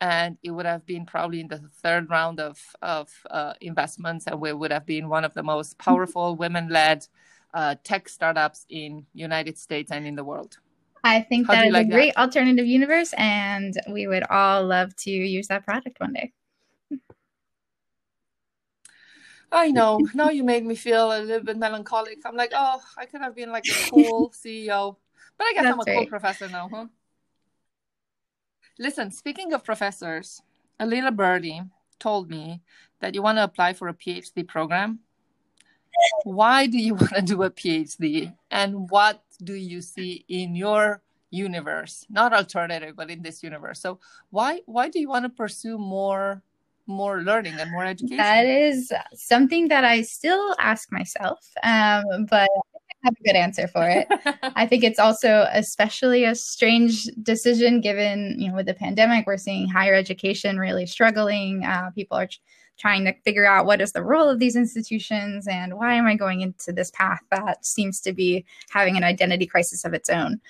And 0.00 0.36
it 0.42 0.50
would 0.50 0.66
have 0.66 0.84
been 0.86 1.06
probably 1.06 1.40
in 1.40 1.48
the 1.48 1.58
third 1.82 2.10
round 2.10 2.40
of, 2.40 2.58
of 2.82 3.10
uh, 3.30 3.54
investments, 3.60 4.26
and 4.26 4.40
we 4.40 4.52
would 4.52 4.72
have 4.72 4.84
been 4.84 5.08
one 5.08 5.24
of 5.24 5.34
the 5.34 5.42
most 5.42 5.78
powerful 5.78 6.36
women-led 6.36 7.06
uh, 7.54 7.76
tech 7.84 8.08
startups 8.08 8.66
in 8.68 9.06
United 9.14 9.56
States 9.56 9.90
and 9.90 10.06
in 10.06 10.14
the 10.14 10.24
world. 10.24 10.58
I 11.04 11.20
think 11.20 11.46
How 11.46 11.52
that 11.52 11.66
is 11.66 11.72
like 11.72 11.86
a 11.86 11.90
that? 11.90 11.94
great 11.94 12.16
alternative 12.16 12.66
universe, 12.66 13.12
and 13.18 13.78
we 13.90 14.06
would 14.06 14.24
all 14.30 14.64
love 14.66 14.96
to 14.96 15.10
use 15.10 15.48
that 15.48 15.64
product 15.64 16.00
one 16.00 16.14
day. 16.14 16.32
I 19.52 19.70
know. 19.70 20.00
Now 20.14 20.30
you 20.30 20.42
made 20.44 20.64
me 20.64 20.74
feel 20.74 21.12
a 21.12 21.20
little 21.20 21.44
bit 21.44 21.56
melancholic. 21.58 22.18
I'm 22.24 22.36
like, 22.36 22.52
oh, 22.54 22.80
I 22.98 23.06
could 23.06 23.20
have 23.20 23.36
been 23.36 23.52
like 23.52 23.66
a 23.68 23.90
cool 23.90 24.30
CEO. 24.44 24.96
But 25.38 25.46
I 25.46 25.52
guess 25.54 25.68
I'm 25.68 25.80
a 25.80 25.84
That's 25.84 25.96
cool 25.96 26.06
professor 26.06 26.48
now, 26.48 26.68
huh? 26.72 26.86
Listen, 28.78 29.10
speaking 29.10 29.52
of 29.52 29.64
professors, 29.64 30.42
a 30.80 30.86
little 30.86 31.12
birdie 31.12 31.62
told 32.00 32.30
me 32.30 32.62
that 33.00 33.14
you 33.14 33.22
want 33.22 33.38
to 33.38 33.44
apply 33.44 33.74
for 33.74 33.88
a 33.88 33.94
PhD 33.94 34.46
program. 34.46 35.00
Why 36.24 36.66
do 36.66 36.78
you 36.78 36.94
want 37.00 37.14
to 37.14 37.22
do 37.22 37.42
a 37.42 37.50
PhD? 37.50 38.34
And 38.50 38.90
what 38.90 39.23
do 39.36 39.54
you 39.54 39.80
see 39.80 40.24
in 40.28 40.54
your 40.54 41.02
universe? 41.30 42.06
Not 42.08 42.32
alternative, 42.32 42.94
but 42.96 43.10
in 43.10 43.22
this 43.22 43.42
universe. 43.42 43.80
So 43.80 43.98
why 44.30 44.60
why 44.66 44.88
do 44.88 45.00
you 45.00 45.08
want 45.08 45.24
to 45.24 45.28
pursue 45.28 45.78
more 45.78 46.42
more 46.86 47.22
learning 47.22 47.54
and 47.58 47.70
more 47.70 47.84
education? 47.84 48.16
That 48.18 48.46
is 48.46 48.92
something 49.14 49.68
that 49.68 49.84
I 49.84 50.02
still 50.02 50.54
ask 50.58 50.92
myself, 50.92 51.38
um, 51.62 52.26
but 52.30 52.48
I 52.48 53.08
have 53.08 53.14
a 53.20 53.24
good 53.24 53.36
answer 53.36 53.68
for 53.68 53.88
it. 53.88 54.06
I 54.56 54.66
think 54.66 54.84
it's 54.84 54.98
also 54.98 55.46
especially 55.52 56.24
a 56.24 56.34
strange 56.34 57.04
decision 57.22 57.80
given, 57.80 58.36
you 58.38 58.48
know, 58.48 58.56
with 58.56 58.66
the 58.66 58.74
pandemic, 58.74 59.26
we're 59.26 59.36
seeing 59.36 59.68
higher 59.68 59.94
education 59.94 60.58
really 60.58 60.86
struggling. 60.86 61.64
Uh, 61.64 61.90
people 61.90 62.16
are 62.16 62.28
trying 62.78 63.04
to 63.04 63.14
figure 63.24 63.46
out 63.46 63.66
what 63.66 63.80
is 63.80 63.92
the 63.92 64.02
role 64.02 64.28
of 64.28 64.38
these 64.38 64.56
institutions 64.56 65.46
and 65.46 65.74
why 65.74 65.94
am 65.94 66.06
I 66.06 66.16
going 66.16 66.40
into 66.40 66.72
this 66.72 66.90
path 66.90 67.20
that 67.30 67.64
seems 67.64 68.00
to 68.00 68.12
be 68.12 68.44
having 68.70 68.96
an 68.96 69.04
identity 69.04 69.46
crisis 69.46 69.84
of 69.84 69.94
its 69.94 70.10
own. 70.10 70.40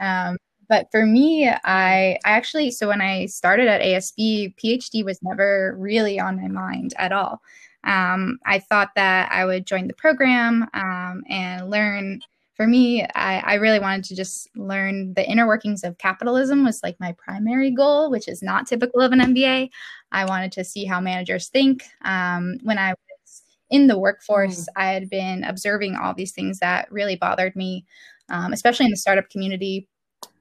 Um, 0.00 0.38
but 0.68 0.88
for 0.90 1.04
me, 1.04 1.48
I, 1.48 1.58
I 1.64 2.18
actually, 2.24 2.70
so 2.70 2.88
when 2.88 3.00
I 3.00 3.26
started 3.26 3.68
at 3.68 3.82
ASB, 3.82 4.54
PhD 4.56 5.04
was 5.04 5.22
never 5.22 5.76
really 5.78 6.18
on 6.18 6.40
my 6.40 6.48
mind 6.48 6.94
at 6.96 7.12
all. 7.12 7.42
Um, 7.84 8.38
I 8.46 8.58
thought 8.60 8.90
that 8.96 9.30
I 9.30 9.44
would 9.44 9.66
join 9.66 9.88
the 9.88 9.94
program 9.94 10.66
um, 10.74 11.22
and 11.28 11.68
learn. 11.70 12.20
For 12.54 12.66
me, 12.68 13.04
I, 13.14 13.38
I 13.40 13.54
really 13.54 13.80
wanted 13.80 14.04
to 14.04 14.16
just 14.16 14.48
learn 14.54 15.12
the 15.14 15.28
inner 15.28 15.46
workings 15.46 15.82
of 15.82 15.98
capitalism 15.98 16.64
was 16.64 16.80
like 16.84 16.98
my 17.00 17.14
primary 17.18 17.72
goal, 17.72 18.10
which 18.10 18.28
is 18.28 18.42
not 18.42 18.66
typical 18.66 19.00
of 19.00 19.10
an 19.10 19.20
MBA. 19.20 19.70
I 20.12 20.24
wanted 20.24 20.52
to 20.52 20.64
see 20.64 20.84
how 20.84 21.00
managers 21.00 21.48
think. 21.48 21.82
Um, 22.04 22.58
when 22.62 22.78
I 22.78 22.90
was 22.90 23.42
in 23.70 23.88
the 23.88 23.98
workforce, 23.98 24.68
I 24.76 24.92
had 24.92 25.10
been 25.10 25.42
observing 25.42 25.96
all 25.96 26.14
these 26.14 26.30
things 26.30 26.60
that 26.60 26.90
really 26.92 27.16
bothered 27.16 27.56
me, 27.56 27.84
um, 28.28 28.52
especially 28.52 28.86
in 28.86 28.90
the 28.90 28.96
startup 28.96 29.28
community 29.30 29.88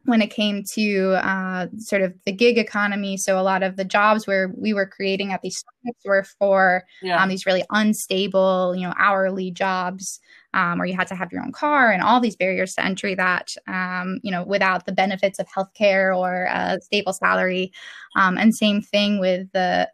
when 0.05 0.21
it 0.21 0.29
came 0.29 0.63
to 0.73 1.13
uh, 1.13 1.67
sort 1.77 2.01
of 2.01 2.13
the 2.25 2.31
gig 2.31 2.57
economy. 2.57 3.17
So 3.17 3.39
a 3.39 3.41
lot 3.41 3.63
of 3.63 3.77
the 3.77 3.85
jobs 3.85 4.27
where 4.27 4.53
we 4.55 4.73
were 4.73 4.85
creating 4.85 5.31
at 5.31 5.41
these 5.41 5.57
startups 5.57 6.05
were 6.05 6.25
for 6.39 6.83
yeah. 7.01 7.21
um, 7.23 7.29
these 7.29 7.45
really 7.45 7.63
unstable, 7.69 8.75
you 8.75 8.85
know, 8.85 8.93
hourly 8.97 9.49
jobs 9.49 10.19
um, 10.53 10.77
where 10.77 10.87
you 10.87 10.95
had 10.95 11.07
to 11.07 11.15
have 11.15 11.31
your 11.31 11.41
own 11.41 11.51
car 11.51 11.91
and 11.91 12.01
all 12.01 12.19
these 12.19 12.35
barriers 12.35 12.75
to 12.75 12.85
entry 12.85 13.15
that, 13.15 13.55
um, 13.67 14.19
you 14.23 14.31
know, 14.31 14.43
without 14.43 14.85
the 14.85 14.91
benefits 14.91 15.39
of 15.39 15.47
healthcare 15.47 16.15
or 16.15 16.47
a 16.51 16.79
stable 16.81 17.13
salary. 17.13 17.71
Um, 18.15 18.37
and 18.37 18.53
same 18.53 18.81
thing 18.81 19.19
with 19.19 19.51
the 19.51 19.89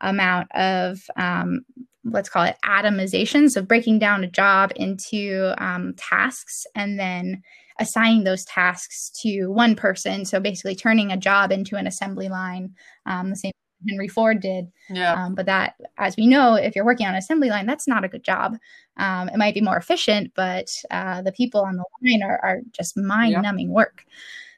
amount 0.00 0.50
of 0.52 1.00
um, 1.16 1.64
let's 2.04 2.28
call 2.28 2.44
it 2.44 2.56
atomization. 2.64 3.48
So 3.50 3.62
breaking 3.62 3.98
down 3.98 4.24
a 4.24 4.30
job 4.30 4.72
into 4.76 5.54
um, 5.58 5.94
tasks 5.96 6.66
and 6.74 6.98
then 6.98 7.42
assigning 7.78 8.24
those 8.24 8.44
tasks 8.44 9.10
to 9.22 9.46
one 9.46 9.74
person. 9.74 10.24
So 10.24 10.40
basically 10.40 10.74
turning 10.74 11.12
a 11.12 11.16
job 11.16 11.52
into 11.52 11.76
an 11.76 11.86
assembly 11.86 12.28
line, 12.28 12.74
um, 13.06 13.30
the 13.30 13.36
same 13.36 13.52
Henry 13.88 14.08
Ford 14.08 14.40
did. 14.40 14.70
Yeah. 14.90 15.14
Um, 15.14 15.34
but 15.34 15.46
that, 15.46 15.74
as 15.98 16.16
we 16.16 16.26
know, 16.26 16.54
if 16.54 16.76
you're 16.76 16.84
working 16.84 17.06
on 17.06 17.14
an 17.14 17.18
assembly 17.18 17.50
line, 17.50 17.66
that's 17.66 17.88
not 17.88 18.04
a 18.04 18.08
good 18.08 18.24
job. 18.24 18.56
Um, 18.96 19.28
it 19.28 19.38
might 19.38 19.54
be 19.54 19.60
more 19.60 19.76
efficient, 19.76 20.32
but 20.34 20.70
uh, 20.90 21.22
the 21.22 21.32
people 21.32 21.62
on 21.62 21.76
the 21.76 21.84
line 22.02 22.22
are, 22.22 22.38
are 22.42 22.60
just 22.72 22.96
mind 22.96 23.40
numbing 23.42 23.70
work. 23.70 24.04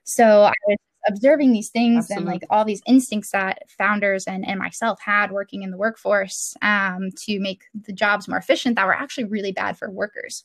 So 0.05 0.43
I 0.43 0.53
was 0.67 0.79
observing 1.07 1.53
these 1.53 1.69
things 1.69 2.11
Absolutely. 2.11 2.17
and 2.17 2.27
like 2.27 2.43
all 2.51 2.65
these 2.65 2.83
instincts 2.87 3.31
that 3.31 3.63
founders 3.71 4.25
and, 4.25 4.47
and 4.47 4.59
myself 4.59 4.99
had 5.01 5.31
working 5.31 5.63
in 5.63 5.71
the 5.71 5.77
workforce 5.77 6.57
um, 6.63 7.11
to 7.17 7.39
make 7.41 7.65
the 7.87 7.93
jobs 7.93 8.27
more 8.27 8.39
efficient 8.39 8.77
that 8.77 8.87
were 8.87 8.95
actually 8.95 9.25
really 9.25 9.53
bad 9.53 9.79
for 9.79 9.91
workers. 9.91 10.45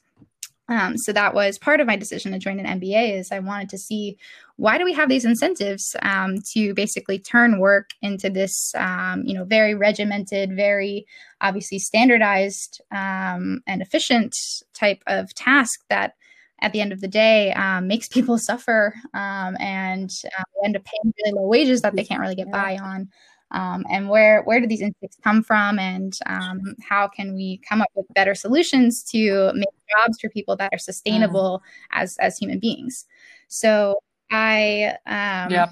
Um, 0.69 0.97
so 0.97 1.11
that 1.13 1.33
was 1.33 1.57
part 1.57 1.79
of 1.79 1.87
my 1.87 1.95
decision 1.95 2.31
to 2.31 2.39
join 2.39 2.59
an 2.59 2.79
MBA 2.79 3.17
is 3.19 3.31
I 3.31 3.39
wanted 3.39 3.69
to 3.69 3.77
see 3.77 4.17
why 4.57 4.77
do 4.77 4.85
we 4.85 4.93
have 4.93 5.09
these 5.09 5.25
incentives 5.25 5.95
um, 6.03 6.35
to 6.53 6.73
basically 6.73 7.17
turn 7.17 7.59
work 7.59 7.89
into 8.01 8.29
this 8.29 8.73
um, 8.75 9.23
you 9.25 9.33
know 9.33 9.43
very 9.43 9.73
regimented, 9.73 10.55
very 10.55 11.05
obviously 11.41 11.79
standardized 11.79 12.81
um, 12.91 13.61
and 13.67 13.81
efficient 13.81 14.33
type 14.73 15.01
of 15.07 15.33
task 15.33 15.81
that 15.89 16.13
at 16.61 16.73
the 16.73 16.81
end 16.81 16.91
of 16.91 17.01
the 17.01 17.07
day 17.07 17.51
um, 17.53 17.87
makes 17.87 18.07
people 18.09 18.37
suffer 18.37 18.93
um, 19.13 19.57
and 19.59 20.11
uh, 20.37 20.43
end 20.63 20.75
up 20.75 20.83
paying 20.85 21.13
really 21.23 21.35
low 21.35 21.47
wages 21.47 21.81
that 21.81 21.95
they 21.95 22.03
can't 22.03 22.21
really 22.21 22.35
get 22.35 22.51
by 22.51 22.77
on 22.77 23.09
um, 23.51 23.85
and 23.89 24.09
where 24.09 24.43
where 24.43 24.59
do 24.59 24.67
these 24.67 24.81
instincts 24.81 25.17
come 25.23 25.43
from 25.43 25.79
and 25.79 26.17
um, 26.25 26.75
how 26.81 27.07
can 27.07 27.33
we 27.33 27.59
come 27.67 27.81
up 27.81 27.89
with 27.95 28.05
better 28.13 28.35
solutions 28.35 29.03
to 29.03 29.51
make 29.53 29.69
jobs 29.97 30.19
for 30.19 30.29
people 30.29 30.55
that 30.55 30.73
are 30.73 30.79
sustainable 30.79 31.61
mm. 31.63 31.99
as 31.99 32.17
as 32.17 32.37
human 32.37 32.59
beings 32.59 33.05
so 33.47 33.95
i 34.31 34.95
um 35.07 35.51
yeah. 35.51 35.67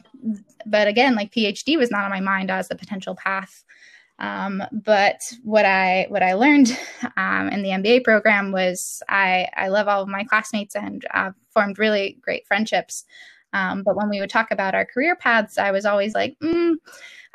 but 0.66 0.88
again 0.88 1.16
like 1.16 1.32
phd 1.32 1.78
was 1.78 1.92
not 1.92 2.04
on 2.04 2.10
my 2.10 2.20
mind 2.20 2.50
as 2.50 2.70
a 2.72 2.76
potential 2.76 3.16
path 3.16 3.64
um, 4.20 4.64
but 4.72 5.22
what 5.44 5.66
I 5.66 6.08
what 6.10 6.24
I 6.24 6.34
learned 6.34 6.78
um, 7.18 7.50
in 7.50 7.62
the 7.62 7.70
MBA 7.70 8.04
program 8.04 8.52
was 8.52 9.04
I 9.10 9.48
I 9.56 9.68
love 9.68 9.88
all 9.88 10.02
of 10.02 10.10
my 10.10 10.24
classmates 10.24 10.76
and 10.76 11.06
uh, 11.14 11.32
formed 11.52 11.78
really 11.78 12.18
great 12.22 12.48
friendships. 12.48 13.06
Um, 13.54 13.84
but 13.84 13.96
when 13.96 14.10
we 14.10 14.20
would 14.20 14.30
talk 14.30 14.52
about 14.52 14.76
our 14.76 14.86
career 14.86 15.16
paths, 15.16 15.58
I 15.58 15.72
was 15.72 15.86
always 15.86 16.14
like, 16.14 16.36
mm, 16.44 16.76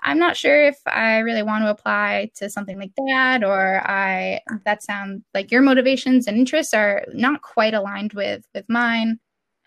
I'm 0.03 0.18
not 0.18 0.36
sure 0.36 0.64
if 0.64 0.78
I 0.86 1.18
really 1.18 1.42
want 1.42 1.64
to 1.64 1.70
apply 1.70 2.30
to 2.36 2.50
something 2.50 2.78
like 2.78 2.92
that, 3.07 3.44
or 3.44 3.80
I 3.88 4.40
that 4.64 4.82
sounds 4.82 5.22
like 5.32 5.50
your 5.53 5.62
motivations 5.62 6.26
and 6.26 6.36
interests 6.36 6.74
are 6.74 7.05
not 7.12 7.42
quite 7.42 7.74
aligned 7.74 8.12
with 8.12 8.44
with 8.55 8.68
mine 8.68 9.20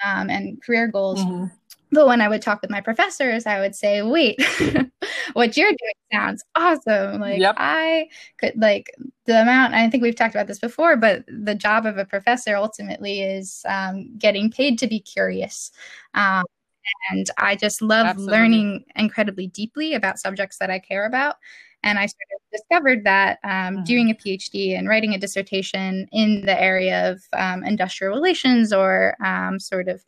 um, 0.04 0.30
and 0.30 0.62
career 0.62 0.88
goals. 0.88 1.20
Mm-hmm. 1.24 1.46
But 1.92 2.08
when 2.08 2.20
I 2.20 2.28
would 2.28 2.42
talk 2.42 2.62
with 2.62 2.70
my 2.70 2.82
professors, 2.82 3.46
I 3.46 3.62
would 3.62 3.76
say, 3.76 4.02
"Wait, 4.02 4.42
what 5.34 5.56
you're 5.56 5.70
doing 5.70 5.94
sounds 6.12 6.44
awesome! 6.56 7.22
Like 7.22 7.40
yep. 7.40 7.56
I 7.58 8.10
could 8.38 8.60
like 8.60 8.92
the 9.26 9.42
amount. 9.42 9.74
I 9.74 9.90
think 9.90 10.04
we've 10.04 10.16
talked 10.16 10.36
about 10.36 10.48
this 10.48 10.60
before, 10.60 10.98
but 10.98 11.24
the 11.28 11.56
job 11.56 11.86
of 11.86 11.98
a 11.98 12.04
professor 12.04 12.58
ultimately 12.58 13.22
is 13.22 13.64
um, 13.70 14.18
getting 14.18 14.52
paid 14.52 14.78
to 14.80 14.88
be 14.88 15.00
curious." 15.00 15.72
Um, 16.14 16.44
and 17.12 17.30
I 17.38 17.56
just 17.56 17.82
love 17.82 18.06
Absolutely. 18.06 18.38
learning 18.38 18.86
incredibly 18.96 19.48
deeply 19.48 19.94
about 19.94 20.20
subjects 20.20 20.58
that 20.60 20.70
I 20.70 20.80
care 20.80 21.06
about. 21.06 21.36
And 21.84 22.00
I 22.00 22.08
sort 22.08 22.28
of 22.36 22.52
discovered 22.52 23.04
that 23.04 23.38
um, 23.44 23.52
mm-hmm. 23.52 23.84
doing 23.84 24.10
a 24.10 24.16
PhD 24.16 24.78
and 24.78 24.90
writing 24.90 25.14
a 25.14 25.20
dissertation 25.20 26.08
in 26.12 26.42
the 26.46 26.60
area 26.60 27.12
of 27.12 27.22
um, 27.34 27.64
industrial 27.64 28.14
relations 28.14 28.74
or 28.74 29.16
um, 29.24 29.60
sort 29.60 29.88
of 29.88 30.04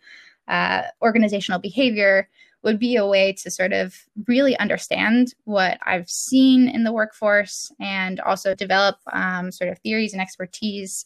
uh, 0.48 0.84
organizational 1.02 1.60
behavior 1.60 2.28
would 2.64 2.80
be 2.80 2.96
a 2.96 3.06
way 3.06 3.32
to 3.32 3.52
sort 3.52 3.74
of 3.74 3.96
really 4.28 4.58
understand 4.58 5.34
what 5.44 5.78
I've 5.84 6.10
seen 6.10 6.68
in 6.68 6.84
the 6.84 6.92
workforce 6.92 7.72
and 7.80 8.20
also 8.22 8.56
develop 8.56 8.98
um, 9.14 9.52
sort 9.52 9.70
of 9.70 9.78
theories 9.80 10.14
and 10.14 10.22
expertise 10.22 11.06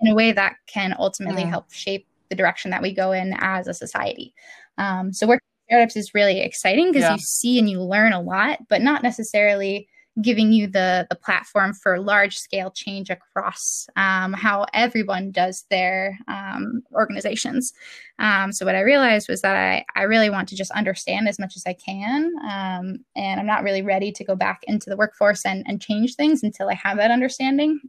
in 0.00 0.10
a 0.10 0.14
way 0.14 0.32
that 0.32 0.56
can 0.66 0.94
ultimately 0.98 1.42
mm. 1.42 1.48
help 1.48 1.72
shape 1.72 2.06
the 2.32 2.36
direction 2.42 2.70
that 2.70 2.80
we 2.80 2.94
go 2.94 3.12
in 3.12 3.36
as 3.40 3.68
a 3.68 3.74
society. 3.74 4.34
Um, 4.78 5.12
so 5.12 5.26
working 5.26 5.44
with 5.44 5.68
startups 5.68 5.96
is 5.96 6.14
really 6.14 6.40
exciting 6.40 6.90
because 6.90 7.02
yeah. 7.02 7.12
you 7.12 7.18
see 7.18 7.58
and 7.58 7.68
you 7.68 7.82
learn 7.82 8.14
a 8.14 8.22
lot, 8.22 8.60
but 8.70 8.80
not 8.80 9.02
necessarily 9.02 9.86
giving 10.20 10.52
you 10.52 10.66
the 10.66 11.06
the 11.08 11.16
platform 11.16 11.72
for 11.72 11.98
large 11.98 12.36
scale 12.36 12.70
change 12.70 13.08
across 13.10 13.86
um, 13.96 14.32
how 14.32 14.66
everyone 14.74 15.30
does 15.30 15.64
their 15.70 16.18
um, 16.28 16.82
organizations. 16.92 17.72
Um, 18.18 18.52
so 18.52 18.66
what 18.66 18.74
I 18.74 18.80
realized 18.80 19.28
was 19.28 19.40
that 19.42 19.56
I, 19.56 19.84
I 19.94 20.02
really 20.04 20.30
want 20.30 20.48
to 20.50 20.56
just 20.56 20.70
understand 20.72 21.28
as 21.28 21.38
much 21.38 21.54
as 21.56 21.64
I 21.66 21.74
can, 21.74 22.30
um, 22.42 22.98
and 23.14 23.40
I'm 23.40 23.46
not 23.46 23.62
really 23.62 23.82
ready 23.82 24.12
to 24.12 24.24
go 24.24 24.36
back 24.36 24.60
into 24.64 24.90
the 24.90 24.96
workforce 24.96 25.46
and, 25.46 25.64
and 25.66 25.80
change 25.80 26.14
things 26.14 26.42
until 26.42 26.68
I 26.68 26.74
have 26.74 26.96
that 26.98 27.10
understanding. 27.10 27.80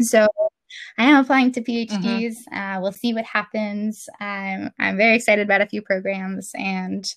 So 0.00 0.26
I 0.98 1.04
am 1.04 1.22
applying 1.22 1.52
to 1.52 1.62
PhDs. 1.62 1.90
Mm-hmm. 1.90 2.56
Uh, 2.56 2.80
we'll 2.80 2.92
see 2.92 3.14
what 3.14 3.24
happens. 3.24 4.08
I'm 4.20 4.70
I'm 4.78 4.96
very 4.96 5.16
excited 5.16 5.44
about 5.44 5.60
a 5.60 5.66
few 5.66 5.82
programs, 5.82 6.52
and 6.54 7.12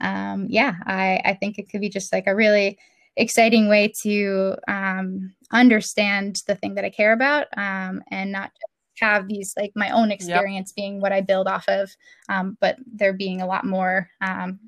um, 0.00 0.46
yeah, 0.48 0.74
I 0.84 1.20
I 1.24 1.34
think 1.34 1.58
it 1.58 1.68
could 1.70 1.80
be 1.80 1.88
just 1.88 2.12
like 2.12 2.26
a 2.26 2.34
really 2.34 2.78
exciting 3.16 3.68
way 3.68 3.92
to 4.02 4.56
um, 4.68 5.34
understand 5.50 6.42
the 6.46 6.54
thing 6.54 6.74
that 6.74 6.84
I 6.84 6.90
care 6.90 7.12
about, 7.12 7.46
um, 7.56 8.02
and 8.10 8.32
not 8.32 8.52
have 9.00 9.28
these 9.28 9.54
like 9.56 9.72
my 9.74 9.90
own 9.90 10.10
experience 10.10 10.70
yep. 10.70 10.76
being 10.76 11.00
what 11.00 11.12
I 11.12 11.20
build 11.20 11.48
off 11.48 11.68
of, 11.68 11.94
um, 12.28 12.56
but 12.60 12.76
there 12.86 13.12
being 13.12 13.40
a 13.40 13.46
lot 13.46 13.64
more 13.64 14.08
um, 14.20 14.58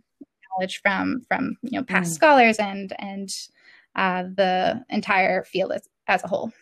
knowledge 0.59 0.81
from 0.83 1.23
from 1.29 1.57
you 1.63 1.79
know 1.79 1.85
past 1.85 2.13
mm. 2.13 2.15
scholars 2.15 2.59
and 2.59 2.93
and 2.99 3.31
uh, 3.97 4.23
the 4.23 4.85
entire 4.91 5.45
field 5.45 5.73
as, 5.73 5.89
as 6.07 6.25
a 6.25 6.29
whole. 6.29 6.53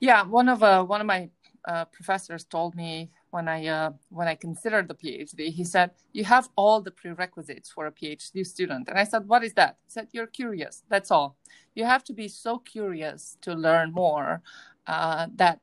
Yeah, 0.00 0.22
one 0.22 0.48
of 0.48 0.62
uh, 0.62 0.84
one 0.84 1.00
of 1.00 1.06
my 1.06 1.30
uh, 1.66 1.86
professors 1.86 2.44
told 2.44 2.74
me 2.74 3.10
when 3.30 3.48
I 3.48 3.66
uh, 3.66 3.90
when 4.10 4.28
I 4.28 4.34
considered 4.34 4.86
the 4.88 4.94
PhD, 4.94 5.48
he 5.48 5.64
said 5.64 5.90
you 6.12 6.24
have 6.24 6.48
all 6.56 6.80
the 6.80 6.90
prerequisites 6.90 7.70
for 7.70 7.86
a 7.86 7.92
PhD 7.92 8.46
student, 8.46 8.88
and 8.88 8.98
I 8.98 9.04
said, 9.04 9.26
"What 9.26 9.42
is 9.42 9.54
that?" 9.54 9.76
He 9.84 9.90
said, 9.90 10.08
"You're 10.12 10.26
curious. 10.26 10.82
That's 10.88 11.10
all. 11.10 11.36
You 11.74 11.84
have 11.84 12.04
to 12.04 12.12
be 12.12 12.28
so 12.28 12.58
curious 12.58 13.36
to 13.42 13.54
learn 13.54 13.92
more 13.92 14.42
uh, 14.86 15.26
that 15.36 15.60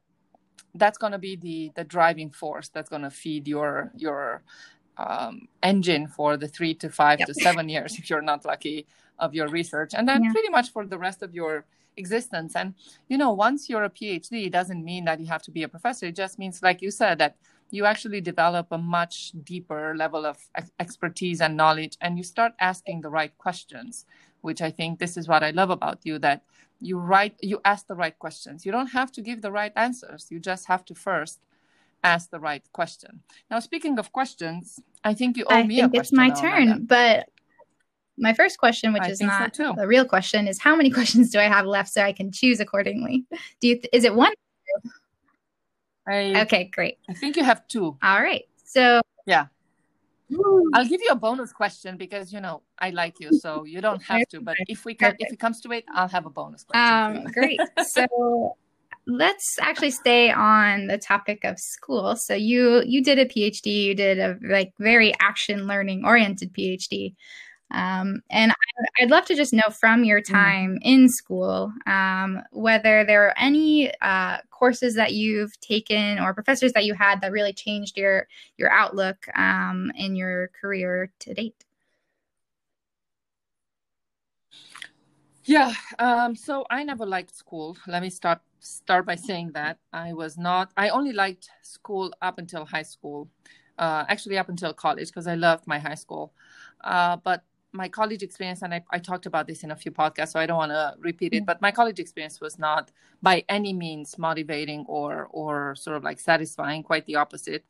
that's 0.75 0.97
going 0.97 1.11
to 1.11 1.19
be 1.19 1.35
the 1.35 1.71
the 1.75 1.83
driving 1.83 2.29
force 2.29 2.69
that's 2.69 2.89
going 2.89 3.03
to 3.03 3.11
feed 3.11 3.47
your 3.47 3.91
your 3.95 4.43
um, 4.97 5.47
engine 5.63 6.07
for 6.07 6.37
the 6.37 6.47
three 6.47 6.73
to 6.75 6.89
five 6.89 7.19
yep. 7.19 7.27
to 7.27 7.33
seven 7.33 7.69
years 7.69 7.97
if 7.97 8.09
you're 8.09 8.21
not 8.21 8.43
lucky 8.43 8.87
of 9.19 9.33
your 9.33 9.47
research, 9.47 9.93
and 9.93 10.07
then 10.09 10.23
yeah. 10.23 10.31
pretty 10.31 10.49
much 10.49 10.71
for 10.71 10.85
the 10.85 10.97
rest 10.97 11.21
of 11.21 11.33
your 11.33 11.65
existence. 11.97 12.55
And, 12.55 12.73
you 13.07 13.17
know, 13.17 13.31
once 13.31 13.69
you're 13.69 13.83
a 13.83 13.89
PhD, 13.89 14.45
it 14.47 14.51
doesn't 14.51 14.83
mean 14.83 15.05
that 15.05 15.19
you 15.19 15.27
have 15.27 15.41
to 15.43 15.51
be 15.51 15.63
a 15.63 15.67
professor. 15.67 16.07
It 16.07 16.15
just 16.15 16.39
means, 16.39 16.61
like 16.61 16.81
you 16.81 16.91
said, 16.91 17.17
that 17.19 17.35
you 17.69 17.85
actually 17.85 18.21
develop 18.21 18.67
a 18.71 18.77
much 18.77 19.31
deeper 19.43 19.95
level 19.95 20.25
of 20.25 20.37
expertise 20.79 21.39
and 21.41 21.55
knowledge, 21.55 21.97
and 22.01 22.17
you 22.17 22.23
start 22.23 22.53
asking 22.59 23.01
the 23.01 23.09
right 23.09 23.37
questions, 23.37 24.05
which 24.41 24.61
I 24.61 24.71
think 24.71 24.99
this 24.99 25.15
is 25.15 25.27
what 25.27 25.43
I 25.43 25.51
love 25.51 25.69
about 25.69 25.99
you 26.03 26.19
that 26.19 26.43
you 26.81 26.97
write, 26.97 27.35
you 27.41 27.61
ask 27.63 27.87
the 27.87 27.95
right 27.95 28.17
questions. 28.17 28.65
You 28.65 28.71
don't 28.71 28.87
have 28.87 29.11
to 29.13 29.21
give 29.21 29.41
the 29.41 29.51
right 29.51 29.71
answers. 29.75 30.27
You 30.29 30.39
just 30.39 30.65
have 30.67 30.83
to 30.85 30.95
first 30.95 31.39
ask 32.03 32.29
the 32.29 32.39
right 32.39 32.63
question. 32.73 33.21
Now, 33.49 33.59
speaking 33.59 33.99
of 33.99 34.11
questions, 34.11 34.79
I 35.03 35.13
think 35.13 35.37
you 35.37 35.45
owe 35.45 35.55
I 35.55 35.63
me 35.63 35.79
a 35.79 35.87
question. 35.87 36.19
I 36.19 36.25
think 36.25 36.33
it's 36.33 36.41
my 36.43 36.49
turn, 36.49 36.85
but 36.85 37.29
my 38.17 38.33
first 38.33 38.57
question, 38.57 38.93
which 38.93 39.03
I 39.03 39.09
is 39.09 39.21
not 39.21 39.55
so 39.55 39.73
the 39.75 39.87
real 39.87 40.05
question, 40.05 40.47
is 40.47 40.59
how 40.59 40.75
many 40.75 40.89
questions 40.99 41.29
do 41.29 41.39
I 41.39 41.43
have 41.43 41.65
left 41.65 41.89
so 41.89 42.01
I 42.01 42.13
can 42.13 42.31
choose 42.31 42.59
accordingly? 42.59 43.25
Do 43.59 43.67
you? 43.67 43.75
Th- 43.75 43.89
is 43.93 44.03
it 44.03 44.15
one? 44.15 44.33
I, 46.07 46.41
okay, 46.41 46.65
great. 46.73 46.97
I 47.09 47.13
think 47.13 47.37
you 47.37 47.43
have 47.43 47.67
two. 47.67 47.97
All 48.01 48.21
right. 48.21 48.45
So 48.63 49.01
yeah, 49.25 49.47
I'll 50.73 50.85
give 50.85 51.01
you 51.01 51.09
a 51.11 51.15
bonus 51.15 51.51
question 51.51 51.97
because 51.97 52.31
you 52.31 52.41
know 52.41 52.61
I 52.79 52.91
like 52.91 53.19
you, 53.19 53.37
so 53.39 53.65
you 53.65 53.81
don't 53.81 54.01
have 54.03 54.27
to. 54.29 54.41
But 54.41 54.57
if 54.67 54.85
we 54.85 54.93
can, 54.93 55.15
if 55.19 55.33
it 55.33 55.39
comes 55.39 55.61
to 55.61 55.71
it, 55.71 55.85
I'll 55.93 56.07
have 56.07 56.25
a 56.25 56.29
bonus 56.29 56.63
question. 56.63 57.25
Um, 57.25 57.31
great. 57.31 57.59
So 57.85 58.57
let's 59.07 59.57
actually 59.59 59.91
stay 59.91 60.31
on 60.31 60.87
the 60.87 60.97
topic 60.97 61.43
of 61.43 61.59
school. 61.59 62.15
So 62.15 62.33
you 62.33 62.83
you 62.85 63.03
did 63.03 63.19
a 63.19 63.25
PhD. 63.25 63.83
You 63.83 63.95
did 63.95 64.19
a 64.19 64.37
like 64.41 64.73
very 64.79 65.13
action 65.19 65.67
learning 65.67 66.05
oriented 66.05 66.53
PhD. 66.53 67.15
Um, 67.71 68.21
and 68.29 68.51
I, 68.51 68.55
would 69.01 69.11
love 69.11 69.25
to 69.25 69.35
just 69.35 69.53
know 69.53 69.69
from 69.71 70.03
your 70.03 70.21
mm-hmm. 70.21 70.33
time 70.33 70.71
mm. 70.75 70.79
in 70.83 71.09
school 71.09 71.71
um, 71.87 72.41
whether 72.51 73.03
there 73.05 73.27
are 73.27 73.37
any 73.37 73.93
uh, 74.01 74.37
courses 74.49 74.95
that 74.95 75.13
you've 75.13 75.59
taken 75.59 76.19
or 76.19 76.33
professors 76.33 76.73
that 76.73 76.85
you 76.85 76.93
had 76.93 77.21
that 77.21 77.31
really 77.31 77.53
changed 77.53 77.97
your 77.97 78.27
your 78.57 78.71
outlook 78.71 79.25
um, 79.37 79.91
in 79.95 80.15
your 80.15 80.51
career 80.59 81.11
to 81.19 81.33
date. 81.33 81.65
Yeah, 85.43 85.73
um, 85.97 86.35
so 86.35 86.65
I 86.69 86.83
never 86.83 87.05
liked 87.05 87.35
school. 87.35 87.75
Let 87.87 88.03
me 88.03 88.09
start 88.09 88.41
start 88.59 89.05
by 89.05 89.15
saying 89.15 89.51
that 89.53 89.79
I 89.91 90.13
was 90.13 90.37
not. 90.37 90.71
I 90.77 90.89
only 90.89 91.13
liked 91.13 91.49
school 91.63 92.13
up 92.21 92.37
until 92.37 92.65
high 92.65 92.83
school, 92.83 93.27
uh, 93.77 94.05
actually 94.07 94.37
up 94.37 94.49
until 94.49 94.73
college 94.73 95.07
because 95.07 95.27
I 95.27 95.35
loved 95.35 95.65
my 95.65 95.79
high 95.79 95.95
school. 95.95 96.33
Uh, 96.83 97.17
but 97.17 97.43
my 97.73 97.87
college 97.87 98.23
experience, 98.23 98.61
and 98.61 98.73
I, 98.73 98.83
I, 98.91 98.99
talked 98.99 99.25
about 99.25 99.47
this 99.47 99.63
in 99.63 99.71
a 99.71 99.75
few 99.75 99.91
podcasts, 99.91 100.33
so 100.33 100.39
I 100.39 100.45
don't 100.45 100.57
want 100.57 100.71
to 100.71 100.95
repeat 100.99 101.33
it. 101.33 101.45
But 101.45 101.61
my 101.61 101.71
college 101.71 101.99
experience 101.99 102.41
was 102.41 102.59
not 102.59 102.91
by 103.21 103.45
any 103.47 103.73
means 103.73 104.17
motivating 104.17 104.85
or 104.87 105.27
or 105.31 105.75
sort 105.75 105.97
of 105.97 106.03
like 106.03 106.19
satisfying. 106.19 106.83
Quite 106.83 107.05
the 107.05 107.15
opposite. 107.15 107.65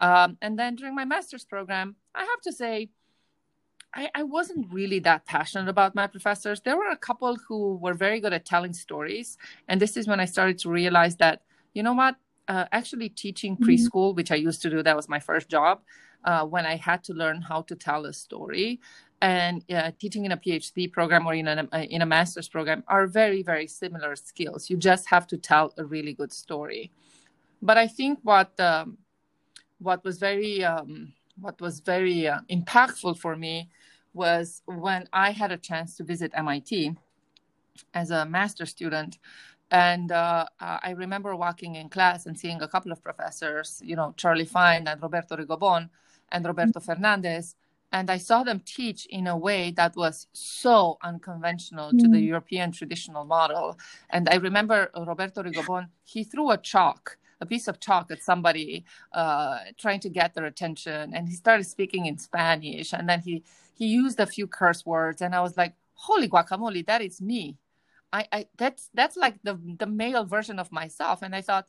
Um, 0.00 0.36
and 0.42 0.58
then 0.58 0.76
during 0.76 0.94
my 0.94 1.04
master's 1.04 1.44
program, 1.44 1.96
I 2.14 2.20
have 2.20 2.40
to 2.42 2.52
say, 2.52 2.90
I, 3.94 4.10
I 4.14 4.22
wasn't 4.24 4.72
really 4.72 4.98
that 5.00 5.24
passionate 5.26 5.68
about 5.68 5.94
my 5.94 6.06
professors. 6.06 6.60
There 6.60 6.76
were 6.76 6.90
a 6.90 6.96
couple 6.96 7.36
who 7.48 7.76
were 7.76 7.94
very 7.94 8.20
good 8.20 8.32
at 8.32 8.44
telling 8.44 8.74
stories, 8.74 9.38
and 9.68 9.80
this 9.80 9.96
is 9.96 10.06
when 10.06 10.20
I 10.20 10.26
started 10.26 10.58
to 10.60 10.70
realize 10.70 11.16
that 11.16 11.42
you 11.72 11.82
know 11.82 11.94
what, 11.94 12.16
uh, 12.48 12.64
actually 12.72 13.08
teaching 13.08 13.56
mm-hmm. 13.56 13.68
preschool, 13.68 14.14
which 14.14 14.30
I 14.30 14.36
used 14.36 14.62
to 14.62 14.70
do, 14.70 14.82
that 14.82 14.96
was 14.96 15.08
my 15.08 15.18
first 15.18 15.48
job 15.48 15.80
uh, 16.26 16.44
when 16.44 16.66
I 16.66 16.76
had 16.76 17.04
to 17.04 17.14
learn 17.14 17.40
how 17.40 17.62
to 17.62 17.76
tell 17.76 18.04
a 18.06 18.12
story. 18.12 18.80
And 19.26 19.64
uh, 19.72 19.90
teaching 19.98 20.24
in 20.24 20.30
a 20.30 20.36
PhD 20.36 20.92
program 20.92 21.26
or 21.26 21.34
in 21.34 21.48
a, 21.48 21.68
uh, 21.72 21.78
in 21.78 22.00
a 22.00 22.06
master's 22.06 22.48
program 22.48 22.84
are 22.86 23.08
very, 23.08 23.42
very 23.42 23.66
similar 23.66 24.14
skills. 24.14 24.70
You 24.70 24.76
just 24.76 25.08
have 25.08 25.26
to 25.32 25.36
tell 25.36 25.74
a 25.76 25.84
really 25.84 26.12
good 26.12 26.32
story. 26.32 26.92
But 27.60 27.76
I 27.76 27.88
think 27.88 28.20
what 28.22 28.52
um, 28.60 28.98
what 29.78 30.04
was 30.04 30.18
very 30.18 30.64
um, 30.64 31.12
what 31.40 31.60
was 31.60 31.80
very 31.80 32.28
uh, 32.28 32.40
impactful 32.48 33.18
for 33.18 33.34
me 33.34 33.68
was 34.14 34.62
when 34.66 35.08
I 35.12 35.32
had 35.32 35.50
a 35.50 35.58
chance 35.68 35.96
to 35.96 36.04
visit 36.04 36.30
MIT 36.34 36.94
as 37.94 38.10
a 38.12 38.24
master 38.24 38.64
student 38.64 39.18
and 39.70 40.12
uh, 40.12 40.46
uh, 40.60 40.78
I 40.82 40.90
remember 40.92 41.34
walking 41.34 41.74
in 41.74 41.88
class 41.88 42.26
and 42.26 42.38
seeing 42.38 42.62
a 42.62 42.68
couple 42.68 42.92
of 42.92 43.02
professors, 43.02 43.82
you 43.84 43.96
know, 43.96 44.14
Charlie 44.16 44.44
Fine 44.44 44.86
and 44.86 45.02
Roberto 45.02 45.36
Rigobon 45.36 45.90
and 46.30 46.46
Roberto 46.46 46.78
mm-hmm. 46.78 46.92
Fernandez. 46.92 47.56
And 47.96 48.10
I 48.10 48.18
saw 48.18 48.38
them 48.44 48.60
teach 48.76 49.06
in 49.06 49.26
a 49.26 49.36
way 49.48 49.62
that 49.72 49.96
was 49.96 50.26
so 50.32 50.98
unconventional 51.10 51.88
mm-hmm. 51.88 51.98
to 52.02 52.08
the 52.08 52.22
mm. 52.22 52.28
European 52.32 52.68
traditional 52.72 53.24
model. 53.24 53.78
And 54.10 54.28
I 54.28 54.36
remember 54.48 54.78
Roberto 55.10 55.42
Rigobon, 55.42 55.88
he 56.04 56.22
threw 56.30 56.50
a 56.50 56.58
chalk, 56.58 57.18
a 57.40 57.46
piece 57.46 57.66
of 57.68 57.80
chalk 57.80 58.10
at 58.10 58.22
somebody 58.22 58.84
uh, 59.12 59.58
trying 59.82 60.00
to 60.00 60.10
get 60.10 60.34
their 60.34 60.46
attention. 60.52 61.14
And 61.14 61.22
he 61.30 61.34
started 61.34 61.64
speaking 61.64 62.06
in 62.06 62.18
Spanish. 62.18 62.92
And 62.92 63.08
then 63.08 63.20
he, 63.20 63.42
he 63.74 63.86
used 63.86 64.18
a 64.20 64.26
few 64.26 64.46
curse 64.46 64.84
words. 64.84 65.22
And 65.22 65.34
I 65.34 65.40
was 65.40 65.56
like, 65.56 65.74
holy 65.94 66.28
guacamole, 66.28 66.84
that 66.86 67.00
is 67.00 67.20
me 67.20 67.56
I, 68.12 68.26
I 68.32 68.46
that's 68.56 68.90
that's 68.94 69.16
like 69.16 69.42
the 69.42 69.58
the 69.78 69.86
male 69.86 70.24
version 70.24 70.58
of 70.58 70.72
myself 70.72 71.22
and 71.22 71.34
i 71.34 71.42
thought 71.42 71.66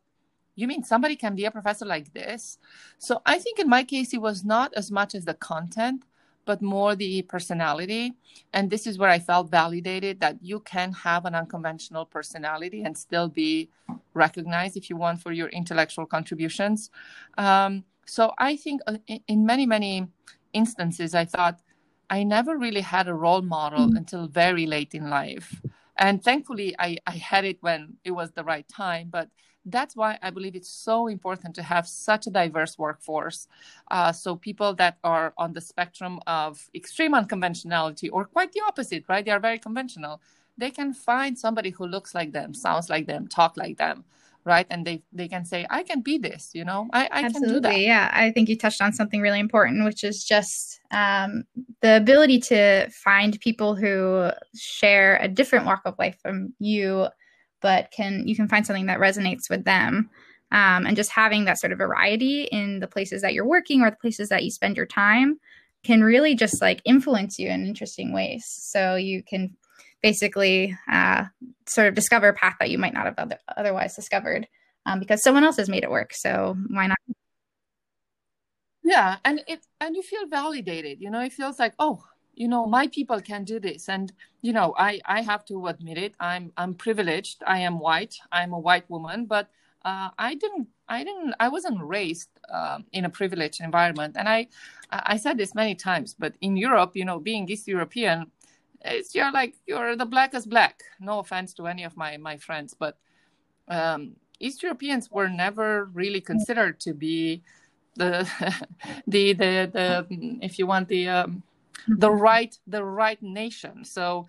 you 0.55 0.67
mean 0.67 0.84
somebody 0.84 1.15
can 1.15 1.36
be 1.36 1.45
a 1.45 1.51
professor 1.51 1.86
like 1.86 2.13
this 2.13 2.57
so 2.97 3.21
i 3.25 3.39
think 3.39 3.59
in 3.59 3.69
my 3.69 3.84
case 3.84 4.13
it 4.13 4.21
was 4.21 4.45
not 4.45 4.73
as 4.75 4.91
much 4.91 5.15
as 5.15 5.25
the 5.25 5.34
content 5.34 6.03
but 6.48 6.62
more 6.62 6.95
the 6.95 7.22
personality. 7.24 8.14
And 8.54 8.70
this 8.72 8.88
is 8.88 8.98
where 8.98 9.12
i 9.18 9.20
felt 9.20 9.52
validated 9.52 10.20
that 10.22 10.36
you 10.41 10.60
can 10.62 10.89
have 10.93 11.26
an 11.26 11.36
unconventional 11.36 12.06
personality 12.06 12.82
and 12.86 12.98
still 12.98 13.30
be 13.30 13.70
recognized 14.14 14.76
if 14.78 14.89
you 14.89 14.98
want 14.98 15.22
for 15.22 15.32
your 15.32 15.50
intellectual 15.50 16.08
contributions. 16.08 16.89
Um, 17.38 17.84
so 18.08 18.34
i 18.38 18.56
think 18.56 18.82
uh, 18.88 18.98
in 19.28 19.45
many 19.45 19.66
many 19.66 20.08
instances 20.54 21.14
i 21.14 21.26
thought 21.26 21.60
i 22.10 22.24
never 22.24 22.58
really 22.58 22.82
had 22.82 23.08
a 23.08 23.14
role 23.14 23.41
model 23.41 23.86
mm-hmm. 23.88 23.98
until 23.98 24.28
very 24.28 24.66
late 24.66 24.93
in 24.95 25.10
life. 25.10 25.62
And 26.00 26.24
thankfully 26.24 26.76
I, 26.80 26.98
I 27.08 27.16
had 27.32 27.43
it 27.43 27.58
when 27.62 27.98
it 28.04 28.12
was 28.12 28.32
the 28.32 28.43
right 28.43 28.68
time 28.68 29.10
but 29.18 29.28
that's 29.68 29.95
why 29.95 30.18
i 30.22 30.30
believe 30.30 30.55
it's 30.55 30.70
so 30.70 31.07
important 31.07 31.53
to 31.55 31.63
have 31.63 31.88
such 31.88 32.28
a 32.28 32.30
diverse 32.30 32.78
workforce 32.78 33.47
uh, 33.91 34.11
so 34.11 34.36
people 34.36 34.74
that 34.74 34.97
are 35.03 35.34
on 35.38 35.53
the 35.53 35.61
spectrum 35.61 36.20
of 36.28 36.70
extreme 36.76 37.13
unconventionality 37.13 38.09
or 38.11 38.26
quite 38.26 38.51
the 38.51 38.61
opposite 38.68 39.03
right? 39.07 39.26
They 39.26 39.32
are 39.32 39.39
very 39.39 39.59
conventional. 39.59 40.22
They 40.57 40.72
can 40.72 40.93
find 40.93 41.38
somebody 41.38 41.70
who 41.70 41.86
looks 41.86 42.15
like 42.15 42.32
them 42.32 42.53
sounds 42.53 42.89
like 42.89 43.07
them 43.07 43.28
talk 43.28 43.57
like 43.57 43.78
them 43.78 44.05
right? 44.43 44.65
And 44.70 44.88
they 44.88 45.03
they 45.11 45.28
can 45.28 45.43
say 45.43 45.68
i 45.70 45.84
can 45.84 46.01
be 46.01 46.18
this 46.18 46.51
you 46.53 46.63
know? 46.63 46.88
I, 46.93 47.09
I 47.11 47.24
absolutely 47.24 47.86
yeah. 47.86 48.09
I 48.13 48.32
think 48.32 48.49
you 48.49 48.57
touched 48.57 48.82
on 48.82 48.93
something 48.93 49.22
really 49.22 49.39
important 49.39 49.84
which 49.84 50.03
is 50.03 50.24
just 50.24 50.80
um, 50.91 51.43
the 51.82 51.97
ability 51.97 52.39
to 52.51 52.89
find 52.89 53.39
people 53.41 53.76
who 53.76 54.30
share 54.55 55.18
a 55.22 55.28
different 55.28 55.65
walk 55.65 55.82
of 55.86 55.95
life 55.99 56.18
from 56.22 56.53
you 56.59 57.07
but 57.62 57.91
can 57.91 58.28
you 58.28 58.36
can 58.36 58.47
find 58.47 58.66
something 58.66 58.86
that 58.88 58.99
resonates 58.99 59.49
with 59.49 59.64
them 59.64 60.10
um, 60.51 60.86
and 60.86 60.95
just 60.95 61.12
having 61.12 61.45
that 61.45 61.60
sort 61.60 61.72
of 61.72 61.78
variety 61.78 62.43
in 62.43 62.80
the 62.80 62.88
places 62.88 63.22
that 63.22 63.34
you're 63.34 63.45
working 63.47 63.82
or 63.82 63.89
the 63.89 63.97
places 63.97 64.30
that 64.30 64.43
you 64.43 64.51
spend 64.51 64.78
your 64.78 64.86
time 64.86 65.39
can 65.84 66.03
really 66.03 66.36
just 66.36 66.62
like 66.62 66.82
influence 66.86 67.38
you 67.38 67.49
in 67.49 67.66
interesting 67.66 68.14
ways 68.14 68.45
so 68.45 68.95
you 68.95 69.24
can 69.24 69.55
basically 70.01 70.78
uh, 70.91 71.26
sort 71.66 71.88
of 71.88 71.95
discover 71.95 72.30
a 72.30 72.34
path 72.34 72.55
that 72.60 72.70
you 72.70 72.78
might 72.78 72.93
not 72.93 73.05
have 73.05 73.16
other- 73.18 73.39
otherwise 73.58 73.95
discovered 73.95 74.47
um, 74.86 74.99
because 74.99 75.22
someone 75.22 75.43
else 75.43 75.58
has 75.58 75.70
made 75.70 75.84
it 75.84 75.91
work. 75.91 76.14
So 76.14 76.55
why 76.70 76.88
not? 76.88 76.97
Yeah, 78.84 79.18
and 79.26 79.41
it 79.47 79.66
and 79.82 79.95
you 79.95 80.01
feel 80.01 80.28
validated. 80.28 81.01
You 81.01 81.10
know, 81.10 81.20
it 81.20 81.34
feels 81.34 81.60
like 81.60 81.74
oh, 81.78 82.03
you 82.38 82.48
know, 82.48 82.68
my 82.68 82.88
people 82.88 83.20
can 83.20 83.44
do 83.44 83.60
this, 83.60 83.90
and 83.90 84.14
you 84.42 84.54
know, 84.54 84.76
I 84.78 85.02
I 85.06 85.22
have 85.22 85.44
to 85.46 85.68
admit 85.68 85.98
it. 85.98 86.14
I'm 86.20 86.54
I'm 86.56 86.76
privileged. 86.76 87.44
I 87.46 87.60
am 87.60 87.80
white. 87.80 88.16
I'm 88.32 88.54
a 88.54 88.60
white 88.60 88.88
woman, 88.90 89.26
but 89.26 89.50
uh, 89.84 90.10
I 90.20 90.36
didn't 90.36 90.68
I 90.88 91.04
didn't 91.04 91.34
I 91.40 91.50
wasn't 91.50 91.82
raised 91.82 92.30
uh, 92.54 92.80
in 92.94 93.06
a 93.06 93.10
privileged 93.10 93.60
environment, 93.60 94.16
and 94.18 94.30
I 94.30 94.48
I 94.92 95.18
said 95.18 95.38
this 95.38 95.56
many 95.56 95.74
times. 95.76 96.16
But 96.18 96.36
in 96.40 96.56
Europe, 96.58 96.92
you 96.96 97.06
know, 97.06 97.20
being 97.20 97.50
East 97.50 97.68
European, 97.68 98.32
it's 98.82 99.16
you're 99.16 99.32
like 99.32 99.56
you're 99.66 99.96
the 99.96 100.06
blackest 100.06 100.48
black. 100.48 100.84
No 101.00 101.20
offense 101.20 101.54
to 101.56 101.66
any 101.66 101.84
of 101.86 101.98
my 101.98 102.18
my 102.18 102.38
friends, 102.38 102.76
but 102.78 102.98
um, 103.68 104.16
East 104.40 104.62
Europeans 104.62 105.10
were 105.10 105.28
never 105.30 105.86
really 105.86 106.22
considered 106.22 106.80
to 106.82 106.94
be 106.94 107.42
the 107.96 108.30
the 109.08 109.34
the 109.34 109.70
the 109.74 110.06
if 110.42 110.60
you 110.60 110.68
want 110.68 110.88
the 110.88 111.10
um, 111.10 111.44
the 111.88 112.11
right 112.11 112.57
the 112.67 112.84
right 112.84 113.21
nation. 113.21 113.84
So 113.84 114.28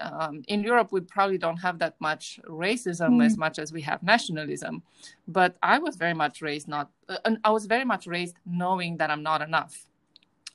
um, 0.00 0.42
in 0.48 0.62
Europe, 0.62 0.92
we 0.92 1.00
probably 1.00 1.38
don't 1.38 1.56
have 1.58 1.78
that 1.78 1.94
much 2.00 2.38
racism 2.48 3.16
mm. 3.16 3.24
as 3.24 3.36
much 3.36 3.58
as 3.58 3.72
we 3.72 3.80
have 3.82 4.02
nationalism. 4.02 4.82
But 5.26 5.56
I 5.62 5.78
was 5.78 5.96
very 5.96 6.14
much 6.14 6.42
raised 6.42 6.68
not. 6.68 6.90
Uh, 7.08 7.36
I 7.44 7.50
was 7.50 7.66
very 7.66 7.84
much 7.84 8.06
raised 8.06 8.36
knowing 8.44 8.98
that 8.98 9.10
I'm 9.10 9.22
not 9.22 9.42
enough 9.42 9.86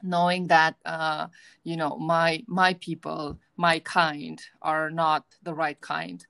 knowing 0.03 0.47
that 0.47 0.75
uh, 0.85 1.27
you 1.63 1.77
know 1.77 1.97
my 1.97 2.43
my 2.47 2.73
people 2.75 3.37
my 3.57 3.79
kind 3.79 4.41
are 4.61 4.89
not 4.89 5.25
the 5.43 5.53
right 5.53 5.79
kind 5.81 6.25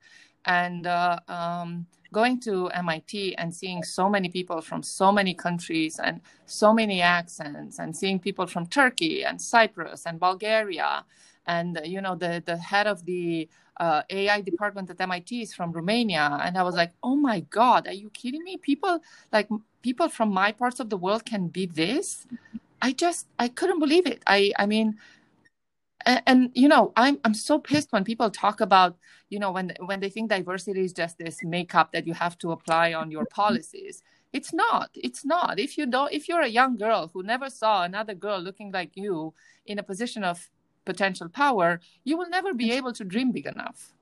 and 0.45 0.88
uh, 0.88 1.20
um, 1.28 1.86
going 2.14 2.39
to 2.39 2.70
mit 2.84 3.36
and 3.38 3.53
seeing 3.55 3.84
so 3.84 4.09
many 4.09 4.30
people 4.30 4.62
from 4.62 4.84
so 4.84 5.12
many 5.12 5.34
countries 5.34 5.99
and 5.99 6.22
so 6.45 6.74
many 6.74 7.01
accents 7.01 7.80
and 7.80 7.95
seeing 7.95 8.20
people 8.20 8.47
from 8.47 8.66
turkey 8.68 9.24
and 9.24 9.41
cyprus 9.41 10.05
and 10.05 10.20
bulgaria 10.20 11.03
and 11.47 11.80
you 11.86 12.01
know 12.01 12.16
the 12.16 12.43
the 12.45 12.57
head 12.57 12.88
of 12.88 13.05
the 13.05 13.47
uh, 13.80 14.03
AI 14.12 14.41
department 14.41 14.89
at 14.91 15.01
MIT 15.01 15.41
is 15.41 15.53
from 15.53 15.72
Romania, 15.72 16.39
and 16.43 16.57
I 16.57 16.64
was 16.64 16.76
like, 16.76 16.91
"Oh 17.01 17.16
my 17.16 17.39
God, 17.41 17.88
are 17.88 17.93
you 17.93 18.09
kidding 18.12 18.43
me? 18.43 18.57
People 18.57 18.99
like 19.32 19.49
people 19.82 20.07
from 20.09 20.32
my 20.32 20.51
parts 20.51 20.80
of 20.80 20.89
the 20.89 20.97
world 20.97 21.26
can 21.26 21.47
be 21.47 21.66
this." 21.66 22.28
I 22.82 22.91
just 22.93 23.28
I 23.39 23.47
couldn't 23.47 23.80
believe 23.80 24.05
it. 24.05 24.22
I 24.28 24.53
I 24.59 24.66
mean, 24.68 24.97
and, 26.06 26.22
and, 26.26 26.52
you 26.54 26.68
know 26.68 26.93
I'm 26.95 27.20
I'm 27.24 27.34
so 27.34 27.60
pissed 27.60 27.91
when 27.91 28.04
people 28.04 28.30
talk 28.30 28.62
about 28.62 28.97
you 29.30 29.39
know 29.39 29.52
when 29.52 29.74
when 29.86 29.99
they 29.99 30.10
think 30.10 30.30
diversity 30.30 30.84
is 30.84 30.93
just 30.93 31.18
this 31.18 31.39
makeup 31.43 31.91
that 31.93 32.08
you 32.08 32.14
have 32.14 32.38
to 32.39 32.52
apply 32.52 32.93
on 32.93 33.12
your 33.12 33.26
policies. 33.41 34.04
It's 34.34 34.54
not. 34.54 34.91
It's 34.93 35.26
not. 35.26 35.60
If 35.60 35.78
you 35.78 35.86
don't, 35.86 36.14
if 36.14 36.30
you're 36.30 36.41
a 36.41 36.47
young 36.47 36.78
girl 36.78 37.12
who 37.14 37.22
never 37.22 37.49
saw 37.49 37.84
another 37.84 38.14
girl 38.14 38.39
looking 38.39 38.72
like 38.72 38.91
you 38.95 39.34
in 39.66 39.78
a 39.78 39.84
position 39.84 40.24
of 40.24 40.49
potential 40.86 41.28
power, 41.28 41.82
you 42.06 42.18
will 42.18 42.30
never 42.30 42.54
be 42.54 42.72
able 42.72 42.93
to 42.93 43.04
dream 43.04 43.32
big 43.32 43.45
enough. 43.45 43.93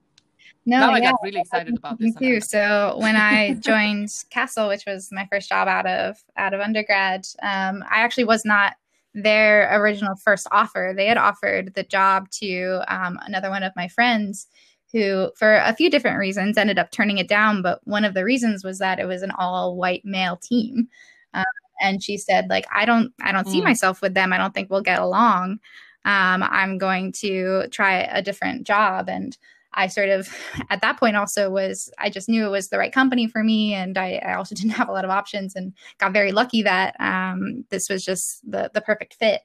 No, 0.65 0.79
now 0.79 0.91
I 0.91 0.99
got 0.99 1.15
really 1.23 1.39
excited 1.39 1.77
about 1.77 1.97
this. 1.99 2.15
Me 2.15 2.33
too. 2.33 2.41
So 2.41 2.97
when 2.99 3.15
I 3.15 3.53
joined 3.59 4.09
Castle, 4.29 4.67
which 4.67 4.85
was 4.85 5.09
my 5.11 5.27
first 5.31 5.49
job 5.49 5.67
out 5.67 5.87
of 5.87 6.17
out 6.37 6.53
of 6.53 6.61
undergrad, 6.61 7.25
um, 7.41 7.83
I 7.89 8.01
actually 8.01 8.25
was 8.25 8.45
not 8.45 8.75
their 9.13 9.79
original 9.81 10.15
first 10.15 10.47
offer. 10.51 10.93
They 10.95 11.07
had 11.07 11.17
offered 11.17 11.73
the 11.75 11.83
job 11.83 12.29
to 12.39 12.83
um, 12.87 13.19
another 13.25 13.49
one 13.49 13.63
of 13.63 13.73
my 13.75 13.87
friends 13.87 14.47
who, 14.91 15.31
for 15.37 15.55
a 15.57 15.75
few 15.75 15.89
different 15.89 16.17
reasons, 16.17 16.57
ended 16.57 16.79
up 16.79 16.91
turning 16.91 17.17
it 17.17 17.27
down. 17.27 17.61
But 17.61 17.79
one 17.85 18.05
of 18.05 18.13
the 18.13 18.23
reasons 18.23 18.63
was 18.63 18.79
that 18.79 18.99
it 18.99 19.05
was 19.05 19.21
an 19.21 19.31
all 19.31 19.75
white 19.75 20.03
male 20.03 20.37
team. 20.37 20.87
Um, 21.33 21.43
and 21.81 22.03
she 22.03 22.17
said, 22.17 22.49
like, 22.49 22.65
I 22.73 22.85
don't, 22.85 23.13
I 23.21 23.31
don't 23.31 23.47
mm. 23.47 23.51
see 23.51 23.61
myself 23.61 24.01
with 24.01 24.13
them. 24.13 24.33
I 24.33 24.37
don't 24.37 24.53
think 24.53 24.69
we'll 24.69 24.81
get 24.81 24.99
along. 24.99 25.59
Um, 26.05 26.43
I'm 26.43 26.77
going 26.77 27.11
to 27.13 27.67
try 27.69 28.01
a 28.01 28.21
different 28.21 28.65
job. 28.65 29.09
And 29.09 29.37
I 29.73 29.87
sort 29.87 30.09
of 30.09 30.35
at 30.69 30.81
that 30.81 30.99
point 30.99 31.15
also 31.15 31.49
was 31.49 31.91
I 31.97 32.09
just 32.09 32.29
knew 32.29 32.45
it 32.45 32.49
was 32.49 32.69
the 32.69 32.77
right 32.77 32.91
company 32.91 33.27
for 33.27 33.43
me, 33.43 33.73
and 33.73 33.97
I, 33.97 34.21
I 34.25 34.33
also 34.33 34.55
didn't 34.59 34.71
have 34.71 34.89
a 34.89 34.93
lot 34.93 35.05
of 35.05 35.11
options, 35.11 35.55
and 35.55 35.73
got 35.99 36.13
very 36.13 36.31
lucky 36.31 36.63
that 36.63 36.95
um, 36.99 37.65
this 37.69 37.89
was 37.89 38.03
just 38.03 38.49
the 38.49 38.71
the 38.73 38.81
perfect 38.81 39.15
fit. 39.15 39.41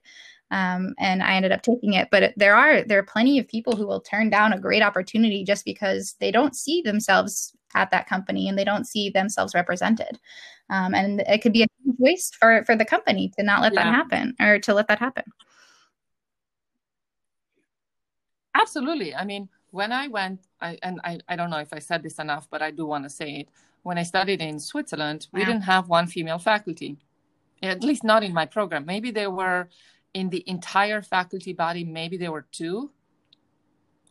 um, 0.50 0.94
and 0.98 1.22
I 1.22 1.34
ended 1.34 1.52
up 1.52 1.62
taking 1.62 1.94
it. 1.94 2.08
But 2.10 2.34
there 2.36 2.54
are 2.54 2.82
there 2.84 2.98
are 2.98 3.04
plenty 3.04 3.38
of 3.38 3.48
people 3.48 3.76
who 3.76 3.86
will 3.86 4.00
turn 4.00 4.30
down 4.30 4.52
a 4.52 4.60
great 4.60 4.82
opportunity 4.82 5.44
just 5.44 5.64
because 5.64 6.16
they 6.20 6.30
don't 6.30 6.56
see 6.56 6.82
themselves 6.82 7.54
at 7.74 7.90
that 7.90 8.08
company 8.08 8.48
and 8.48 8.56
they 8.58 8.64
don't 8.64 8.86
see 8.86 9.10
themselves 9.10 9.54
represented. 9.54 10.18
Um, 10.70 10.94
and 10.94 11.20
it 11.26 11.42
could 11.42 11.52
be 11.52 11.64
a 11.64 11.66
waste 11.98 12.36
for 12.36 12.64
for 12.64 12.76
the 12.76 12.84
company 12.84 13.32
to 13.38 13.44
not 13.44 13.62
let 13.62 13.74
yeah. 13.74 13.84
that 13.84 13.94
happen 13.94 14.34
or 14.40 14.58
to 14.60 14.74
let 14.74 14.88
that 14.88 14.98
happen. 14.98 15.24
Absolutely. 18.54 19.14
I 19.14 19.24
mean, 19.24 19.48
when 19.74 19.90
I 19.90 20.06
went, 20.06 20.38
I, 20.60 20.78
and 20.84 21.00
I, 21.02 21.18
I 21.28 21.34
don't 21.34 21.50
know 21.50 21.58
if 21.58 21.72
I 21.72 21.80
said 21.80 22.04
this 22.04 22.20
enough, 22.20 22.46
but 22.48 22.62
I 22.62 22.70
do 22.70 22.86
want 22.86 23.02
to 23.06 23.10
say 23.10 23.30
it. 23.40 23.48
When 23.82 23.98
I 23.98 24.04
studied 24.04 24.40
in 24.40 24.60
Switzerland, 24.60 25.26
we 25.32 25.44
didn't 25.44 25.62
have 25.62 25.88
one 25.88 26.06
female 26.06 26.38
faculty, 26.38 26.96
at 27.60 27.82
least 27.82 28.04
not 28.04 28.22
in 28.22 28.32
my 28.32 28.46
program. 28.46 28.86
Maybe 28.86 29.10
there 29.10 29.32
were 29.32 29.68
in 30.14 30.30
the 30.30 30.44
entire 30.46 31.02
faculty 31.02 31.52
body, 31.52 31.82
maybe 31.82 32.16
there 32.16 32.30
were 32.30 32.46
two. 32.52 32.92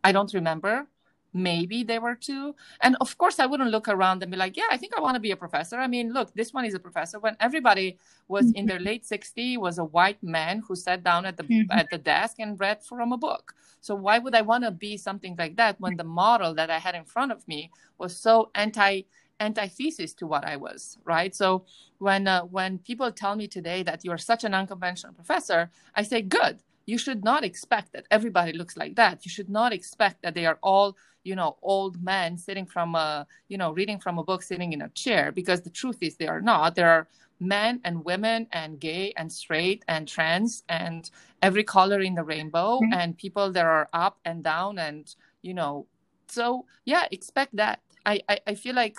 I 0.03 0.11
don't 0.11 0.33
remember 0.33 0.87
maybe 1.33 1.83
there 1.83 2.01
were 2.01 2.15
two 2.15 2.55
and 2.81 2.95
of 3.01 3.17
course 3.17 3.39
i 3.39 3.45
wouldn't 3.45 3.71
look 3.71 3.87
around 3.87 4.21
and 4.21 4.31
be 4.31 4.37
like 4.37 4.55
yeah 4.55 4.67
i 4.69 4.77
think 4.77 4.93
i 4.97 5.01
want 5.01 5.15
to 5.15 5.19
be 5.19 5.31
a 5.31 5.35
professor. 5.35 5.77
I 5.77 5.87
mean 5.87 6.13
look 6.13 6.33
this 6.33 6.53
one 6.53 6.65
is 6.65 6.73
a 6.73 6.79
professor. 6.79 7.19
When 7.19 7.35
everybody 7.39 7.97
was 8.27 8.45
mm-hmm. 8.45 8.57
in 8.57 8.65
their 8.65 8.79
late 8.79 9.03
60s 9.03 9.57
was 9.57 9.77
a 9.79 9.85
white 9.85 10.21
man 10.21 10.61
who 10.67 10.75
sat 10.75 11.03
down 11.03 11.25
at 11.25 11.37
the 11.37 11.43
mm-hmm. 11.43 11.71
at 11.71 11.89
the 11.89 11.97
desk 11.97 12.35
and 12.39 12.59
read 12.59 12.83
from 12.83 13.11
a 13.11 13.17
book. 13.17 13.55
So 13.81 13.95
why 13.95 14.19
would 14.19 14.35
i 14.35 14.41
want 14.41 14.63
to 14.63 14.71
be 14.71 14.97
something 14.97 15.35
like 15.37 15.55
that 15.57 15.79
when 15.79 15.97
the 15.97 16.03
model 16.03 16.53
that 16.55 16.69
i 16.69 16.79
had 16.79 16.95
in 16.95 17.05
front 17.05 17.31
of 17.31 17.47
me 17.47 17.71
was 17.97 18.15
so 18.15 18.51
anti 18.55 19.03
antithesis 19.39 20.13
to 20.13 20.27
what 20.27 20.45
i 20.45 20.55
was 20.55 20.97
right? 21.03 21.33
So 21.35 21.65
when 21.97 22.27
uh, 22.27 22.41
when 22.41 22.77
people 22.77 23.11
tell 23.11 23.35
me 23.35 23.47
today 23.47 23.83
that 23.83 24.05
you're 24.05 24.17
such 24.17 24.43
an 24.43 24.53
unconventional 24.53 25.13
professor 25.13 25.71
i 25.95 26.03
say 26.03 26.21
good. 26.21 26.59
You 26.85 26.97
should 26.97 27.23
not 27.23 27.45
expect 27.45 27.93
that 27.93 28.05
everybody 28.11 28.51
looks 28.51 28.75
like 28.75 28.95
that. 28.95 29.23
You 29.25 29.31
should 29.31 29.49
not 29.49 29.71
expect 29.71 30.21
that 30.21 30.33
they 30.33 30.45
are 30.45 30.59
all 30.61 30.97
you 31.23 31.35
know 31.35 31.57
old 31.61 32.01
men 32.03 32.37
sitting 32.37 32.65
from 32.65 32.95
a 32.95 33.25
you 33.47 33.57
know 33.57 33.71
reading 33.71 33.99
from 33.99 34.17
a 34.17 34.23
book 34.23 34.41
sitting 34.41 34.73
in 34.73 34.81
a 34.81 34.89
chair 34.89 35.31
because 35.31 35.61
the 35.61 35.69
truth 35.69 35.97
is 36.01 36.15
they 36.15 36.27
are 36.27 36.41
not. 36.41 36.75
There 36.75 36.89
are 36.89 37.07
men 37.39 37.81
and 37.83 38.03
women 38.05 38.47
and 38.51 38.79
gay 38.79 39.13
and 39.17 39.31
straight 39.31 39.83
and 39.87 40.07
trans 40.07 40.63
and 40.69 41.09
every 41.41 41.63
color 41.63 41.99
in 42.01 42.15
the 42.15 42.23
rainbow 42.23 42.79
mm-hmm. 42.79 42.93
and 42.93 43.17
people 43.17 43.51
that 43.51 43.65
are 43.65 43.89
up 43.93 44.17
and 44.25 44.43
down 44.43 44.79
and 44.79 45.15
you 45.41 45.53
know 45.53 45.85
so 46.27 46.65
yeah 46.85 47.05
expect 47.11 47.55
that. 47.55 47.79
I, 48.05 48.19
I 48.27 48.39
i 48.47 48.55
feel 48.55 48.75
like 48.75 48.97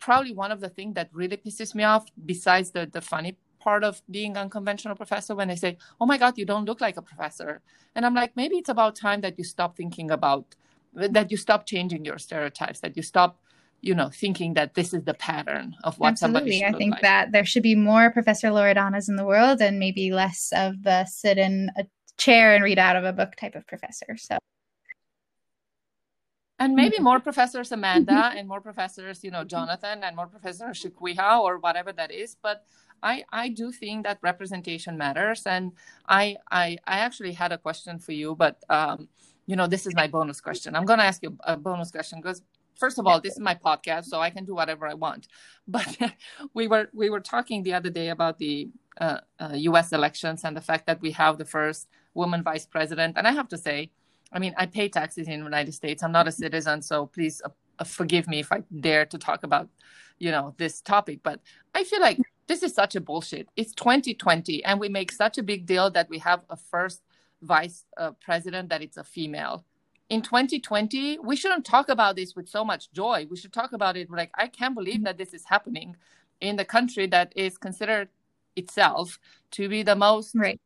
probably 0.00 0.34
one 0.34 0.52
of 0.52 0.60
the 0.60 0.68
things 0.68 0.94
that 0.94 1.08
really 1.12 1.36
pisses 1.36 1.74
me 1.74 1.84
off 1.84 2.06
besides 2.26 2.70
the 2.70 2.86
the 2.86 3.00
funny 3.00 3.36
part 3.58 3.82
of 3.84 4.02
being 4.10 4.36
unconventional 4.36 4.94
professor 4.94 5.34
when 5.34 5.48
they 5.48 5.56
say 5.56 5.76
oh 6.00 6.06
my 6.06 6.18
god 6.18 6.38
you 6.38 6.44
don't 6.44 6.64
look 6.64 6.80
like 6.80 6.96
a 6.96 7.02
professor. 7.02 7.60
And 7.94 8.06
i'm 8.06 8.14
like 8.14 8.36
maybe 8.36 8.56
it's 8.56 8.68
about 8.68 8.94
time 8.96 9.20
that 9.22 9.38
you 9.38 9.44
stop 9.44 9.76
thinking 9.76 10.10
about 10.10 10.54
that 10.98 11.30
you 11.30 11.36
stop 11.36 11.66
changing 11.66 12.04
your 12.04 12.18
stereotypes 12.18 12.80
that 12.80 12.96
you 12.96 13.02
stop 13.02 13.38
you 13.80 13.94
know 13.94 14.08
thinking 14.08 14.54
that 14.54 14.74
this 14.74 14.92
is 14.92 15.04
the 15.04 15.14
pattern 15.14 15.74
of 15.84 15.98
what 15.98 16.12
Absolutely. 16.12 16.52
somebody 16.58 16.64
i 16.64 16.72
think 16.76 16.92
like. 16.92 17.02
that 17.02 17.32
there 17.32 17.44
should 17.44 17.62
be 17.62 17.74
more 17.74 18.10
professor 18.10 18.48
loredanas 18.48 19.08
in 19.08 19.16
the 19.16 19.24
world 19.24 19.60
and 19.60 19.78
maybe 19.78 20.12
less 20.12 20.52
of 20.54 20.82
the 20.82 21.04
sit 21.04 21.38
in 21.38 21.70
a 21.76 21.84
chair 22.16 22.54
and 22.54 22.64
read 22.64 22.78
out 22.78 22.96
of 22.96 23.04
a 23.04 23.12
book 23.12 23.36
type 23.36 23.54
of 23.54 23.66
professor 23.66 24.16
so 24.16 24.38
and 26.58 26.74
maybe 26.74 26.98
more 26.98 27.20
professors 27.20 27.70
amanda 27.70 28.32
and 28.36 28.48
more 28.48 28.60
professors 28.60 29.22
you 29.22 29.30
know 29.30 29.44
jonathan 29.44 30.02
and 30.02 30.16
more 30.16 30.26
professors 30.26 30.82
shikwiha 30.82 31.40
or 31.40 31.58
whatever 31.58 31.92
that 31.92 32.10
is 32.10 32.36
but 32.42 32.64
i 33.02 33.24
i 33.30 33.48
do 33.48 33.70
think 33.70 34.04
that 34.04 34.18
representation 34.22 34.98
matters 34.98 35.46
and 35.46 35.70
i 36.08 36.36
i 36.50 36.76
i 36.86 36.98
actually 36.98 37.32
had 37.32 37.52
a 37.52 37.58
question 37.58 38.00
for 38.00 38.12
you 38.12 38.34
but 38.34 38.62
um 38.68 39.08
you 39.48 39.56
know, 39.56 39.66
this 39.66 39.86
is 39.86 39.94
my 39.94 40.06
bonus 40.06 40.42
question. 40.42 40.76
I'm 40.76 40.84
going 40.84 40.98
to 40.98 41.06
ask 41.06 41.22
you 41.22 41.36
a 41.42 41.56
bonus 41.56 41.90
question 41.90 42.20
because 42.20 42.42
first 42.78 42.98
of 42.98 43.06
all, 43.06 43.18
this 43.18 43.32
is 43.32 43.40
my 43.40 43.54
podcast, 43.54 44.04
so 44.04 44.20
I 44.20 44.28
can 44.28 44.44
do 44.44 44.54
whatever 44.54 44.86
I 44.86 44.94
want. 44.94 45.26
But 45.66 45.88
we 46.54 46.68
were 46.68 46.88
we 46.92 47.08
were 47.08 47.20
talking 47.20 47.62
the 47.62 47.72
other 47.72 47.90
day 47.90 48.10
about 48.10 48.38
the 48.38 48.68
uh, 49.00 49.20
uh, 49.40 49.54
U.S. 49.70 49.92
elections 49.92 50.44
and 50.44 50.54
the 50.54 50.60
fact 50.60 50.86
that 50.86 51.00
we 51.00 51.10
have 51.12 51.38
the 51.38 51.46
first 51.46 51.88
woman 52.12 52.42
vice 52.42 52.66
president. 52.66 53.16
And 53.16 53.26
I 53.26 53.32
have 53.32 53.48
to 53.48 53.58
say, 53.58 53.90
I 54.32 54.38
mean, 54.38 54.54
I 54.58 54.66
pay 54.66 54.88
taxes 54.88 55.28
in 55.28 55.38
the 55.40 55.44
United 55.44 55.72
States. 55.72 56.02
I'm 56.02 56.12
not 56.12 56.28
a 56.28 56.32
citizen, 56.32 56.82
so 56.82 57.06
please 57.06 57.40
uh, 57.44 57.48
uh 57.78 57.84
forgive 57.84 58.28
me 58.28 58.38
if 58.40 58.52
I 58.52 58.62
dare 58.80 59.06
to 59.06 59.18
talk 59.18 59.44
about, 59.44 59.66
you 60.18 60.30
know, 60.30 60.54
this 60.58 60.82
topic. 60.82 61.20
But 61.22 61.40
I 61.74 61.84
feel 61.84 62.02
like 62.02 62.18
this 62.48 62.62
is 62.62 62.74
such 62.74 62.96
a 62.96 63.00
bullshit. 63.00 63.48
It's 63.56 63.72
2020, 63.72 64.62
and 64.64 64.78
we 64.78 64.88
make 64.90 65.10
such 65.10 65.38
a 65.38 65.42
big 65.42 65.64
deal 65.64 65.90
that 65.96 66.10
we 66.10 66.18
have 66.18 66.40
a 66.50 66.56
first 66.56 67.00
vice 67.42 67.84
uh, 67.96 68.12
president 68.20 68.68
that 68.70 68.82
it's 68.82 68.96
a 68.96 69.04
female. 69.04 69.64
In 70.08 70.22
2020, 70.22 71.18
we 71.18 71.36
shouldn't 71.36 71.64
talk 71.64 71.88
about 71.88 72.16
this 72.16 72.34
with 72.34 72.48
so 72.48 72.64
much 72.64 72.90
joy. 72.92 73.26
We 73.30 73.36
should 73.36 73.52
talk 73.52 73.72
about 73.72 73.96
it 73.96 74.10
like, 74.10 74.30
I 74.34 74.48
can't 74.48 74.74
believe 74.74 75.04
that 75.04 75.18
this 75.18 75.34
is 75.34 75.44
happening 75.44 75.96
in 76.40 76.56
the 76.56 76.64
country 76.64 77.06
that 77.08 77.32
is 77.36 77.58
considered 77.58 78.08
itself 78.56 79.18
to 79.52 79.68
be 79.68 79.82
the 79.82 79.96
most 79.96 80.34
right. 80.34 80.60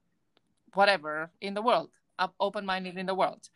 whatever 0.75 1.31
in 1.41 1.55
the 1.55 1.63
world, 1.63 1.91
open 2.39 2.65
minded 2.65 2.97
in 2.97 3.07
the 3.07 3.15
world. 3.15 3.49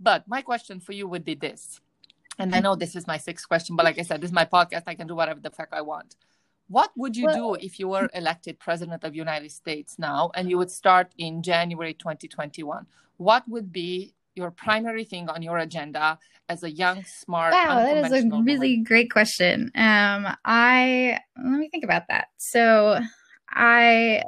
But 0.00 0.26
my 0.26 0.42
question 0.42 0.80
for 0.80 0.92
you 0.92 1.06
would 1.08 1.24
be 1.24 1.34
this. 1.34 1.80
And 2.38 2.54
I 2.54 2.60
know 2.60 2.76
this 2.76 2.94
is 2.94 3.06
my 3.06 3.18
sixth 3.18 3.48
question, 3.48 3.74
but 3.74 3.84
like 3.84 3.98
I 3.98 4.02
said, 4.02 4.20
this 4.20 4.30
is 4.30 4.34
my 4.34 4.44
podcast. 4.44 4.84
I 4.86 4.94
can 4.94 5.08
do 5.08 5.16
whatever 5.16 5.40
the 5.40 5.50
fuck 5.50 5.68
I 5.72 5.80
want. 5.80 6.16
What 6.68 6.90
would 6.96 7.16
you 7.16 7.26
well, 7.26 7.54
do 7.56 7.64
if 7.64 7.80
you 7.80 7.88
were 7.88 8.08
elected 8.12 8.58
president 8.58 9.02
of 9.02 9.12
the 9.12 9.18
United 9.18 9.50
States 9.50 9.98
now 9.98 10.30
and 10.34 10.50
you 10.50 10.58
would 10.58 10.70
start 10.70 11.12
in 11.16 11.42
January 11.42 11.94
2021? 11.94 12.86
What 13.16 13.48
would 13.48 13.72
be 13.72 14.14
your 14.34 14.50
primary 14.50 15.04
thing 15.04 15.28
on 15.30 15.42
your 15.42 15.58
agenda 15.58 16.18
as 16.48 16.62
a 16.62 16.70
young, 16.70 17.04
smart? 17.04 17.54
Wow, 17.54 17.76
that 17.76 18.12
is 18.12 18.12
a 18.12 18.28
really 18.28 18.76
woman? 18.76 18.84
great 18.84 19.10
question. 19.10 19.72
Um, 19.74 20.28
I 20.44 21.18
let 21.36 21.58
me 21.58 21.70
think 21.70 21.84
about 21.84 22.08
that. 22.08 22.28
So, 22.36 23.00
I 23.48 24.22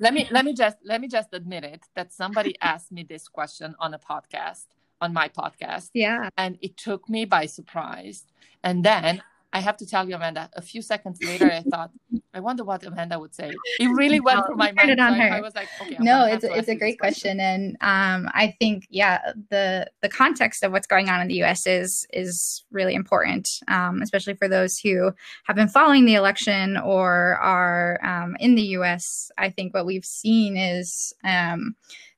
let 0.00 0.14
me 0.14 0.26
let 0.30 0.46
me 0.46 0.54
just 0.54 0.78
let 0.84 1.02
me 1.02 1.08
just 1.08 1.34
admit 1.34 1.64
it 1.64 1.82
that 1.94 2.14
somebody 2.14 2.56
asked 2.62 2.92
me 2.92 3.04
this 3.04 3.28
question 3.28 3.74
on 3.78 3.92
a 3.92 3.98
podcast 3.98 4.64
on 5.02 5.12
my 5.12 5.28
podcast. 5.28 5.90
Yeah, 5.92 6.30
and 6.38 6.56
it 6.62 6.78
took 6.78 7.10
me 7.10 7.26
by 7.26 7.44
surprise. 7.44 8.24
And 8.64 8.84
then 8.84 9.22
I 9.52 9.60
have 9.60 9.76
to 9.78 9.86
tell 9.86 10.08
you, 10.08 10.14
Amanda, 10.14 10.48
a 10.54 10.62
few 10.62 10.80
seconds 10.80 11.22
later, 11.22 11.44
I 11.44 11.60
thought, 11.60 11.90
I 12.32 12.40
wonder 12.40 12.64
what 12.64 12.84
Amanda 12.84 13.18
would 13.18 13.34
say. 13.34 13.52
It 13.78 13.88
really 13.88 14.18
went 14.18 14.38
no, 14.38 14.46
through 14.46 14.56
my 14.56 14.72
mind. 14.72 14.90
It 14.90 14.98
on 14.98 15.12
so 15.12 15.18
her. 15.18 15.30
I, 15.30 15.38
I, 15.38 15.40
was 15.40 15.54
like, 15.54 15.68
okay, 15.80 15.96
I'm 15.96 16.04
no, 16.04 16.24
it's 16.24 16.42
it's 16.42 16.68
a 16.68 16.74
great 16.74 16.98
question. 16.98 17.36
question. 17.36 17.40
and 17.40 17.76
um, 17.82 18.30
I 18.34 18.54
think 18.58 18.86
yeah, 18.88 19.20
the 19.50 19.90
the 20.00 20.08
context 20.08 20.62
of 20.62 20.72
what's 20.72 20.86
going 20.86 21.10
on 21.10 21.20
in 21.20 21.28
the 21.28 21.34
U.S. 21.36 21.66
is 21.66 22.06
is 22.14 22.64
really 22.70 22.94
important, 22.94 23.48
um, 23.68 24.00
especially 24.00 24.34
for 24.34 24.48
those 24.48 24.78
who 24.78 25.12
have 25.44 25.56
been 25.56 25.68
following 25.68 26.06
the 26.06 26.14
election 26.14 26.78
or 26.78 27.38
are 27.42 28.00
um, 28.02 28.36
in 28.40 28.54
the 28.54 28.62
U.S. 28.78 29.30
I 29.36 29.50
think 29.50 29.74
what 29.74 29.84
we've 29.84 30.04
seen 30.04 30.56
is 30.56 31.12
um, 31.24 31.76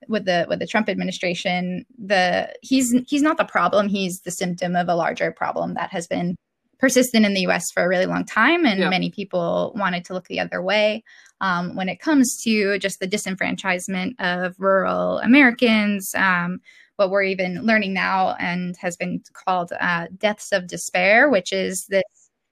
with 0.08 0.24
the 0.24 0.46
with 0.48 0.60
the 0.60 0.66
Trump 0.68 0.88
administration, 0.88 1.84
the 1.98 2.54
he's 2.62 2.94
he's 3.08 3.22
not 3.22 3.38
the 3.38 3.44
problem; 3.44 3.88
he's 3.88 4.20
the 4.20 4.30
symptom 4.30 4.76
of 4.76 4.88
a 4.88 4.94
larger 4.94 5.32
problem 5.32 5.74
that 5.74 5.90
has 5.90 6.06
been 6.06 6.36
persistent 6.78 7.26
in 7.26 7.34
the 7.34 7.46
US 7.46 7.70
for 7.72 7.84
a 7.84 7.88
really 7.88 8.06
long 8.06 8.24
time, 8.24 8.66
and 8.66 8.80
yeah. 8.80 8.88
many 8.88 9.10
people 9.10 9.72
wanted 9.76 10.04
to 10.06 10.14
look 10.14 10.26
the 10.28 10.40
other 10.40 10.62
way. 10.62 11.02
Um, 11.40 11.74
when 11.74 11.88
it 11.88 12.00
comes 12.00 12.40
to 12.44 12.78
just 12.78 13.00
the 13.00 13.08
disenfranchisement 13.08 14.14
of 14.18 14.54
rural 14.58 15.18
Americans, 15.18 16.14
um, 16.14 16.60
what 16.96 17.10
we're 17.10 17.24
even 17.24 17.64
learning 17.64 17.92
now 17.92 18.34
and 18.38 18.76
has 18.78 18.96
been 18.96 19.22
called 19.32 19.72
uh, 19.80 20.06
deaths 20.16 20.52
of 20.52 20.68
despair, 20.68 21.28
which 21.28 21.52
is 21.52 21.86
this 21.88 22.04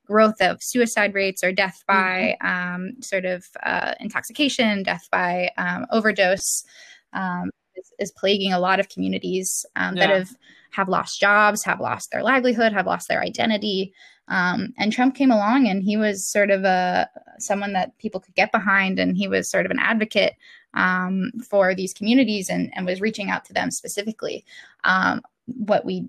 growth 0.06 0.40
of 0.40 0.62
suicide 0.62 1.14
rates 1.14 1.44
or 1.44 1.52
death 1.52 1.82
by 1.86 2.36
mm-hmm. 2.42 2.74
um, 2.74 3.02
sort 3.02 3.24
of 3.24 3.44
uh, 3.62 3.94
intoxication, 4.00 4.82
death 4.82 5.08
by 5.10 5.50
um, 5.56 5.86
overdose, 5.90 6.64
um, 7.12 7.50
is, 7.76 7.92
is, 7.98 8.12
plaguing 8.16 8.52
a 8.52 8.58
lot 8.58 8.80
of 8.80 8.88
communities 8.88 9.64
um, 9.76 9.96
yeah. 9.96 10.06
that 10.06 10.18
have 10.18 10.28
have 10.72 10.88
lost 10.88 11.20
jobs, 11.20 11.62
have 11.64 11.80
lost 11.80 12.10
their 12.10 12.22
livelihood, 12.22 12.72
have 12.72 12.86
lost 12.86 13.08
their 13.08 13.20
identity. 13.20 13.92
Um, 14.28 14.72
and 14.78 14.92
Trump 14.92 15.14
came 15.14 15.30
along 15.30 15.68
and 15.68 15.82
he 15.82 15.96
was 15.96 16.26
sort 16.26 16.50
of 16.50 16.64
a 16.64 17.08
someone 17.38 17.72
that 17.74 17.96
people 17.98 18.20
could 18.20 18.34
get 18.34 18.52
behind, 18.52 18.98
and 18.98 19.16
he 19.16 19.28
was 19.28 19.50
sort 19.50 19.66
of 19.66 19.70
an 19.70 19.78
advocate 19.78 20.34
um, 20.74 21.32
for 21.48 21.74
these 21.74 21.92
communities 21.92 22.48
and, 22.48 22.70
and 22.74 22.86
was 22.86 23.00
reaching 23.00 23.30
out 23.30 23.44
to 23.46 23.52
them 23.52 23.70
specifically. 23.70 24.44
Um, 24.84 25.22
what 25.46 25.84
we 25.84 26.08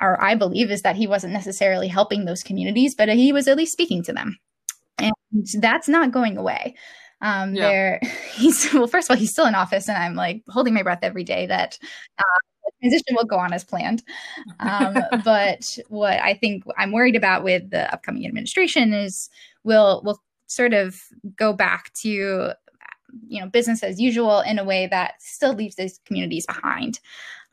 or 0.00 0.22
I 0.22 0.34
believe 0.34 0.70
is 0.70 0.82
that 0.82 0.96
he 0.96 1.06
wasn't 1.06 1.32
necessarily 1.32 1.88
helping 1.88 2.24
those 2.24 2.42
communities, 2.42 2.94
but 2.94 3.08
he 3.08 3.32
was 3.32 3.48
at 3.48 3.56
least 3.56 3.72
speaking 3.72 4.02
to 4.04 4.12
them. 4.12 4.38
And 4.98 5.12
that's 5.58 5.88
not 5.88 6.12
going 6.12 6.36
away. 6.36 6.76
Um, 7.20 7.54
yeah. 7.54 7.62
there, 7.62 8.00
he's 8.34 8.72
well. 8.74 8.86
First 8.86 9.08
of 9.08 9.14
all, 9.14 9.20
he's 9.20 9.30
still 9.30 9.46
in 9.46 9.54
office, 9.54 9.88
and 9.88 9.96
I'm 9.96 10.14
like 10.14 10.42
holding 10.48 10.74
my 10.74 10.82
breath 10.82 11.00
every 11.02 11.24
day 11.24 11.46
that 11.46 11.78
uh, 12.18 12.38
transition 12.80 13.16
will 13.16 13.24
go 13.24 13.38
on 13.38 13.52
as 13.52 13.64
planned. 13.64 14.02
Um, 14.60 14.96
but 15.24 15.78
what 15.88 16.20
I 16.20 16.34
think 16.34 16.64
I'm 16.78 16.92
worried 16.92 17.16
about 17.16 17.44
with 17.44 17.70
the 17.70 17.92
upcoming 17.92 18.26
administration 18.26 18.92
is 18.92 19.28
we'll 19.64 20.02
we'll 20.04 20.20
sort 20.46 20.74
of 20.74 21.00
go 21.36 21.52
back 21.52 21.92
to 21.94 22.52
you 23.26 23.40
know 23.40 23.46
business 23.46 23.82
as 23.82 24.00
usual 24.00 24.40
in 24.40 24.58
a 24.58 24.64
way 24.64 24.86
that 24.86 25.14
still 25.20 25.54
leaves 25.54 25.76
these 25.76 26.00
communities 26.04 26.46
behind. 26.46 27.00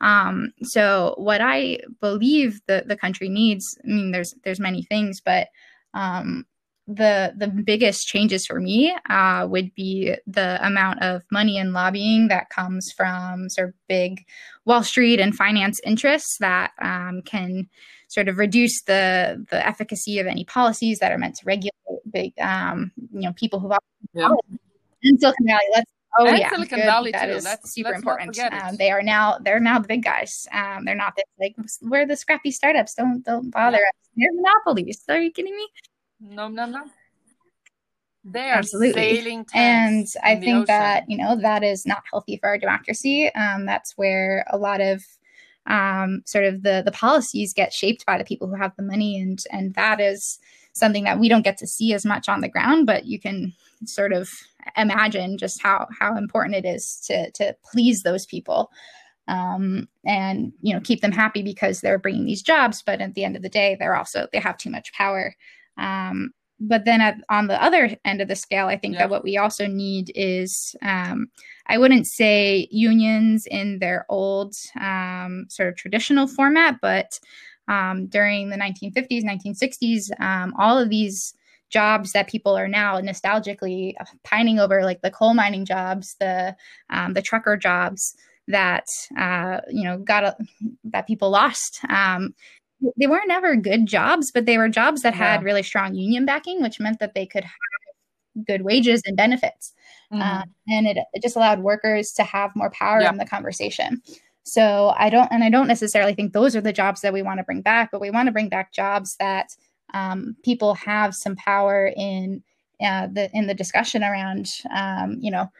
Um, 0.00 0.52
so 0.62 1.14
what 1.18 1.40
I 1.42 1.80
believe 2.00 2.60
that 2.66 2.88
the 2.88 2.96
country 2.96 3.28
needs, 3.28 3.78
I 3.84 3.88
mean, 3.88 4.10
there's 4.12 4.34
there's 4.44 4.60
many 4.60 4.82
things, 4.82 5.20
but 5.20 5.48
um, 5.94 6.46
the 6.94 7.32
the 7.36 7.48
biggest 7.48 8.06
changes 8.06 8.46
for 8.46 8.60
me 8.60 8.94
uh, 9.08 9.46
would 9.48 9.74
be 9.74 10.14
the 10.26 10.64
amount 10.66 11.02
of 11.02 11.22
money 11.30 11.58
and 11.58 11.72
lobbying 11.72 12.28
that 12.28 12.50
comes 12.50 12.92
from 12.96 13.48
sort 13.48 13.68
of 13.68 13.74
big 13.88 14.24
Wall 14.64 14.82
Street 14.82 15.20
and 15.20 15.34
finance 15.34 15.80
interests 15.84 16.36
that 16.40 16.72
um, 16.82 17.22
can 17.22 17.68
sort 18.08 18.28
of 18.28 18.38
reduce 18.38 18.82
the 18.82 19.44
the 19.50 19.66
efficacy 19.66 20.18
of 20.18 20.26
any 20.26 20.44
policies 20.44 20.98
that 20.98 21.12
are 21.12 21.18
meant 21.18 21.36
to 21.36 21.44
regulate 21.46 21.72
big 22.10 22.32
um, 22.40 22.90
you 22.96 23.20
know 23.20 23.32
people 23.34 23.60
who've 23.60 23.72
yeah. 24.12 24.30
in 25.02 25.18
Silicon 25.18 25.46
Valley. 25.46 25.60
Let's 25.74 25.90
oh 26.18 26.26
and 26.26 26.38
yeah, 26.38 26.50
Silicon 26.50 26.78
good. 26.78 26.86
Valley 26.86 27.12
that 27.12 27.26
too. 27.26 27.32
is 27.32 27.44
let's, 27.44 27.72
super 27.72 27.92
important. 27.92 28.38
Um, 28.38 28.76
they 28.76 28.90
are 28.90 29.02
now 29.02 29.38
they're 29.38 29.60
now 29.60 29.78
the 29.78 29.88
big 29.88 30.02
guys. 30.02 30.46
Um, 30.52 30.84
they're 30.84 30.94
not 30.94 31.14
the, 31.16 31.24
like 31.38 31.54
we're 31.82 32.06
the 32.06 32.16
scrappy 32.16 32.50
startups. 32.50 32.94
Don't 32.94 33.22
don't 33.22 33.50
bother 33.50 33.78
yeah. 33.78 33.82
us. 33.82 34.08
They're 34.16 34.32
monopolies. 34.34 35.02
Are 35.08 35.20
you 35.20 35.30
kidding 35.30 35.54
me? 35.54 35.68
No, 36.20 36.48
no, 36.48 36.66
no. 36.66 36.84
They 38.24 38.50
are 38.50 38.58
Absolutely. 38.58 39.14
sailing 39.14 39.46
and 39.54 40.06
I 40.22 40.36
think 40.36 40.66
that 40.66 41.08
you 41.08 41.16
know 41.16 41.36
that 41.40 41.64
is 41.64 41.86
not 41.86 42.02
healthy 42.10 42.36
for 42.36 42.50
our 42.50 42.58
democracy. 42.58 43.32
Um, 43.34 43.64
that's 43.64 43.96
where 43.96 44.44
a 44.50 44.58
lot 44.58 44.82
of 44.82 45.02
um, 45.66 46.22
sort 46.26 46.44
of 46.44 46.62
the 46.62 46.82
the 46.84 46.92
policies 46.92 47.54
get 47.54 47.72
shaped 47.72 48.04
by 48.04 48.18
the 48.18 48.24
people 48.24 48.46
who 48.46 48.56
have 48.56 48.76
the 48.76 48.82
money, 48.82 49.18
and 49.18 49.42
and 49.50 49.74
that 49.74 50.00
is 50.00 50.38
something 50.74 51.04
that 51.04 51.18
we 51.18 51.30
don't 51.30 51.44
get 51.44 51.56
to 51.58 51.66
see 51.66 51.94
as 51.94 52.04
much 52.04 52.28
on 52.28 52.42
the 52.42 52.48
ground. 52.48 52.86
But 52.86 53.06
you 53.06 53.18
can 53.18 53.54
sort 53.86 54.12
of 54.12 54.30
imagine 54.76 55.38
just 55.38 55.62
how 55.62 55.88
how 55.98 56.14
important 56.16 56.56
it 56.56 56.66
is 56.66 57.00
to 57.06 57.30
to 57.32 57.56
please 57.64 58.02
those 58.02 58.26
people. 58.26 58.70
Um, 59.28 59.88
and 60.04 60.52
you 60.60 60.74
know 60.74 60.80
keep 60.80 61.00
them 61.00 61.12
happy 61.12 61.42
because 61.42 61.80
they're 61.80 61.98
bringing 61.98 62.24
these 62.24 62.42
jobs 62.42 62.82
but 62.82 63.00
at 63.00 63.14
the 63.14 63.22
end 63.22 63.36
of 63.36 63.42
the 63.42 63.48
day 63.48 63.76
they're 63.78 63.94
also 63.94 64.26
they 64.32 64.40
have 64.40 64.56
too 64.56 64.70
much 64.70 64.92
power 64.92 65.36
um, 65.80 66.30
but 66.60 66.84
then 66.84 67.00
at, 67.00 67.16
on 67.30 67.46
the 67.46 67.60
other 67.62 67.96
end 68.04 68.20
of 68.20 68.28
the 68.28 68.36
scale, 68.36 68.66
I 68.66 68.76
think 68.76 68.94
yeah. 68.94 69.00
that 69.00 69.10
what 69.10 69.24
we 69.24 69.38
also 69.38 69.66
need 69.66 70.12
is 70.14 70.76
um, 70.82 71.28
I 71.66 71.78
wouldn't 71.78 72.06
say 72.06 72.68
unions 72.70 73.46
in 73.50 73.78
their 73.78 74.04
old 74.08 74.54
um, 74.78 75.46
sort 75.48 75.70
of 75.70 75.76
traditional 75.76 76.26
format, 76.26 76.76
but 76.82 77.18
um, 77.66 78.06
during 78.06 78.50
the 78.50 78.56
1950s, 78.56 79.24
1960s, 79.24 80.20
um, 80.20 80.52
all 80.58 80.78
of 80.78 80.90
these 80.90 81.32
jobs 81.70 82.12
that 82.12 82.28
people 82.28 82.56
are 82.56 82.68
now 82.68 83.00
nostalgically 83.00 83.94
pining 84.24 84.58
over, 84.58 84.84
like 84.84 85.00
the 85.02 85.10
coal 85.10 85.34
mining 85.34 85.64
jobs, 85.64 86.16
the 86.20 86.54
um, 86.90 87.14
the 87.14 87.22
trucker 87.22 87.56
jobs 87.56 88.14
that 88.48 88.84
uh, 89.16 89.60
you 89.70 89.84
know 89.84 89.98
got 89.98 90.24
a, 90.24 90.36
that 90.84 91.06
people 91.06 91.30
lost. 91.30 91.80
Um, 91.88 92.34
they 92.96 93.06
weren't 93.06 93.30
ever 93.30 93.56
good 93.56 93.86
jobs, 93.86 94.30
but 94.30 94.46
they 94.46 94.58
were 94.58 94.68
jobs 94.68 95.02
that 95.02 95.14
had 95.14 95.42
really 95.42 95.62
strong 95.62 95.94
union 95.94 96.24
backing, 96.24 96.62
which 96.62 96.80
meant 96.80 96.98
that 97.00 97.14
they 97.14 97.26
could 97.26 97.44
have 97.44 98.46
good 98.46 98.62
wages 98.62 99.02
and 99.04 99.16
benefits. 99.16 99.72
Mm-hmm. 100.12 100.22
Uh, 100.22 100.42
and 100.68 100.86
it, 100.86 100.96
it, 101.12 101.22
just 101.22 101.36
allowed 101.36 101.60
workers 101.60 102.12
to 102.12 102.22
have 102.22 102.54
more 102.56 102.70
power 102.70 103.00
yeah. 103.00 103.10
in 103.10 103.18
the 103.18 103.26
conversation. 103.26 104.02
So 104.44 104.94
I 104.96 105.10
don't, 105.10 105.30
and 105.30 105.44
I 105.44 105.50
don't 105.50 105.68
necessarily 105.68 106.14
think 106.14 106.32
those 106.32 106.56
are 106.56 106.60
the 106.60 106.72
jobs 106.72 107.02
that 107.02 107.12
we 107.12 107.22
want 107.22 107.38
to 107.38 107.44
bring 107.44 107.60
back, 107.60 107.90
but 107.92 108.00
we 108.00 108.10
want 108.10 108.26
to 108.26 108.32
bring 108.32 108.48
back 108.48 108.72
jobs 108.72 109.16
that 109.20 109.54
um, 109.94 110.36
people 110.42 110.74
have 110.74 111.14
some 111.14 111.36
power 111.36 111.92
in 111.96 112.42
uh, 112.82 113.08
the 113.08 113.30
in 113.34 113.46
the 113.46 113.54
discussion 113.54 114.02
around, 114.02 114.48
um, 114.74 115.18
you 115.20 115.30
know, 115.30 115.50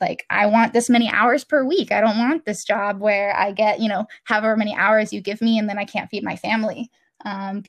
like 0.00 0.24
I 0.30 0.46
want 0.46 0.72
this 0.72 0.90
many 0.90 1.08
hours 1.08 1.44
per 1.44 1.64
week. 1.64 1.92
I 1.92 2.00
don't 2.00 2.18
want 2.18 2.44
this 2.44 2.64
job 2.64 3.00
where 3.00 3.36
I 3.36 3.52
get, 3.52 3.80
you 3.80 3.88
know, 3.88 4.06
however 4.24 4.56
many 4.56 4.74
hours 4.74 5.12
you 5.12 5.20
give 5.20 5.40
me 5.40 5.58
and 5.58 5.68
then 5.68 5.78
I 5.78 5.84
can't 5.84 6.10
feed 6.10 6.24
my 6.24 6.36
family. 6.36 6.90
Um, 7.24 7.64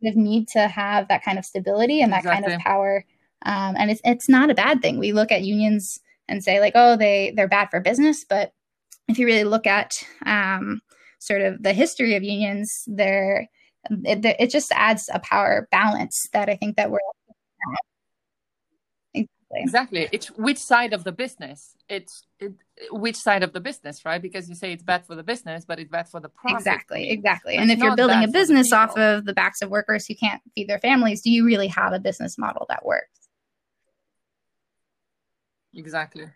need 0.00 0.48
to 0.48 0.68
have 0.68 1.08
that 1.08 1.24
kind 1.24 1.38
of 1.38 1.44
stability 1.44 2.02
and 2.02 2.12
that 2.12 2.18
exactly. 2.18 2.42
kind 2.42 2.54
of 2.54 2.60
power. 2.60 3.04
Um, 3.46 3.74
and 3.78 3.90
it's 3.90 4.00
it's 4.04 4.28
not 4.28 4.50
a 4.50 4.54
bad 4.54 4.82
thing. 4.82 4.98
We 4.98 5.12
look 5.12 5.32
at 5.32 5.42
unions 5.42 6.00
and 6.28 6.42
say 6.42 6.60
like, 6.60 6.72
oh, 6.74 6.96
they 6.96 7.32
they're 7.36 7.48
bad 7.48 7.70
for 7.70 7.80
business, 7.80 8.24
but 8.28 8.52
if 9.08 9.18
you 9.18 9.26
really 9.26 9.44
look 9.44 9.66
at 9.66 9.92
um, 10.26 10.80
sort 11.18 11.42
of 11.42 11.62
the 11.62 11.72
history 11.72 12.14
of 12.14 12.22
unions, 12.22 12.84
there 12.86 13.48
it, 13.90 14.24
it 14.38 14.50
just 14.50 14.72
adds 14.72 15.10
a 15.12 15.20
power 15.20 15.68
balance 15.70 16.26
that 16.32 16.48
I 16.48 16.56
think 16.56 16.76
that 16.76 16.90
we're 16.90 17.00
exactly. 19.62 20.08
It's 20.12 20.28
which 20.28 20.58
side 20.58 20.92
of 20.92 21.04
the 21.04 21.12
business? 21.12 21.76
It's 21.88 22.26
it, 22.40 22.52
which 22.90 23.16
side 23.16 23.42
of 23.42 23.52
the 23.52 23.60
business 23.60 24.04
right? 24.04 24.20
Because 24.20 24.48
you 24.48 24.54
say 24.54 24.72
it's 24.72 24.82
bad 24.82 25.06
for 25.06 25.14
the 25.14 25.22
business 25.22 25.64
but 25.64 25.78
it's 25.78 25.90
bad 25.90 26.08
for 26.08 26.20
the 26.20 26.28
profit 26.28 26.58
exactly 26.58 27.10
exactly. 27.10 27.56
And 27.56 27.70
if 27.70 27.78
you're 27.78 27.96
building 27.96 28.24
a 28.24 28.28
business 28.28 28.72
off 28.72 28.96
of 28.96 29.24
the 29.24 29.32
backs 29.32 29.62
of 29.62 29.70
workers 29.70 30.06
who 30.06 30.14
can't 30.14 30.42
feed 30.54 30.68
their 30.68 30.78
families 30.78 31.20
do 31.20 31.30
you 31.30 31.44
really 31.44 31.68
have 31.68 31.92
a 31.92 31.98
business 31.98 32.38
model 32.38 32.66
that 32.68 32.84
works? 32.84 33.28
Exactly. 35.74 36.26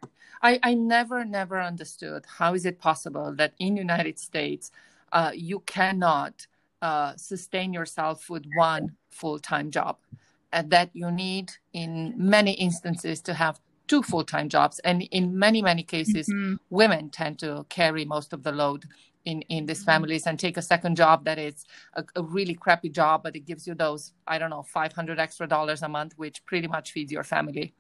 I 0.43 0.59
i 0.63 0.75
never 0.75 1.25
never 1.25 1.61
understood 1.61 2.25
how 2.39 2.55
is 2.55 2.65
it 2.65 2.79
possible 2.79 3.35
that 3.35 3.55
in 3.59 3.77
united 3.77 4.19
states 4.19 4.71
uh, 5.13 5.33
you 5.35 5.61
cannot 5.61 6.47
uh, 6.83 7.17
sustain 7.17 7.73
yourself 7.73 8.29
with 8.31 8.45
one 8.55 8.95
full-time 9.11 9.71
job 9.71 9.97
that 10.53 10.91
you 10.93 11.11
need 11.11 11.53
in 11.73 12.15
many 12.17 12.53
instances 12.53 13.21
to 13.21 13.35
have 13.35 13.61
two 13.87 14.03
full-time 14.03 14.49
jobs 14.49 14.79
and 14.81 15.03
in 15.11 15.37
many 15.39 15.63
many 15.63 15.83
cases 15.83 16.29
mm-hmm. 16.29 16.55
women 16.71 17.11
tend 17.11 17.39
to 17.39 17.65
carry 17.69 18.05
most 18.05 18.33
of 18.33 18.43
the 18.43 18.53
load 18.53 18.85
in 19.25 19.43
in 19.43 19.67
these 19.67 19.79
mm-hmm. 19.79 19.87
families 19.87 20.27
and 20.27 20.39
take 20.39 20.57
a 20.57 20.63
second 20.63 20.97
job 20.97 21.25
that 21.25 21.39
is 21.39 21.65
a, 21.95 22.05
a, 22.17 22.23
really 22.23 22.55
crappy 22.55 22.89
job 22.89 23.23
but 23.23 23.35
it 23.35 23.47
gives 23.47 23.67
you 23.67 23.75
those 23.75 24.13
i 24.27 24.39
don't 24.39 24.51
know 24.51 24.63
500 24.63 25.19
extra 25.19 25.49
dollars 25.49 25.83
a 25.83 25.89
month 25.89 26.13
which 26.17 26.45
pretty 26.47 26.69
much 26.69 26.93
feeds 26.93 27.11
your 27.11 27.25
family 27.25 27.75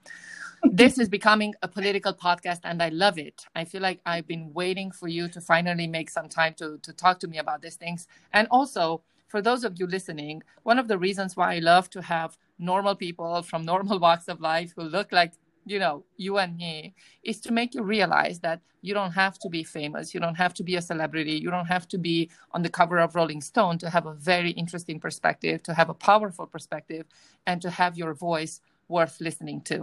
this 0.64 0.98
is 0.98 1.08
becoming 1.08 1.54
a 1.62 1.68
political 1.68 2.12
podcast 2.12 2.60
and 2.64 2.82
i 2.82 2.88
love 2.88 3.18
it 3.18 3.44
i 3.54 3.64
feel 3.64 3.82
like 3.82 4.00
i've 4.06 4.26
been 4.26 4.50
waiting 4.52 4.90
for 4.90 5.08
you 5.08 5.28
to 5.28 5.40
finally 5.40 5.86
make 5.86 6.10
some 6.10 6.28
time 6.28 6.54
to 6.54 6.78
to 6.78 6.92
talk 6.92 7.20
to 7.20 7.28
me 7.28 7.38
about 7.38 7.62
these 7.62 7.76
things 7.76 8.08
and 8.32 8.48
also 8.50 9.02
for 9.28 9.40
those 9.42 9.62
of 9.62 9.78
you 9.78 9.86
listening 9.86 10.42
one 10.64 10.78
of 10.78 10.88
the 10.88 10.98
reasons 10.98 11.36
why 11.36 11.54
i 11.54 11.58
love 11.58 11.88
to 11.90 12.02
have 12.02 12.36
normal 12.58 12.94
people 12.94 13.42
from 13.42 13.64
normal 13.64 13.98
walks 14.06 14.28
of 14.28 14.40
life 14.40 14.72
who 14.76 14.82
look 14.82 15.12
like 15.12 15.32
you 15.64 15.78
know 15.78 16.04
you 16.16 16.38
and 16.38 16.56
me 16.56 16.94
is 17.22 17.40
to 17.40 17.52
make 17.52 17.74
you 17.74 17.82
realize 17.82 18.40
that 18.40 18.60
you 18.80 18.94
don't 18.94 19.12
have 19.12 19.38
to 19.38 19.48
be 19.48 19.62
famous 19.62 20.14
you 20.14 20.20
don't 20.20 20.36
have 20.36 20.54
to 20.54 20.62
be 20.62 20.76
a 20.76 20.82
celebrity 20.82 21.32
you 21.32 21.50
don't 21.50 21.66
have 21.66 21.86
to 21.86 21.98
be 21.98 22.30
on 22.52 22.62
the 22.62 22.68
cover 22.68 22.98
of 22.98 23.14
rolling 23.14 23.40
stone 23.40 23.76
to 23.76 23.90
have 23.90 24.06
a 24.06 24.14
very 24.14 24.50
interesting 24.50 24.98
perspective 24.98 25.62
to 25.62 25.74
have 25.74 25.90
a 25.90 25.94
powerful 25.94 26.46
perspective 26.46 27.04
and 27.46 27.60
to 27.60 27.70
have 27.70 27.98
your 27.98 28.14
voice 28.14 28.60
worth 28.88 29.20
listening 29.20 29.60
to 29.60 29.82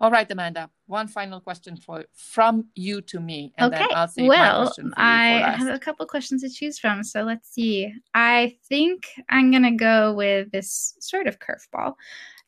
all 0.00 0.10
right 0.10 0.30
amanda 0.30 0.70
one 0.86 1.08
final 1.08 1.40
question 1.40 1.76
for 1.76 2.04
from 2.12 2.66
you 2.74 3.00
to 3.00 3.20
me 3.20 3.52
and 3.58 3.72
okay. 3.72 3.82
then 3.82 3.96
i'll 3.96 4.08
see 4.08 4.28
well 4.28 4.72
i 4.96 5.54
have 5.56 5.68
a 5.68 5.78
couple 5.78 6.06
questions 6.06 6.42
to 6.42 6.48
choose 6.48 6.78
from 6.78 7.02
so 7.02 7.22
let's 7.22 7.50
see 7.50 7.92
i 8.14 8.56
think 8.68 9.06
i'm 9.28 9.50
going 9.50 9.62
to 9.62 9.72
go 9.72 10.14
with 10.14 10.50
this 10.52 10.96
sort 11.00 11.26
of 11.26 11.38
curveball 11.38 11.94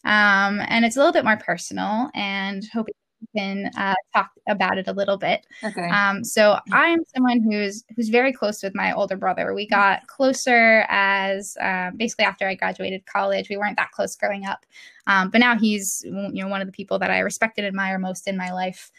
um, 0.04 0.60
and 0.68 0.84
it's 0.84 0.94
a 0.96 1.00
little 1.00 1.12
bit 1.12 1.24
more 1.24 1.36
personal 1.36 2.08
and 2.14 2.64
hoping 2.72 2.94
can 3.34 3.70
uh, 3.76 3.94
talk 4.14 4.30
about 4.48 4.78
it 4.78 4.88
a 4.88 4.92
little 4.92 5.16
bit. 5.16 5.46
Okay. 5.64 5.88
Um, 5.88 6.24
so 6.24 6.58
I 6.72 6.88
am 6.88 7.04
someone 7.14 7.40
who's 7.40 7.84
who's 7.94 8.08
very 8.08 8.32
close 8.32 8.62
with 8.62 8.74
my 8.74 8.92
older 8.92 9.16
brother. 9.16 9.54
We 9.54 9.66
got 9.66 10.06
closer 10.06 10.84
as 10.88 11.56
uh, 11.60 11.90
basically 11.96 12.24
after 12.24 12.46
I 12.48 12.54
graduated 12.54 13.06
college. 13.06 13.48
We 13.48 13.56
weren't 13.56 13.76
that 13.76 13.90
close 13.92 14.16
growing 14.16 14.44
up, 14.46 14.66
um, 15.06 15.30
but 15.30 15.38
now 15.38 15.58
he's 15.58 16.02
you 16.04 16.42
know 16.42 16.48
one 16.48 16.60
of 16.60 16.66
the 16.66 16.72
people 16.72 16.98
that 16.98 17.10
I 17.10 17.20
respect 17.20 17.58
and 17.58 17.66
admire 17.66 17.98
most 17.98 18.28
in 18.28 18.36
my 18.36 18.52
life. 18.52 18.90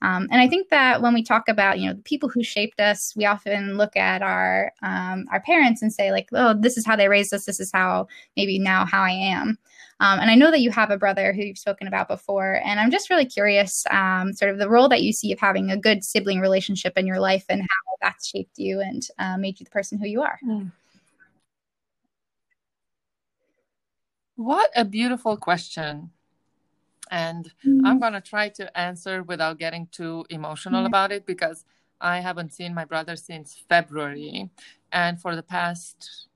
Um, 0.00 0.26
and 0.30 0.40
I 0.40 0.48
think 0.48 0.68
that 0.70 1.00
when 1.02 1.14
we 1.14 1.22
talk 1.22 1.48
about, 1.48 1.78
you 1.78 1.86
know, 1.86 1.94
the 1.94 2.02
people 2.02 2.28
who 2.28 2.42
shaped 2.42 2.80
us, 2.80 3.12
we 3.14 3.24
often 3.24 3.76
look 3.76 3.96
at 3.96 4.22
our 4.22 4.72
um, 4.82 5.26
our 5.30 5.40
parents 5.40 5.82
and 5.82 5.92
say, 5.92 6.10
like, 6.10 6.28
oh, 6.32 6.54
this 6.58 6.76
is 6.76 6.86
how 6.86 6.96
they 6.96 7.08
raised 7.08 7.32
us. 7.32 7.44
This 7.44 7.60
is 7.60 7.70
how 7.72 8.08
maybe 8.36 8.58
now 8.58 8.84
how 8.84 9.02
I 9.02 9.10
am. 9.10 9.58
Um, 10.00 10.18
and 10.18 10.30
I 10.30 10.34
know 10.34 10.50
that 10.50 10.60
you 10.60 10.72
have 10.72 10.90
a 10.90 10.96
brother 10.96 11.32
who 11.32 11.42
you've 11.42 11.58
spoken 11.58 11.86
about 11.86 12.08
before. 12.08 12.60
And 12.64 12.80
I'm 12.80 12.90
just 12.90 13.08
really 13.08 13.24
curious, 13.24 13.84
um, 13.88 14.32
sort 14.32 14.50
of 14.50 14.58
the 14.58 14.68
role 14.68 14.88
that 14.88 15.02
you 15.02 15.12
see 15.12 15.30
of 15.32 15.38
having 15.38 15.70
a 15.70 15.76
good 15.76 16.02
sibling 16.02 16.40
relationship 16.40 16.98
in 16.98 17.06
your 17.06 17.20
life 17.20 17.44
and 17.48 17.62
how 17.62 17.66
that's 18.00 18.26
shaped 18.26 18.58
you 18.58 18.80
and 18.80 19.06
uh, 19.20 19.36
made 19.36 19.60
you 19.60 19.64
the 19.64 19.70
person 19.70 19.98
who 19.98 20.08
you 20.08 20.22
are. 20.22 20.40
Mm. 20.44 20.72
What 24.34 24.70
a 24.74 24.84
beautiful 24.84 25.36
question. 25.36 26.10
And 27.12 27.44
mm-hmm. 27.64 27.84
I'm 27.86 28.00
going 28.00 28.14
to 28.14 28.22
try 28.22 28.48
to 28.48 28.64
answer 28.76 29.22
without 29.22 29.58
getting 29.58 29.86
too 29.92 30.24
emotional 30.30 30.86
about 30.86 31.12
it 31.12 31.26
because 31.26 31.66
I 32.00 32.20
haven't 32.20 32.54
seen 32.54 32.74
my 32.74 32.86
brother 32.86 33.16
since 33.16 33.62
February. 33.68 34.48
And 34.90 35.20
for 35.20 35.36
the 35.36 35.42
past, 35.42 36.28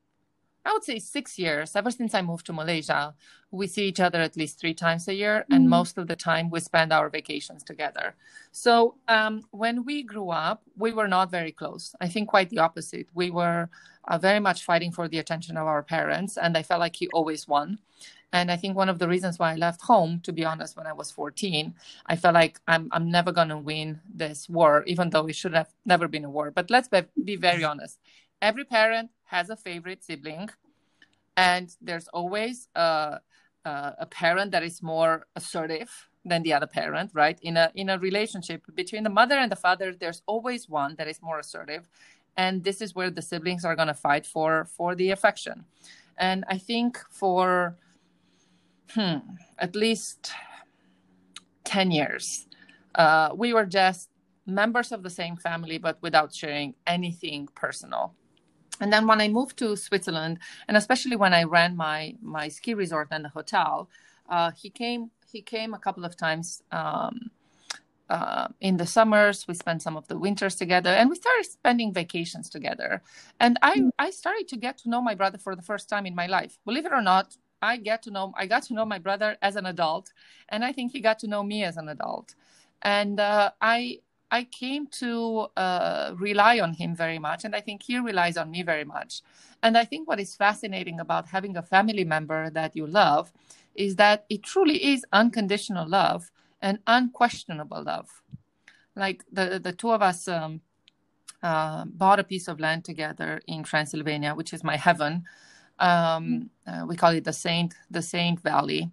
I 0.66 0.72
would 0.72 0.84
say 0.84 0.98
six 0.98 1.38
years, 1.38 1.74
ever 1.76 1.90
since 1.90 2.12
I 2.14 2.20
moved 2.20 2.44
to 2.46 2.52
Malaysia, 2.52 3.14
we 3.50 3.68
see 3.68 3.86
each 3.86 4.00
other 4.00 4.20
at 4.20 4.36
least 4.36 4.58
three 4.58 4.74
times 4.74 5.08
a 5.08 5.14
year, 5.14 5.36
mm-hmm. 5.40 5.54
and 5.54 5.70
most 5.70 5.96
of 5.96 6.08
the 6.08 6.16
time 6.16 6.50
we 6.50 6.60
spend 6.60 6.92
our 6.92 7.08
vacations 7.08 7.62
together. 7.62 8.14
So 8.52 8.96
um, 9.08 9.44
when 9.52 9.84
we 9.84 10.02
grew 10.02 10.30
up, 10.30 10.62
we 10.76 10.92
were 10.92 11.08
not 11.08 11.30
very 11.30 11.52
close. 11.52 11.94
I 12.00 12.08
think 12.08 12.28
quite 12.28 12.50
the 12.50 12.58
opposite. 12.58 13.06
We 13.14 13.30
were 13.30 13.70
uh, 14.08 14.18
very 14.18 14.40
much 14.40 14.64
fighting 14.64 14.92
for 14.92 15.08
the 15.08 15.20
attention 15.20 15.56
of 15.56 15.66
our 15.66 15.82
parents, 15.82 16.36
and 16.36 16.56
I 16.56 16.62
felt 16.62 16.80
like 16.80 16.96
he 16.96 17.08
always 17.14 17.48
won. 17.48 17.78
And 18.32 18.50
I 18.50 18.56
think 18.56 18.76
one 18.76 18.88
of 18.88 18.98
the 18.98 19.08
reasons 19.08 19.38
why 19.38 19.52
I 19.52 19.56
left 19.56 19.82
home, 19.82 20.20
to 20.24 20.32
be 20.32 20.44
honest, 20.44 20.76
when 20.76 20.86
I 20.86 20.92
was 20.92 21.10
14, 21.10 21.74
I 22.06 22.16
felt 22.16 22.34
like 22.34 22.60
I'm, 22.66 22.88
I'm 22.92 23.10
never 23.10 23.32
going 23.32 23.48
to 23.48 23.58
win 23.58 24.00
this 24.12 24.48
war, 24.48 24.84
even 24.86 25.10
though 25.10 25.26
it 25.26 25.36
should 25.36 25.54
have 25.54 25.68
never 25.84 26.08
been 26.08 26.24
a 26.24 26.30
war. 26.30 26.50
But 26.50 26.70
let's 26.70 26.88
be, 26.88 27.02
be 27.22 27.36
very 27.36 27.64
honest. 27.64 27.98
Every 28.42 28.64
parent 28.64 29.10
has 29.24 29.48
a 29.48 29.56
favorite 29.56 30.04
sibling, 30.04 30.50
and 31.36 31.74
there's 31.80 32.08
always 32.08 32.68
a, 32.74 33.20
a, 33.64 33.94
a 34.00 34.06
parent 34.06 34.50
that 34.52 34.62
is 34.62 34.82
more 34.82 35.26
assertive 35.36 36.08
than 36.24 36.42
the 36.42 36.52
other 36.52 36.66
parent 36.66 37.10
right 37.14 37.38
in 37.40 37.56
a 37.56 37.70
in 37.74 37.88
a 37.88 37.98
relationship 37.98 38.62
between 38.74 39.04
the 39.04 39.10
mother 39.10 39.36
and 39.36 39.50
the 39.50 39.56
father 39.56 39.94
there's 39.94 40.22
always 40.26 40.68
one 40.68 40.96
that 40.96 41.06
is 41.06 41.22
more 41.22 41.38
assertive 41.38 41.88
and 42.36 42.64
this 42.64 42.80
is 42.82 42.94
where 42.94 43.10
the 43.10 43.22
siblings 43.22 43.64
are 43.64 43.76
going 43.76 43.88
to 43.88 43.94
fight 43.94 44.26
for 44.26 44.64
for 44.64 44.96
the 44.96 45.10
affection 45.10 45.64
and 46.18 46.44
i 46.48 46.58
think 46.58 46.98
for 47.10 47.76
hmm, 48.90 49.18
at 49.58 49.74
least 49.74 50.32
10 51.64 51.90
years. 51.90 52.46
Uh, 52.94 53.30
we 53.34 53.52
were 53.52 53.66
just 53.66 54.08
members 54.46 54.92
of 54.92 55.02
the 55.02 55.10
same 55.10 55.36
family, 55.36 55.78
but 55.78 55.98
without 56.00 56.34
sharing 56.34 56.74
anything 56.86 57.48
personal. 57.54 58.14
And 58.80 58.92
then 58.92 59.06
when 59.06 59.20
I 59.20 59.28
moved 59.28 59.56
to 59.58 59.76
Switzerland, 59.76 60.38
and 60.68 60.76
especially 60.76 61.16
when 61.16 61.32
I 61.32 61.44
ran 61.44 61.76
my 61.76 62.14
my 62.20 62.48
ski 62.48 62.74
resort 62.74 63.08
and 63.10 63.24
the 63.24 63.30
hotel, 63.30 63.88
uh, 64.28 64.50
he 64.50 64.70
came 64.70 65.10
he 65.32 65.42
came 65.42 65.74
a 65.74 65.78
couple 65.78 66.04
of 66.04 66.16
times 66.16 66.62
um, 66.72 67.30
uh, 68.08 68.48
in 68.60 68.76
the 68.76 68.86
summers. 68.86 69.46
We 69.48 69.54
spent 69.54 69.82
some 69.82 69.96
of 69.96 70.06
the 70.08 70.18
winters 70.18 70.56
together, 70.56 70.90
and 70.90 71.08
we 71.08 71.16
started 71.16 71.46
spending 71.46 71.92
vacations 71.92 72.50
together. 72.50 73.02
And 73.40 73.58
I 73.62 73.78
mm. 73.78 73.90
I 73.98 74.10
started 74.10 74.46
to 74.48 74.56
get 74.56 74.78
to 74.78 74.90
know 74.90 75.00
my 75.00 75.14
brother 75.14 75.38
for 75.38 75.56
the 75.56 75.62
first 75.62 75.88
time 75.88 76.06
in 76.06 76.14
my 76.14 76.26
life. 76.26 76.58
Believe 76.64 76.86
it 76.86 76.92
or 76.92 77.02
not, 77.02 77.36
I 77.62 77.76
get 77.76 78.02
to 78.02 78.10
know 78.10 78.32
I 78.36 78.46
got 78.46 78.64
to 78.64 78.74
know 78.74 78.84
my 78.84 78.98
brother 78.98 79.36
as 79.42 79.56
an 79.56 79.66
adult, 79.66 80.12
and 80.48 80.64
I 80.64 80.72
think 80.72 80.92
he 80.92 81.00
got 81.00 81.18
to 81.20 81.26
know 81.26 81.42
me 81.42 81.64
as 81.64 81.76
an 81.76 81.88
adult, 81.88 82.34
and 82.82 83.18
uh, 83.20 83.50
I 83.60 84.00
I 84.30 84.44
came 84.44 84.86
to 84.88 85.46
uh, 85.56 86.14
rely 86.18 86.58
on 86.60 86.74
him 86.74 86.94
very 86.94 87.18
much, 87.18 87.44
and 87.44 87.54
I 87.54 87.60
think 87.60 87.82
he 87.82 87.98
relies 87.98 88.36
on 88.36 88.50
me 88.50 88.62
very 88.62 88.84
much. 88.84 89.22
And 89.62 89.78
I 89.78 89.84
think 89.84 90.08
what 90.08 90.20
is 90.20 90.34
fascinating 90.34 91.00
about 91.00 91.28
having 91.28 91.56
a 91.56 91.62
family 91.62 92.04
member 92.04 92.50
that 92.50 92.74
you 92.76 92.86
love 92.86 93.32
is 93.74 93.96
that 93.96 94.26
it 94.28 94.42
truly 94.42 94.84
is 94.84 95.04
unconditional 95.12 95.88
love 95.88 96.30
and 96.60 96.80
unquestionable 96.86 97.82
love. 97.82 98.22
Like 98.94 99.24
the 99.30 99.60
the 99.62 99.72
two 99.72 99.90
of 99.90 100.02
us 100.02 100.26
um, 100.28 100.60
uh, 101.42 101.84
bought 101.84 102.18
a 102.18 102.24
piece 102.24 102.48
of 102.48 102.58
land 102.60 102.84
together 102.84 103.40
in 103.46 103.62
Transylvania, 103.62 104.34
which 104.34 104.52
is 104.52 104.64
my 104.64 104.76
heaven 104.76 105.24
um, 105.78 106.50
uh, 106.66 106.84
we 106.86 106.96
call 106.96 107.10
it 107.10 107.24
the 107.24 107.32
Saint 107.32 107.74
the 107.90 108.02
Saint 108.02 108.40
Valley, 108.40 108.90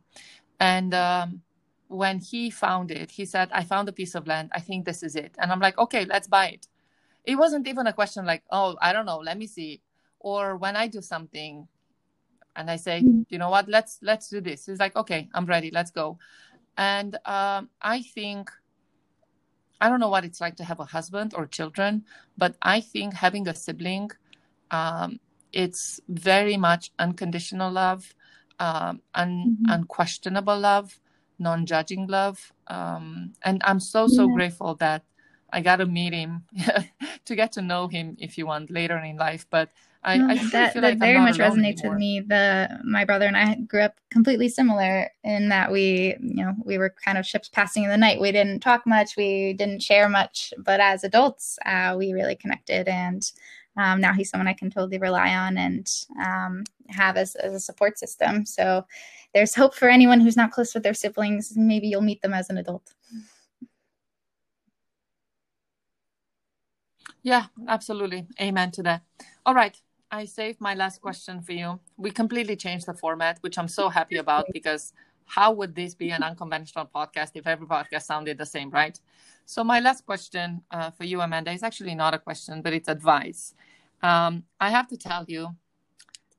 and 0.60 0.94
um, 0.94 1.42
when 1.88 2.20
he 2.20 2.50
found 2.50 2.92
it, 2.92 3.12
he 3.12 3.26
said, 3.26 3.50
"I 3.52 3.64
found 3.64 3.88
a 3.90 3.94
piece 3.94 4.16
of 4.16 4.28
land. 4.28 4.50
I 4.54 4.60
think 4.60 4.86
this 4.86 5.04
is 5.04 5.16
it." 5.16 5.36
And 5.40 5.52
I'm 5.52 5.60
like, 5.60 5.78
"Okay, 5.78 6.06
let's 6.06 6.28
buy 6.28 6.48
it." 6.50 6.68
It 7.26 7.36
wasn't 7.36 7.68
even 7.68 7.88
a 7.88 7.94
question 7.94 8.26
like, 8.26 8.44
"Oh, 8.52 8.76
I 8.82 8.94
don't 8.94 9.06
know, 9.06 9.20
let 9.20 9.38
me 9.38 9.48
see," 9.48 9.82
or 10.20 10.58
when 10.58 10.76
I 10.76 10.88
do 10.88 11.02
something, 11.02 11.68
and 12.56 12.70
I 12.70 12.76
say, 12.76 13.02
mm-hmm. 13.02 13.22
"You 13.30 13.38
know 13.38 13.50
what? 13.50 13.70
Let's 13.70 14.00
let's 14.02 14.30
do 14.30 14.42
this." 14.42 14.66
He's 14.66 14.80
like, 14.80 14.96
"Okay, 14.96 15.30
I'm 15.34 15.46
ready. 15.46 15.72
Let's 15.72 15.92
go." 15.92 16.18
And 16.78 17.16
um, 17.26 17.70
I 17.82 18.02
think. 18.02 18.52
I 19.82 19.90
don't 19.90 20.00
know 20.00 20.08
what 20.08 20.24
it's 20.24 20.40
like 20.40 20.56
to 20.58 20.64
have 20.64 20.80
a 20.80 20.86
husband 20.86 21.34
or 21.36 21.46
children, 21.46 22.06
but 22.38 22.56
I 22.62 22.80
think 22.80 23.14
having 23.14 23.50
a 23.50 23.54
sibling 23.54 24.12
um, 24.72 25.20
it's 25.54 26.02
very 26.10 26.58
much 26.58 26.92
unconditional 27.00 27.72
love, 27.72 28.14
um, 28.60 29.02
un- 29.16 29.58
mm-hmm. 29.62 29.72
unquestionable 29.72 30.60
love, 30.60 31.00
non-judging 31.40 32.08
love, 32.08 32.52
um, 32.68 33.34
and 33.44 33.62
I'm 33.64 33.80
so 33.80 34.08
so 34.08 34.28
yeah. 34.28 34.36
grateful 34.36 34.76
that 34.76 35.04
I 35.54 35.62
got 35.62 35.78
to 35.78 35.86
meet 35.86 36.14
him 36.14 36.44
to 37.26 37.36
get 37.36 37.52
to 37.54 37.62
know 37.62 37.88
him, 37.88 38.18
if 38.20 38.38
you 38.38 38.48
want, 38.48 38.72
later 38.72 38.98
in 38.98 39.18
life. 39.18 39.46
But 39.50 39.70
I, 40.04 40.18
no, 40.18 40.28
I 40.28 40.38
that, 40.50 40.74
that 40.74 40.84
like 40.84 41.00
very 41.00 41.20
much 41.20 41.38
resonates 41.38 41.80
anymore. 41.80 41.92
with 41.92 42.00
me. 42.00 42.20
The 42.22 42.80
my 42.84 43.06
brother 43.06 43.26
and 43.26 43.38
I 43.38 43.56
grew 43.56 43.82
up 43.82 43.96
completely 44.12 44.50
similar 44.50 45.10
in 45.24 45.50
that 45.50 45.72
we, 45.72 46.16
you 46.20 46.44
know, 46.44 46.56
we 46.66 46.78
were 46.78 46.94
kind 47.06 47.18
of 47.18 47.26
ships 47.26 47.50
passing 47.50 47.84
in 47.84 47.90
the 47.90 47.98
night. 47.98 48.20
We 48.20 48.32
didn't 48.32 48.60
talk 48.60 48.86
much, 48.86 49.16
we 49.16 49.54
didn't 49.54 49.82
share 49.82 50.10
much, 50.10 50.54
but 50.58 50.80
as 50.80 51.04
adults, 51.04 51.58
uh, 51.66 51.96
we 51.98 52.12
really 52.12 52.36
connected, 52.36 52.88
and 52.88 53.24
um, 53.78 54.02
now 54.02 54.14
he's 54.14 54.30
someone 54.30 54.48
I 54.48 54.54
can 54.54 54.70
totally 54.70 54.98
rely 54.98 55.36
on 55.36 55.58
and 55.58 55.90
um, 56.24 56.64
have 56.90 57.18
as, 57.18 57.36
as 57.36 57.54
a 57.54 57.60
support 57.60 57.98
system. 57.98 58.46
So 58.46 58.86
there's 59.34 59.56
hope 59.56 59.74
for 59.76 59.90
anyone 59.90 60.20
who's 60.20 60.38
not 60.38 60.52
close 60.52 60.74
with 60.74 60.84
their 60.84 60.94
siblings. 60.94 61.54
Maybe 61.56 61.88
you'll 61.88 62.02
meet 62.02 62.22
them 62.22 62.34
as 62.34 62.50
an 62.50 62.58
adult. 62.58 62.94
Yeah, 67.24 67.46
absolutely. 67.68 68.28
Amen 68.40 68.72
to 68.72 68.84
that. 68.84 69.02
All 69.46 69.56
right. 69.56 69.76
I 70.12 70.26
saved 70.26 70.62
my 70.62 70.76
last 70.76 71.02
question 71.02 71.42
for 71.42 71.54
you. 71.54 71.80
We 71.98 72.12
completely 72.12 72.56
changed 72.56 72.86
the 72.86 72.94
format, 72.94 73.40
which 73.42 73.58
I'm 73.58 73.68
so 73.68 73.90
happy 73.90 74.18
about 74.18 74.46
because 74.54 74.94
how 75.26 75.52
would 75.54 75.76
this 75.76 75.96
be 75.96 76.12
an 76.12 76.24
unconventional 76.24 76.90
podcast 76.94 77.32
if 77.36 77.48
every 77.48 77.68
podcast 77.68 78.04
sounded 78.04 78.38
the 78.38 78.46
same, 78.46 78.70
right? 78.70 79.00
So, 79.46 79.64
my 79.64 79.80
last 79.80 80.06
question 80.06 80.62
uh, 80.72 80.92
for 80.92 81.04
you, 81.04 81.22
Amanda, 81.22 81.52
is 81.52 81.64
actually 81.64 81.96
not 81.96 82.14
a 82.14 82.20
question, 82.20 82.62
but 82.62 82.74
it's 82.74 82.88
advice. 82.88 83.54
Um, 84.02 84.44
I 84.60 84.70
have 84.70 84.88
to 84.90 84.98
tell 84.98 85.26
you, 85.28 85.56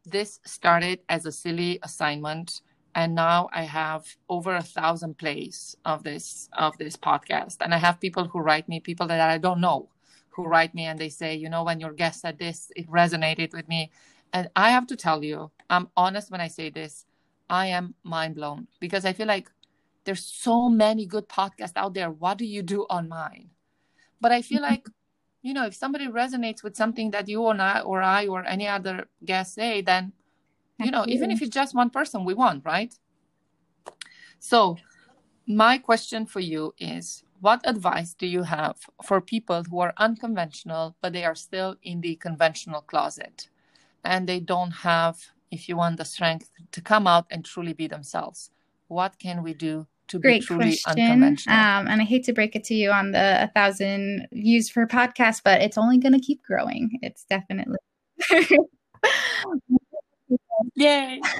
this 0.06 0.40
started 0.44 1.00
as 1.08 1.26
a 1.26 1.32
silly 1.32 1.78
assignment, 1.82 2.60
and 2.94 3.14
now 3.14 3.48
I 3.52 3.62
have 3.64 4.06
over 4.28 4.54
a 4.54 4.62
thousand 4.62 5.18
plays 5.18 5.76
of 5.84 6.02
this 6.04 6.48
of 6.52 6.76
this 6.78 6.96
podcast. 6.96 7.56
And 7.60 7.74
I 7.74 7.78
have 7.78 8.00
people 8.00 8.24
who 8.28 8.40
write 8.40 8.68
me, 8.68 8.80
people 8.80 9.06
that 9.08 9.20
I 9.20 9.38
don't 9.38 9.60
know, 9.60 9.88
who 10.30 10.44
write 10.44 10.74
me, 10.74 10.84
and 10.84 10.98
they 10.98 11.08
say, 11.08 11.34
you 11.34 11.48
know, 11.48 11.64
when 11.64 11.80
your 11.80 11.92
guest 11.92 12.20
said 12.20 12.38
this, 12.38 12.70
it 12.76 12.88
resonated 12.90 13.52
with 13.52 13.68
me. 13.68 13.90
And 14.32 14.48
I 14.56 14.70
have 14.70 14.86
to 14.88 14.96
tell 14.96 15.24
you, 15.24 15.50
I'm 15.70 15.88
honest 15.96 16.30
when 16.30 16.40
I 16.40 16.48
say 16.48 16.70
this. 16.70 17.06
I 17.48 17.66
am 17.66 17.94
mind 18.02 18.34
blown 18.36 18.68
because 18.80 19.04
I 19.04 19.12
feel 19.12 19.26
like 19.26 19.50
there's 20.04 20.24
so 20.24 20.68
many 20.68 21.06
good 21.06 21.28
podcasts 21.28 21.76
out 21.76 21.94
there. 21.94 22.10
What 22.10 22.38
do 22.38 22.44
you 22.44 22.62
do 22.62 22.86
on 22.90 23.08
mine? 23.08 23.50
But 24.20 24.32
I 24.32 24.42
feel 24.42 24.62
like, 24.62 24.88
you 25.42 25.54
know, 25.54 25.66
if 25.66 25.74
somebody 25.74 26.06
resonates 26.06 26.62
with 26.62 26.76
something 26.76 27.10
that 27.10 27.28
you 27.28 27.42
or 27.42 27.60
I 27.60 27.80
or 27.80 28.02
I 28.02 28.26
or 28.26 28.44
any 28.44 28.66
other 28.66 29.08
guest 29.24 29.54
say, 29.54 29.82
then, 29.82 30.12
you 30.78 30.90
know, 30.90 31.04
even 31.08 31.30
if 31.30 31.42
it's 31.42 31.54
just 31.54 31.74
one 31.74 31.90
person, 31.90 32.24
we 32.24 32.34
won, 32.34 32.62
right? 32.64 32.94
So, 34.38 34.78
my 35.46 35.78
question 35.78 36.26
for 36.26 36.40
you 36.40 36.74
is 36.78 37.22
what 37.40 37.60
advice 37.64 38.14
do 38.14 38.26
you 38.26 38.44
have 38.44 38.76
for 39.02 39.20
people 39.20 39.64
who 39.64 39.80
are 39.80 39.92
unconventional, 39.98 40.96
but 41.02 41.12
they 41.12 41.24
are 41.24 41.34
still 41.34 41.76
in 41.82 42.00
the 42.00 42.16
conventional 42.16 42.80
closet 42.80 43.50
and 44.02 44.26
they 44.26 44.40
don't 44.40 44.70
have, 44.70 45.26
if 45.54 45.68
you 45.68 45.76
want, 45.76 45.96
the 45.96 46.04
strength 46.04 46.50
to 46.72 46.80
come 46.80 47.06
out 47.06 47.26
and 47.30 47.44
truly 47.44 47.72
be 47.72 47.86
themselves? 47.86 48.50
What 48.88 49.18
can 49.18 49.42
we 49.42 49.54
do 49.54 49.86
to 50.08 50.18
Great 50.18 50.40
be 50.42 50.46
truly 50.46 50.78
question. 50.82 51.00
unconventional? 51.00 51.56
Um, 51.56 51.88
and 51.88 52.00
I 52.02 52.04
hate 52.04 52.24
to 52.24 52.32
break 52.32 52.54
it 52.54 52.64
to 52.64 52.74
you 52.74 52.90
on 52.90 53.12
the 53.12 53.44
a 53.44 53.48
thousand 53.54 54.28
views 54.32 54.70
per 54.70 54.86
podcast, 54.86 55.42
but 55.44 55.62
it's 55.62 55.78
only 55.78 55.98
going 55.98 56.12
to 56.12 56.20
keep 56.20 56.42
growing. 56.42 56.98
It's 57.02 57.24
definitely. 57.24 57.78
Yay! 60.74 61.20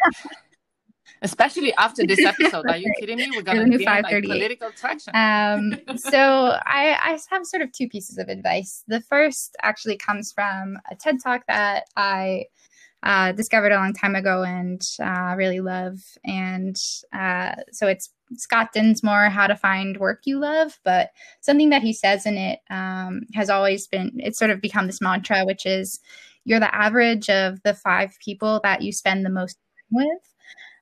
Especially 1.22 1.72
after 1.74 2.06
this 2.06 2.22
episode. 2.22 2.66
Are 2.68 2.76
you 2.76 2.92
kidding 2.98 3.16
me? 3.16 3.30
We're 3.34 3.42
going 3.42 3.70
to 3.70 3.78
be 3.78 3.84
like 3.86 4.04
political 4.04 4.70
traction. 4.72 5.14
Um, 5.16 5.74
so 5.96 6.58
I, 6.66 6.98
I 7.02 7.18
have 7.30 7.46
sort 7.46 7.62
of 7.62 7.72
two 7.72 7.88
pieces 7.88 8.18
of 8.18 8.28
advice. 8.28 8.84
The 8.88 9.00
first 9.00 9.56
actually 9.62 9.96
comes 9.96 10.32
from 10.32 10.78
a 10.90 10.94
TED 10.94 11.16
talk 11.22 11.46
that 11.48 11.84
I 11.96 12.44
uh, 13.04 13.32
discovered 13.32 13.70
a 13.70 13.76
long 13.76 13.92
time 13.92 14.16
ago 14.16 14.42
and 14.42 14.82
uh, 15.00 15.34
really 15.36 15.60
love. 15.60 16.00
And 16.24 16.76
uh, 17.12 17.54
so 17.70 17.86
it's 17.86 18.10
Scott 18.36 18.72
Dinsmore, 18.72 19.28
How 19.28 19.46
to 19.46 19.54
Find 19.54 19.98
Work 19.98 20.22
You 20.24 20.40
Love. 20.40 20.78
But 20.84 21.10
something 21.40 21.68
that 21.68 21.82
he 21.82 21.92
says 21.92 22.24
in 22.24 22.38
it 22.38 22.60
um, 22.70 23.22
has 23.34 23.50
always 23.50 23.86
been, 23.86 24.10
it's 24.16 24.38
sort 24.38 24.50
of 24.50 24.62
become 24.62 24.86
this 24.86 25.02
mantra, 25.02 25.44
which 25.44 25.66
is 25.66 26.00
you're 26.44 26.60
the 26.60 26.74
average 26.74 27.28
of 27.28 27.62
the 27.62 27.74
five 27.74 28.16
people 28.24 28.60
that 28.64 28.80
you 28.80 28.90
spend 28.90 29.24
the 29.24 29.30
most 29.30 29.58
time 29.92 30.04
with. 30.04 30.30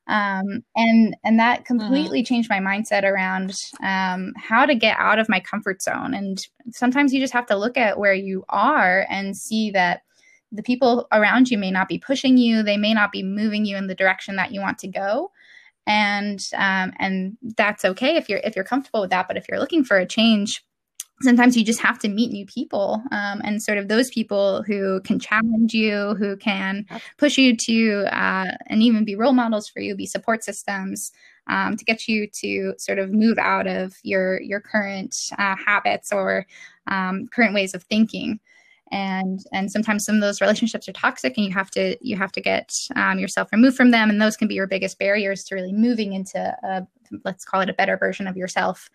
Um, 0.09 0.65
and 0.75 1.17
and 1.25 1.39
that 1.39 1.61
mm-hmm. 1.61 1.79
completely 1.79 2.25
changed 2.25 2.51
my 2.51 2.59
mindset 2.59 3.05
around 3.05 3.55
um, 3.83 4.33
how 4.37 4.67
to 4.67 4.75
get 4.75 4.97
out 4.99 5.21
of 5.21 5.29
my 5.29 5.39
comfort 5.39 5.81
zone. 5.81 6.15
And 6.15 6.45
sometimes 6.71 7.13
you 7.13 7.21
just 7.21 7.33
have 7.33 7.47
to 7.47 7.57
look 7.57 7.77
at 7.77 7.99
where 7.99 8.15
you 8.15 8.45
are 8.49 9.07
and 9.09 9.37
see 9.37 9.71
that 9.73 10.03
the 10.53 10.63
people 10.63 11.09
around 11.13 11.51
you 11.51 11.59
may 11.59 11.71
not 11.71 11.89
be 11.89 11.99
pushing 11.99 12.37
you, 12.37 12.63
they 12.63 12.77
may 12.77 12.95
not 12.95 13.11
be 13.11 13.23
moving 13.23 13.65
you 13.65 13.77
in 13.77 13.87
the 13.87 13.95
direction 13.95 14.37
that 14.37 14.53
you 14.53 14.61
want 14.61 14.79
to 14.79 14.89
go. 14.89 15.31
and 15.87 16.41
um, 16.55 16.93
and 16.99 17.37
that's 17.57 17.85
okay 17.85 18.17
if 18.17 18.29
you're 18.29 18.41
if 18.45 18.55
you're 18.55 18.65
comfortable 18.65 19.01
with 19.01 19.11
that. 19.11 19.27
But 19.29 19.37
if 19.37 19.47
you're 19.49 19.59
looking 19.59 19.85
for 19.85 19.97
a 19.99 20.07
change 20.07 20.63
sometimes 21.23 21.57
you 21.57 21.65
just 21.65 21.81
have 21.81 21.99
to 22.01 22.09
meet 22.09 22.33
new 22.33 22.45
people 22.47 23.03
um, 23.13 23.41
and 23.45 23.63
sort 23.63 23.79
of 23.79 23.89
those 23.89 24.11
people 24.11 24.63
who 24.65 25.01
can 25.03 25.19
challenge 25.19 25.73
you 25.73 26.15
who 26.19 26.37
can 26.37 26.85
push 27.17 27.39
you 27.39 27.57
to 27.57 28.05
uh, 28.13 28.53
and 28.67 28.83
even 28.83 29.05
be 29.05 29.15
role 29.15 29.33
models 29.33 29.69
for 29.69 29.81
you 29.81 29.95
be 29.95 30.07
support 30.07 30.45
systems 30.45 31.13
um, 31.49 31.77
to 31.77 31.85
get 31.85 32.07
you 32.09 32.29
to 32.41 32.75
sort 32.79 32.99
of 32.99 33.13
move 33.13 33.39
out 33.39 33.67
of 33.67 33.95
your 34.03 34.41
your 34.43 34.61
current 34.61 35.15
uh, 35.39 35.57
habits 35.57 36.13
or 36.13 36.47
um, 36.89 37.27
current 37.29 37.55
ways 37.55 37.75
of 37.75 37.83
thinking 37.85 38.41
and 38.93 39.41
and 39.53 39.73
sometimes 39.73 40.05
some 40.05 40.15
of 40.15 40.21
those 40.21 40.41
relationships 40.41 40.89
are 40.89 40.93
toxic 40.93 41.37
and 41.37 41.47
you 41.47 41.53
have 41.53 41.71
to 41.73 41.97
you 42.01 42.17
have 42.17 42.31
to 42.33 42.41
get 42.41 42.73
um, 42.95 43.19
yourself 43.19 43.49
removed 43.51 43.77
from 43.77 43.91
them. 43.91 44.11
And 44.11 44.21
those 44.21 44.37
can 44.37 44.47
be 44.47 44.55
your 44.55 44.67
biggest 44.67 44.99
barriers 44.99 45.43
to 45.45 45.55
really 45.55 45.73
moving 45.73 46.13
into 46.13 46.39
a 46.63 46.87
let's 47.25 47.45
call 47.45 47.63
it 47.63 47.71
a 47.71 47.75
better 47.75 47.97
version 47.97 48.27
of 48.29 48.37
yourself. 48.37 48.89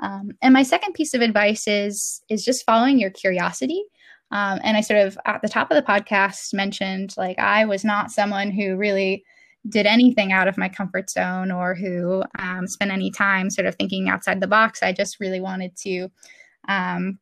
Um, 0.00 0.32
and 0.42 0.52
my 0.52 0.62
second 0.62 0.94
piece 0.94 1.14
of 1.14 1.20
advice 1.20 1.68
is 1.68 2.22
is 2.28 2.44
just 2.44 2.64
following 2.64 2.98
your 2.98 3.10
curiosity. 3.10 3.84
Um, 4.32 4.58
and 4.64 4.76
i 4.76 4.80
sort 4.80 5.06
of 5.06 5.16
at 5.24 5.40
the 5.40 5.48
top 5.48 5.70
of 5.70 5.76
the 5.76 5.88
podcast 5.88 6.52
mentioned 6.52 7.14
like 7.16 7.38
i 7.38 7.64
was 7.64 7.84
not 7.84 8.10
someone 8.10 8.50
who 8.50 8.74
really 8.74 9.22
did 9.68 9.86
anything 9.86 10.32
out 10.32 10.48
of 10.48 10.58
my 10.58 10.68
comfort 10.68 11.10
zone 11.10 11.50
or 11.50 11.74
who 11.74 12.22
um, 12.38 12.66
spent 12.66 12.90
any 12.90 13.10
time 13.10 13.50
sort 13.50 13.66
of 13.66 13.74
thinking 13.74 14.08
outside 14.08 14.40
the 14.40 14.46
box. 14.46 14.82
I 14.82 14.92
just 14.92 15.20
really 15.20 15.40
wanted 15.40 15.76
to 15.78 16.08
um, 16.68 17.18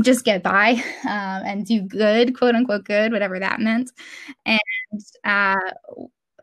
just 0.00 0.24
get 0.24 0.42
by 0.42 0.72
um, 1.04 1.42
and 1.44 1.66
do 1.66 1.82
good 1.82 2.36
quote 2.36 2.54
unquote 2.54 2.84
good 2.84 3.12
whatever 3.12 3.38
that 3.38 3.60
meant 3.60 3.90
and 4.46 4.60
uh, 5.24 5.56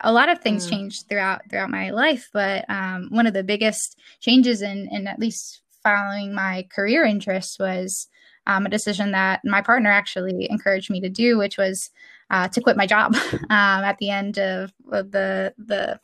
a 0.01 0.11
lot 0.11 0.29
of 0.29 0.39
things 0.39 0.65
mm. 0.65 0.69
changed 0.69 1.07
throughout 1.09 1.41
throughout 1.49 1.69
my 1.69 1.89
life 1.89 2.29
but 2.31 2.63
um, 2.69 3.07
one 3.09 3.25
of 3.25 3.33
the 3.33 3.43
biggest 3.43 3.97
changes 4.19 4.61
in 4.61 4.87
in 4.91 5.07
at 5.07 5.19
least 5.19 5.61
following 5.83 6.33
my 6.33 6.67
career 6.71 7.05
interests 7.05 7.57
was 7.57 8.07
um, 8.49 8.65
a 8.65 8.69
decision 8.69 9.11
that 9.11 9.41
my 9.45 9.61
partner 9.61 9.91
actually 9.91 10.47
encouraged 10.49 10.89
me 10.89 10.99
to 11.01 11.09
do, 11.09 11.37
which 11.37 11.57
was 11.57 11.91
uh, 12.31 12.47
to 12.49 12.61
quit 12.61 12.77
my 12.77 12.87
job 12.87 13.15
um, 13.33 13.39
at 13.49 13.97
the 13.99 14.09
end 14.09 14.37
of, 14.39 14.73
of 14.91 15.11
the 15.11 15.53
the 15.57 15.99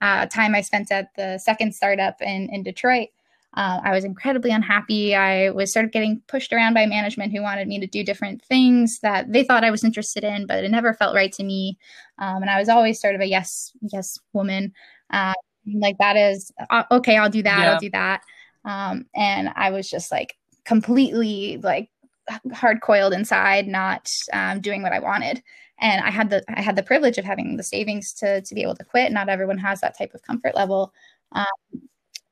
uh, 0.00 0.26
time 0.26 0.54
I 0.54 0.60
spent 0.60 0.92
at 0.92 1.08
the 1.16 1.38
second 1.38 1.74
startup 1.74 2.20
in 2.20 2.48
in 2.52 2.62
Detroit. 2.62 3.08
Uh, 3.54 3.80
I 3.82 3.92
was 3.92 4.04
incredibly 4.04 4.50
unhappy. 4.50 5.14
I 5.14 5.50
was 5.50 5.72
sort 5.72 5.84
of 5.84 5.92
getting 5.92 6.22
pushed 6.28 6.52
around 6.52 6.74
by 6.74 6.86
management 6.86 7.32
who 7.32 7.42
wanted 7.42 7.66
me 7.66 7.80
to 7.80 7.86
do 7.86 8.04
different 8.04 8.42
things 8.44 9.00
that 9.00 9.32
they 9.32 9.42
thought 9.42 9.64
I 9.64 9.70
was 9.70 9.84
interested 9.84 10.22
in, 10.22 10.46
but 10.46 10.64
it 10.64 10.70
never 10.70 10.92
felt 10.92 11.14
right 11.14 11.32
to 11.32 11.42
me. 11.42 11.78
Um, 12.18 12.42
and 12.42 12.50
I 12.50 12.58
was 12.58 12.68
always 12.68 13.00
sort 13.00 13.14
of 13.14 13.20
a 13.20 13.26
yes, 13.26 13.72
yes 13.80 14.18
woman. 14.32 14.72
Uh, 15.10 15.32
like 15.74 15.96
that 15.98 16.16
is 16.16 16.52
uh, 16.70 16.84
okay. 16.90 17.16
I'll 17.16 17.30
do 17.30 17.42
that. 17.42 17.58
Yeah. 17.58 17.72
I'll 17.72 17.80
do 17.80 17.90
that. 17.90 18.22
Um, 18.64 19.06
and 19.14 19.50
I 19.56 19.70
was 19.70 19.88
just 19.88 20.12
like 20.12 20.36
completely 20.64 21.58
like 21.62 21.90
hard 22.52 22.80
coiled 22.82 23.12
inside, 23.14 23.66
not 23.66 24.10
um, 24.32 24.60
doing 24.60 24.82
what 24.82 24.92
I 24.92 24.98
wanted. 24.98 25.42
And 25.80 26.04
I 26.04 26.10
had 26.10 26.30
the 26.30 26.42
I 26.48 26.60
had 26.60 26.76
the 26.76 26.82
privilege 26.82 27.18
of 27.18 27.24
having 27.24 27.56
the 27.56 27.62
savings 27.62 28.12
to 28.14 28.42
to 28.42 28.54
be 28.54 28.62
able 28.62 28.76
to 28.76 28.84
quit. 28.84 29.12
Not 29.12 29.28
everyone 29.28 29.58
has 29.58 29.80
that 29.80 29.96
type 29.96 30.12
of 30.14 30.22
comfort 30.22 30.54
level. 30.54 30.92
Um, 31.32 31.46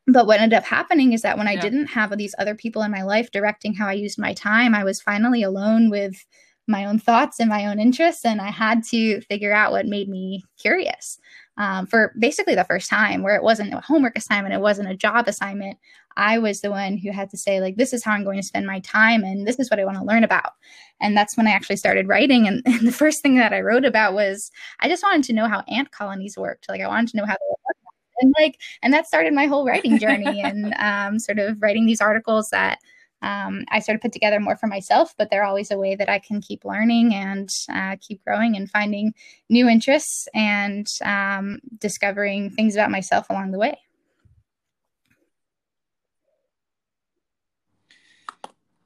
but 0.06 0.26
what 0.26 0.40
ended 0.40 0.56
up 0.56 0.64
happening 0.64 1.12
is 1.12 1.22
that 1.22 1.36
when 1.36 1.48
I 1.48 1.52
yeah. 1.52 1.60
didn't 1.60 1.86
have 1.86 2.16
these 2.16 2.34
other 2.38 2.54
people 2.54 2.82
in 2.82 2.90
my 2.90 3.02
life 3.02 3.30
directing 3.32 3.74
how 3.74 3.88
I 3.88 3.94
used 3.94 4.18
my 4.18 4.34
time, 4.34 4.74
I 4.74 4.84
was 4.84 5.00
finally 5.00 5.42
alone 5.42 5.90
with 5.90 6.24
my 6.68 6.84
own 6.84 6.98
thoughts 6.98 7.40
and 7.40 7.48
my 7.48 7.66
own 7.66 7.78
interests. 7.78 8.24
And 8.24 8.40
I 8.40 8.50
had 8.50 8.82
to 8.90 9.20
figure 9.22 9.52
out 9.52 9.72
what 9.72 9.86
made 9.86 10.08
me 10.08 10.44
curious 10.58 11.18
um, 11.58 11.86
for 11.86 12.12
basically 12.18 12.54
the 12.54 12.64
first 12.64 12.90
time, 12.90 13.22
where 13.22 13.36
it 13.36 13.42
wasn't 13.42 13.72
a 13.72 13.80
homework 13.80 14.16
assignment, 14.16 14.54
it 14.54 14.60
wasn't 14.60 14.90
a 14.90 14.96
job 14.96 15.26
assignment. 15.26 15.78
I 16.16 16.38
was 16.38 16.60
the 16.60 16.70
one 16.70 16.96
who 16.96 17.12
had 17.12 17.30
to 17.30 17.36
say, 17.36 17.60
like, 17.60 17.76
this 17.76 17.92
is 17.92 18.02
how 18.02 18.12
I'm 18.12 18.24
going 18.24 18.38
to 18.38 18.46
spend 18.46 18.66
my 18.66 18.80
time 18.80 19.22
and 19.22 19.46
this 19.46 19.58
is 19.58 19.70
what 19.70 19.80
I 19.80 19.84
want 19.84 19.98
to 19.98 20.04
learn 20.04 20.24
about. 20.24 20.52
And 21.00 21.16
that's 21.16 21.36
when 21.36 21.46
I 21.46 21.50
actually 21.50 21.76
started 21.76 22.08
writing. 22.08 22.46
And, 22.46 22.62
and 22.66 22.86
the 22.86 22.92
first 22.92 23.22
thing 23.22 23.36
that 23.36 23.52
I 23.52 23.60
wrote 23.60 23.84
about 23.84 24.14
was 24.14 24.50
I 24.80 24.88
just 24.88 25.02
wanted 25.02 25.24
to 25.24 25.32
know 25.32 25.48
how 25.48 25.62
ant 25.68 25.90
colonies 25.90 26.36
worked. 26.36 26.68
Like, 26.68 26.80
I 26.80 26.88
wanted 26.88 27.10
to 27.10 27.16
know 27.18 27.26
how 27.26 27.34
they 27.34 27.48
worked 27.50 27.75
and 28.20 28.34
like 28.38 28.60
and 28.82 28.92
that 28.92 29.06
started 29.06 29.34
my 29.34 29.46
whole 29.46 29.66
writing 29.66 29.98
journey 29.98 30.42
and 30.42 30.74
um, 30.78 31.18
sort 31.18 31.38
of 31.38 31.60
writing 31.60 31.86
these 31.86 32.00
articles 32.00 32.50
that 32.50 32.78
um, 33.22 33.64
I 33.70 33.80
sort 33.80 33.96
of 33.96 34.02
put 34.02 34.12
together 34.12 34.38
more 34.40 34.56
for 34.56 34.66
myself, 34.66 35.14
but 35.16 35.30
they're 35.30 35.44
always 35.44 35.70
a 35.70 35.78
way 35.78 35.96
that 35.96 36.08
I 36.08 36.18
can 36.18 36.40
keep 36.40 36.64
learning 36.64 37.14
and 37.14 37.48
uh, 37.72 37.96
keep 38.00 38.22
growing 38.24 38.56
and 38.56 38.70
finding 38.70 39.14
new 39.48 39.68
interests 39.68 40.28
and 40.34 40.86
um, 41.04 41.58
discovering 41.78 42.50
things 42.50 42.74
about 42.74 42.90
myself 42.90 43.28
along 43.30 43.52
the 43.52 43.58
way. 43.58 43.78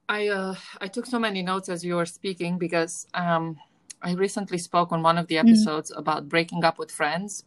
I 0.07 0.27
uh, 0.27 0.55
I 0.81 0.87
took 0.87 1.05
so 1.05 1.19
many 1.19 1.41
notes 1.41 1.69
as 1.69 1.85
you 1.85 1.95
were 1.95 2.05
speaking 2.05 2.57
because 2.57 3.07
um, 3.13 3.57
I 4.01 4.13
recently 4.13 4.57
spoke 4.57 4.91
on 4.91 5.03
one 5.03 5.17
of 5.17 5.27
the 5.27 5.35
mm-hmm. 5.35 5.47
episodes 5.47 5.89
mm-hmm. 5.91 5.99
about 5.99 6.27
breaking 6.27 6.65
up 6.65 6.77
with 6.77 6.91
friends 6.91 7.45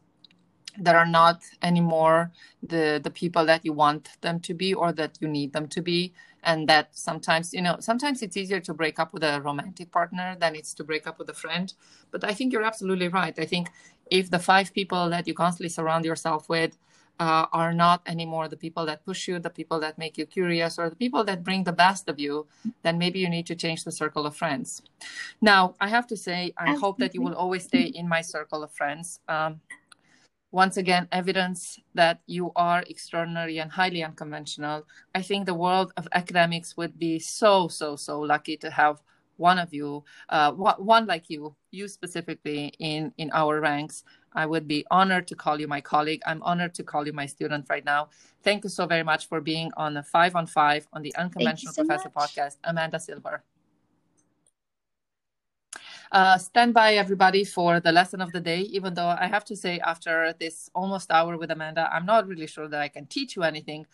that 0.78 0.94
are 0.94 1.06
not 1.06 1.42
anymore 1.62 2.30
the 2.62 3.00
the 3.02 3.10
people 3.10 3.44
that 3.46 3.64
you 3.64 3.72
want 3.72 4.08
them 4.20 4.40
to 4.40 4.54
be 4.54 4.74
or 4.74 4.92
that 4.92 5.18
you 5.20 5.28
need 5.28 5.52
them 5.52 5.68
to 5.68 5.82
be. 5.82 6.12
And 6.42 6.68
that 6.68 6.88
sometimes 6.92 7.54
you 7.54 7.62
know 7.62 7.76
sometimes 7.80 8.22
it's 8.22 8.36
easier 8.36 8.60
to 8.60 8.74
break 8.74 8.98
up 8.98 9.12
with 9.12 9.22
a 9.22 9.40
romantic 9.40 9.90
partner 9.90 10.36
than 10.38 10.54
it's 10.54 10.74
to 10.74 10.84
break 10.84 11.06
up 11.06 11.18
with 11.18 11.28
a 11.30 11.34
friend. 11.34 11.72
But 12.10 12.24
i 12.24 12.34
think 12.34 12.52
you're 12.52 12.68
absolutely 12.72 13.08
right. 13.08 13.38
I 13.38 13.46
think 13.46 13.70
if 14.10 14.30
the 14.30 14.38
five 14.38 14.72
people 14.74 15.08
that 15.10 15.26
you 15.26 15.34
constantly 15.34 15.70
surround 15.70 16.04
yourself 16.04 16.48
with 16.48 16.76
uh, 17.20 17.46
are 17.52 17.72
not 17.72 18.02
anymore 18.06 18.48
the 18.48 18.56
people 18.56 18.84
that 18.86 19.04
push 19.04 19.28
you 19.28 19.38
the 19.38 19.50
people 19.50 19.78
that 19.80 19.96
make 19.98 20.18
you 20.18 20.26
curious 20.26 20.78
or 20.78 20.90
the 20.90 20.96
people 20.96 21.22
that 21.24 21.44
bring 21.44 21.62
the 21.64 21.72
best 21.72 22.08
of 22.08 22.18
you 22.18 22.46
then 22.82 22.98
maybe 22.98 23.20
you 23.20 23.28
need 23.28 23.46
to 23.46 23.54
change 23.54 23.84
the 23.84 23.92
circle 23.92 24.26
of 24.26 24.36
friends. 24.36 24.82
Now 25.40 25.74
i 25.80 25.88
have 25.88 26.06
to 26.08 26.16
say 26.16 26.52
i 26.58 26.74
hope 26.74 26.98
that 26.98 27.14
you 27.14 27.22
will 27.22 27.34
always 27.34 27.64
stay 27.64 27.84
in 27.84 28.08
my 28.08 28.20
circle 28.20 28.62
of 28.62 28.72
friends. 28.72 29.20
Um, 29.28 29.60
once 30.54 30.76
again 30.76 31.08
evidence 31.10 31.80
that 31.94 32.20
you 32.26 32.52
are 32.54 32.84
extraordinary 32.86 33.58
and 33.58 33.72
highly 33.72 34.04
unconventional. 34.04 34.86
I 35.12 35.20
think 35.20 35.46
the 35.46 35.54
world 35.54 35.92
of 35.96 36.06
academics 36.12 36.76
would 36.76 36.96
be 36.96 37.18
so, 37.18 37.66
so, 37.66 37.96
so 37.96 38.20
lucky 38.20 38.56
to 38.58 38.70
have 38.70 39.02
one 39.36 39.58
of 39.58 39.74
you, 39.74 40.04
uh, 40.28 40.52
one 40.52 41.06
like 41.06 41.28
you, 41.28 41.56
you 41.72 41.88
specifically 41.88 42.72
in, 42.78 43.12
in 43.18 43.32
our 43.32 43.60
ranks. 43.60 44.04
I 44.32 44.46
would 44.46 44.68
be 44.68 44.86
honored 44.92 45.26
to 45.26 45.34
call 45.34 45.60
you 45.60 45.66
my 45.66 45.80
colleague. 45.80 46.22
I'm 46.24 46.40
honored 46.44 46.74
to 46.74 46.84
call 46.84 47.04
you 47.04 47.12
my 47.12 47.26
student 47.26 47.66
right 47.68 47.84
now. 47.84 48.10
Thank 48.44 48.62
you 48.62 48.70
so 48.70 48.86
very 48.86 49.02
much 49.02 49.26
for 49.26 49.40
being 49.40 49.72
on 49.76 49.94
the 49.94 50.04
Five 50.04 50.36
on 50.36 50.46
Five 50.46 50.86
on 50.92 51.02
the 51.02 51.12
Unconventional 51.16 51.74
so 51.74 51.82
Professor 51.84 52.12
much. 52.14 52.36
podcast, 52.36 52.58
Amanda 52.62 53.00
Silver. 53.00 53.42
Uh, 56.14 56.38
stand 56.38 56.72
by, 56.72 56.94
everybody, 56.94 57.42
for 57.42 57.80
the 57.80 57.90
lesson 57.90 58.20
of 58.20 58.30
the 58.30 58.38
day. 58.38 58.60
Even 58.60 58.94
though 58.94 59.08
I 59.08 59.26
have 59.26 59.44
to 59.46 59.56
say, 59.56 59.80
after 59.80 60.32
this 60.38 60.70
almost 60.72 61.10
hour 61.10 61.36
with 61.36 61.50
Amanda, 61.50 61.90
I'm 61.92 62.06
not 62.06 62.28
really 62.28 62.46
sure 62.46 62.68
that 62.68 62.80
I 62.80 62.86
can 62.86 63.06
teach 63.06 63.34
you 63.34 63.42
anything. 63.42 63.84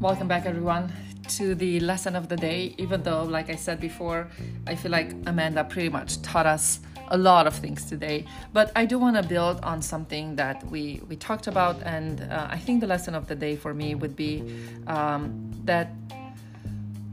Welcome 0.00 0.26
back, 0.26 0.46
everyone, 0.46 0.92
to 1.36 1.54
the 1.54 1.78
lesson 1.78 2.16
of 2.16 2.28
the 2.28 2.36
day. 2.36 2.74
Even 2.76 3.04
though, 3.04 3.22
like 3.22 3.48
I 3.48 3.54
said 3.54 3.78
before, 3.78 4.26
I 4.66 4.74
feel 4.74 4.90
like 4.90 5.12
Amanda 5.26 5.62
pretty 5.62 5.90
much 5.90 6.20
taught 6.22 6.46
us 6.46 6.80
a 7.10 7.18
lot 7.18 7.46
of 7.46 7.54
things 7.54 7.84
today. 7.84 8.24
But 8.52 8.72
I 8.76 8.86
do 8.86 8.98
want 8.98 9.16
to 9.16 9.22
build 9.22 9.60
on 9.62 9.82
something 9.82 10.36
that 10.36 10.64
we 10.70 11.00
we 11.08 11.16
talked 11.16 11.46
about, 11.46 11.82
and 11.82 12.20
uh, 12.20 12.48
I 12.50 12.58
think 12.58 12.80
the 12.80 12.86
lesson 12.86 13.14
of 13.14 13.26
the 13.26 13.34
day 13.34 13.56
for 13.56 13.74
me 13.74 13.94
would 13.94 14.16
be 14.16 14.42
um, 14.86 15.50
that 15.64 15.92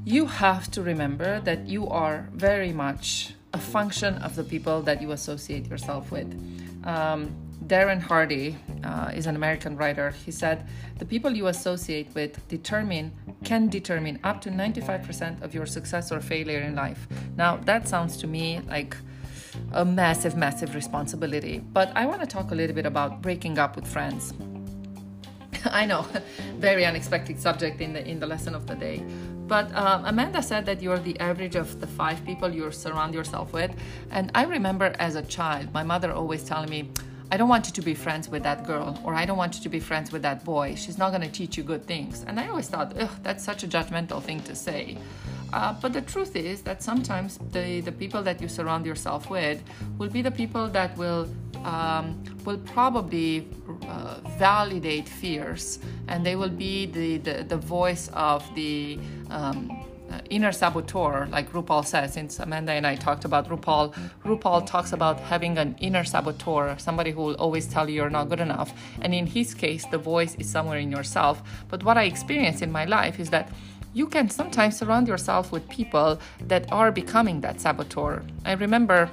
you 0.06 0.28
have 0.28 0.70
to 0.72 0.82
remember 0.82 1.40
that 1.42 1.68
you 1.68 1.88
are 1.88 2.30
very 2.34 2.72
much 2.72 3.34
a 3.54 3.58
function 3.58 4.16
of 4.16 4.36
the 4.36 4.44
people 4.44 4.82
that 4.84 5.02
you 5.02 5.12
associate 5.12 5.68
yourself 5.68 6.12
with. 6.12 6.30
Um, 6.84 7.36
Darren 7.68 8.00
Hardy 8.00 8.56
uh, 8.84 9.12
is 9.16 9.26
an 9.26 9.36
American 9.36 9.76
writer. 9.76 10.12
He 10.12 10.32
said, 10.32 10.68
The 11.00 11.06
people 11.06 11.32
you 11.32 11.48
associate 11.48 12.10
with 12.14 12.48
determine, 12.48 13.12
can 13.44 13.70
determine 13.70 14.20
up 14.24 14.42
to 14.42 14.50
95% 14.50 15.42
of 15.42 15.56
your 15.56 15.66
success 15.66 16.12
or 16.12 16.20
failure 16.20 16.60
in 16.60 16.76
life. 16.76 17.08
Now, 17.36 17.58
that 17.58 17.88
sounds 17.88 18.18
to 18.18 18.28
me 18.28 18.62
like 18.68 18.96
a 19.74 19.84
massive, 19.84 20.36
massive 20.36 20.76
responsibility. 20.76 21.60
But 21.60 21.92
I 21.96 22.06
want 22.06 22.22
to 22.22 22.28
talk 22.28 22.52
a 22.52 22.56
little 22.56 22.76
bit 22.76 22.86
about 22.86 23.22
breaking 23.22 23.58
up 23.58 23.76
with 23.76 23.88
friends. 23.88 24.34
I 25.66 25.86
know, 25.86 26.06
very 26.58 26.86
unexpected 26.86 27.40
subject 27.40 27.82
in 27.82 27.94
the 27.94 28.08
in 28.08 28.20
the 28.20 28.28
lesson 28.28 28.56
of 28.56 28.68
the 28.68 28.76
day. 28.76 29.04
But 29.48 29.74
um, 29.76 30.06
Amanda 30.06 30.42
said 30.42 30.66
that 30.66 30.82
you're 30.82 30.98
the 30.98 31.20
average 31.20 31.56
of 31.56 31.80
the 31.80 31.88
five 31.88 32.24
people 32.26 32.52
you 32.52 32.72
surround 32.72 33.14
yourself 33.14 33.54
with, 33.54 33.72
and 34.12 34.32
I 34.34 34.46
remember 34.46 34.96
as 35.00 35.16
a 35.16 35.22
child, 35.22 35.74
my 35.74 35.84
mother 35.84 36.12
always 36.12 36.44
telling 36.44 36.70
me. 36.70 36.90
I 37.32 37.38
don't 37.38 37.50
want 37.50 37.66
you 37.66 37.74
to 37.74 37.82
be 37.82 37.96
friends 37.96 38.30
with 38.30 38.44
that 38.44 38.68
girl, 38.68 39.02
or 39.04 39.16
I 39.16 39.26
don't 39.26 39.36
want 39.36 39.56
you 39.56 39.64
to 39.64 39.70
be 39.70 39.80
friends 39.80 40.12
with 40.12 40.22
that 40.22 40.46
boy. 40.46 40.76
She's 40.76 41.00
not 41.00 41.10
going 41.10 41.24
to 41.24 41.32
teach 41.32 41.58
you 41.58 41.64
good 41.64 41.84
things. 41.88 42.24
And 42.28 42.40
I 42.40 42.48
always 42.50 42.68
thought, 42.68 42.96
ugh, 43.00 43.10
that's 43.24 43.44
such 43.44 43.64
a 43.64 43.68
judgmental 43.68 44.22
thing 44.22 44.42
to 44.42 44.54
say. 44.56 45.00
Uh, 45.56 45.74
but 45.82 45.94
the 45.94 46.02
truth 46.02 46.36
is 46.36 46.62
that 46.64 46.84
sometimes 46.84 47.40
the, 47.52 47.80
the 47.80 47.92
people 47.92 48.22
that 48.22 48.42
you 48.42 48.48
surround 48.50 48.86
yourself 48.86 49.30
with 49.30 49.64
will 49.98 50.10
be 50.10 50.22
the 50.22 50.30
people 50.30 50.68
that 50.68 50.96
will 50.98 51.30
um, 51.64 52.22
will 52.44 52.58
probably 52.58 53.48
uh, 53.88 54.20
validate 54.38 55.08
fears 55.08 55.80
and 56.10 56.26
they 56.26 56.36
will 56.36 56.50
be 56.50 56.86
the, 56.88 57.18
the, 57.20 57.44
the 57.44 57.56
voice 57.58 58.10
of 58.14 58.44
the 58.54 59.00
um, 59.30 59.72
uh, 60.12 60.20
inner 60.30 60.52
saboteur, 60.52 61.28
like 61.32 61.52
RuPaul 61.52 61.84
says, 61.84 62.14
since 62.14 62.40
Amanda 62.40 62.74
and 62.74 62.86
I 62.86 62.96
talked 62.96 63.26
about 63.26 63.50
RuPaul, 63.50 63.96
RuPaul 64.24 64.66
talks 64.66 64.94
about 64.94 65.20
having 65.20 65.58
an 65.58 65.76
inner 65.80 66.04
saboteur, 66.04 66.76
somebody 66.78 67.12
who 67.12 67.22
will 67.22 67.36
always 67.36 67.66
tell 67.66 67.90
you 67.90 67.96
you're 67.96 68.10
not 68.10 68.30
good 68.30 68.40
enough. 68.40 68.72
And 69.02 69.16
in 69.16 69.26
his 69.26 69.56
case, 69.56 69.86
the 69.88 69.98
voice 69.98 70.36
is 70.36 70.48
somewhere 70.50 70.78
in 70.78 70.92
yourself. 70.92 71.42
But 71.70 71.84
what 71.84 71.98
I 71.98 72.04
experience 72.04 72.62
in 72.62 72.72
my 72.72 72.86
life 72.86 73.20
is 73.20 73.32
that 73.32 73.50
you 73.96 74.06
can 74.06 74.30
sometimes 74.30 74.78
surround 74.78 75.08
yourself 75.08 75.54
with 75.54 75.68
people 75.70 76.20
that 76.42 76.70
are 76.70 76.92
becoming 76.92 77.40
that 77.40 77.62
saboteur. 77.62 78.22
I 78.44 78.52
remember 78.52 79.10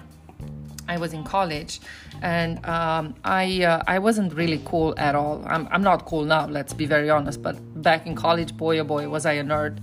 I 0.88 0.98
was 0.98 1.12
in 1.12 1.22
college 1.22 1.80
and 2.20 2.64
um, 2.66 3.14
I, 3.24 3.62
uh, 3.62 3.84
I 3.86 4.00
wasn't 4.00 4.34
really 4.34 4.60
cool 4.64 4.92
at 4.98 5.14
all. 5.14 5.40
I'm, 5.46 5.68
I'm 5.70 5.84
not 5.84 6.04
cool 6.04 6.24
now, 6.24 6.46
let's 6.46 6.72
be 6.72 6.84
very 6.84 7.08
honest, 7.08 7.40
but 7.40 7.54
back 7.80 8.08
in 8.08 8.16
college, 8.16 8.56
boy 8.56 8.80
oh 8.80 8.84
boy, 8.84 9.08
was 9.08 9.24
I 9.24 9.34
a 9.34 9.44
nerd. 9.44 9.78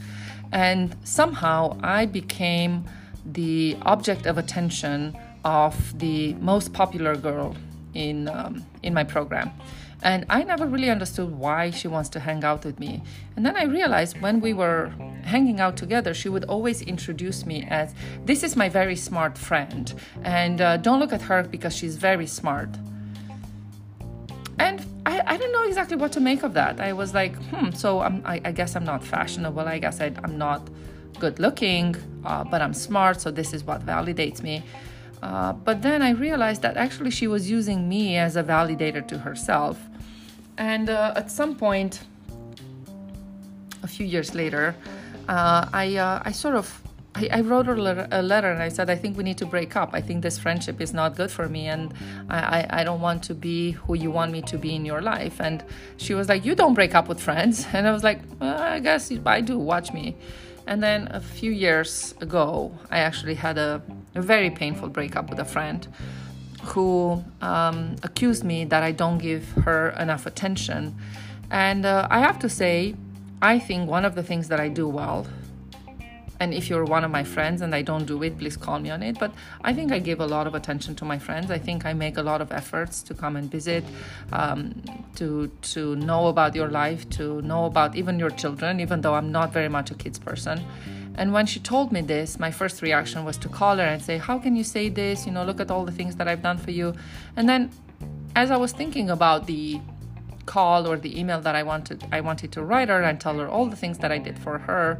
And 0.52 0.93
somehow 1.06 1.80
I 1.82 2.06
became 2.06 2.84
the 3.26 3.78
object 3.84 4.26
of 4.26 4.38
attention 4.38 5.18
of 5.45 5.97
the 5.97 6.34
most 6.36 6.74
popular 6.74 7.16
girl 7.16 7.56
in, 7.93 8.28
um, 8.28 8.66
in 8.84 8.93
my 8.93 9.06
program. 9.06 9.52
And 10.02 10.26
I 10.30 10.43
never 10.43 10.66
really 10.66 10.89
understood 10.89 11.38
why 11.38 11.72
she 11.72 11.88
wants 11.88 12.10
to 12.10 12.20
hang 12.20 12.43
out 12.43 12.64
with 12.64 12.80
me. 12.80 13.04
And 13.36 13.45
then 13.45 13.58
I 13.58 13.64
realized 13.64 14.22
when 14.22 14.39
we 14.39 14.54
were 14.54 14.93
hanging 15.24 15.60
out 15.60 15.76
together, 15.76 16.14
she 16.14 16.30
would 16.30 16.45
always 16.45 16.82
introduce 16.82 17.45
me 17.45 17.68
as 17.70 17.93
this 18.26 18.43
is 18.43 18.56
my 18.56 18.70
very 18.70 18.95
smart 18.95 19.38
friend. 19.38 19.93
And 20.24 20.62
uh, 20.62 20.78
don't 20.78 21.00
look 21.00 21.12
at 21.12 21.22
her 21.24 21.43
because 21.43 21.76
she's 21.76 21.97
very 21.97 22.28
smart. 22.28 22.70
And 24.58 24.86
I, 25.06 25.22
I 25.26 25.38
don't 25.38 25.52
know 25.52 25.64
exactly 25.64 25.97
what 25.97 26.12
to 26.14 26.20
make 26.20 26.43
of 26.43 26.54
that. 26.54 26.80
I 26.80 26.93
was 26.93 27.14
like, 27.14 27.36
hmm, 27.43 27.72
so 27.72 28.00
I, 28.00 28.41
I 28.43 28.52
guess 28.52 28.76
I'm 28.76 28.86
not 28.86 29.04
fashionable. 29.04 29.62
I 29.62 29.80
guess 29.80 30.00
I, 30.02 30.12
am 30.24 30.38
not 30.38 30.70
good 31.20 31.39
looking, 31.39 31.95
uh, 32.26 32.43
but 32.45 32.62
I'm 32.62 32.74
smart, 32.74 33.20
so 33.20 33.32
this 33.32 33.54
is 33.54 33.64
what 33.64 33.86
validates 33.86 34.41
me. 34.41 34.64
Uh, 35.22 35.54
but 35.54 35.82
then 35.82 36.02
I 36.02 36.12
realized 36.12 36.62
that 36.62 36.78
actually 36.78 37.12
she 37.12 37.28
was 37.28 37.50
using 37.50 37.89
me 37.89 38.18
as 38.18 38.36
a 38.36 38.43
validator 38.43 39.06
to 39.08 39.18
herself. 39.18 39.88
And 40.60 40.89
uh, 40.89 41.14
at 41.16 41.32
some 41.32 41.55
point, 41.55 42.01
a 43.82 43.88
few 43.88 44.05
years 44.05 44.36
later, 44.36 44.76
uh, 45.30 45.70
I, 45.72 45.95
uh, 45.95 46.22
I 46.24 46.34
sort 46.34 46.55
of 46.55 46.82
I, 47.16 47.41
wrote 47.41 47.66
her 47.66 48.07
a 48.12 48.22
letter 48.22 48.51
and 48.51 48.62
I 48.62 48.70
said, 48.70 48.89
I 48.89 48.95
think 48.95 49.18
we 49.18 49.24
need 49.24 49.38
to 49.39 49.45
break 49.45 49.76
up. 49.76 49.89
I 49.93 50.01
think 50.01 50.22
this 50.22 50.38
friendship 50.38 50.80
is 50.80 50.93
not 50.93 51.16
good 51.16 51.32
for 51.32 51.49
me 51.49 51.68
and 51.68 51.93
I, 52.30 52.39
I, 52.39 52.82
I 52.82 52.84
don't 52.84 53.01
want 53.01 53.24
to 53.24 53.34
be 53.34 53.72
who 53.72 53.95
you 53.95 54.12
want 54.12 54.32
me 54.32 54.41
to 54.43 54.57
be 54.57 54.76
in 54.76 54.86
your 54.86 55.01
life. 55.01 55.41
And 55.41 55.64
she 55.97 56.14
was 56.14 56.30
like, 56.30 56.45
You 56.45 56.55
don't 56.55 56.76
break 56.76 56.93
up 56.93 57.07
with 57.07 57.20
friends. 57.20 57.66
And 57.74 57.88
I 57.88 57.91
was 57.91 58.03
like, 58.03 58.22
well, 58.39 58.62
I 58.62 58.80
guess 58.80 59.12
I 59.26 59.41
do. 59.41 59.57
Watch 59.57 59.91
me. 59.91 60.16
And 60.68 60.84
then 60.84 61.07
a 61.12 61.20
few 61.20 61.51
years 61.51 62.14
ago, 62.22 62.72
I 62.91 62.99
actually 62.99 63.36
had 63.36 63.57
a, 63.57 63.82
a 64.16 64.22
very 64.22 64.49
painful 64.49 64.89
breakup 64.89 65.30
with 65.30 65.39
a 65.39 65.45
friend 65.45 65.88
who 66.64 67.24
um, 67.41 67.95
accused 68.03 68.43
me 68.43 68.66
that 68.66 68.84
I 68.84 68.91
don't 68.91 69.18
give 69.18 69.49
her 69.66 69.89
enough 69.91 70.26
attention. 70.26 70.95
And 71.51 71.86
uh, 71.86 72.07
I 72.10 72.20
have 72.20 72.39
to 72.39 72.49
say, 72.49 72.95
I 73.41 73.60
think 73.60 73.89
one 73.89 74.05
of 74.05 74.16
the 74.16 74.24
things 74.24 74.49
that 74.49 74.60
I 74.60 74.68
do 74.68 74.88
well 74.88 75.26
and 76.39 76.53
if 76.53 76.70
you're 76.70 76.86
one 76.86 77.03
of 77.03 77.12
my 77.12 77.24
friends 77.24 77.62
and 77.62 77.76
I 77.76 77.82
don't 77.82 78.05
do 78.05 78.24
it, 78.24 78.38
please 78.38 78.55
call 78.55 78.80
me 78.80 78.89
on 78.89 79.03
it. 79.03 79.20
But 79.20 79.34
I 79.62 79.74
think 79.74 79.91
I 79.91 79.99
give 79.99 80.22
a 80.22 80.26
lot 80.26 80.47
of 80.47 80.55
attention 80.55 80.95
to 80.95 81.05
my 81.05 81.20
friends. 81.20 81.51
I 81.51 81.57
think 81.57 81.86
I 81.86 81.93
make 81.93 82.18
a 82.18 82.24
lot 82.24 82.41
of 82.41 82.51
efforts 82.51 83.03
to 83.03 83.14
come 83.14 83.36
and 83.36 83.51
visit, 83.51 83.84
um, 84.32 84.82
to 85.16 85.51
to 85.74 85.95
know 85.97 86.28
about 86.28 86.55
your 86.55 86.70
life, 86.70 87.10
to 87.12 87.41
know 87.41 87.66
about 87.66 87.95
even 87.95 88.18
your 88.20 88.30
children, 88.30 88.80
even 88.80 89.01
though 89.01 89.16
I'm 89.16 89.32
not 89.32 89.51
very 89.51 89.70
much 89.70 89.91
a 89.91 89.95
kids 89.95 90.18
person. 90.18 90.64
And 91.16 91.34
when 91.34 91.45
she 91.45 91.60
told 91.60 91.91
me 91.91 92.01
this, 92.01 92.39
my 92.39 92.51
first 92.51 92.82
reaction 92.82 93.26
was 93.26 93.38
to 93.39 93.49
call 93.49 93.78
her 93.78 93.84
and 93.84 94.01
say, 94.01 94.18
How 94.18 94.39
can 94.39 94.55
you 94.55 94.64
say 94.64 94.89
this? 94.89 95.26
You 95.26 95.32
know, 95.32 95.43
look 95.43 95.60
at 95.60 95.70
all 95.72 95.86
the 95.86 95.91
things 95.91 96.16
that 96.16 96.28
I've 96.28 96.41
done 96.41 96.57
for 96.57 96.72
you. 96.72 96.93
And 97.36 97.47
then 97.47 97.72
as 98.36 98.51
I 98.51 98.57
was 98.57 98.72
thinking 98.72 99.10
about 99.10 99.47
the 99.47 99.80
call 100.49 100.88
or 100.88 100.97
the 100.97 101.12
email 101.20 101.39
that 101.41 101.55
I 101.55 101.62
wanted 101.62 102.03
I 102.12 102.22
wanted 102.22 102.51
to 102.53 102.62
write 102.64 102.89
her 102.89 103.01
and 103.10 103.22
tell 103.22 103.38
her 103.41 103.47
all 103.47 103.68
the 103.68 103.76
things 103.84 103.97
that 103.99 104.12
I 104.12 104.18
did 104.18 104.38
for 104.45 104.57
her 104.57 104.99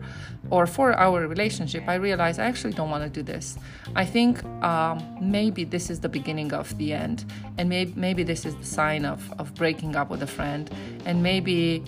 or 0.52 0.68
for 0.68 0.94
our 0.94 1.28
relationship, 1.28 1.84
I 1.88 1.96
realized 1.96 2.40
I 2.40 2.46
actually 2.46 2.74
don't 2.74 2.92
want 2.96 3.04
to 3.04 3.10
do 3.20 3.24
this. 3.34 3.58
I 3.96 4.06
think 4.06 4.44
um, 4.72 4.96
maybe 5.20 5.64
this 5.64 5.90
is 5.90 6.00
the 6.00 6.12
beginning 6.20 6.54
of 6.54 6.78
the 6.78 6.94
end, 6.94 7.26
and 7.58 7.68
maybe 7.68 7.94
maybe 8.06 8.24
this 8.32 8.46
is 8.46 8.54
the 8.64 8.70
sign 8.80 9.06
of 9.14 9.20
of 9.42 9.46
breaking 9.62 9.96
up 9.96 10.08
with 10.14 10.22
a 10.30 10.32
friend, 10.38 10.64
and 11.08 11.24
maybe 11.32 11.84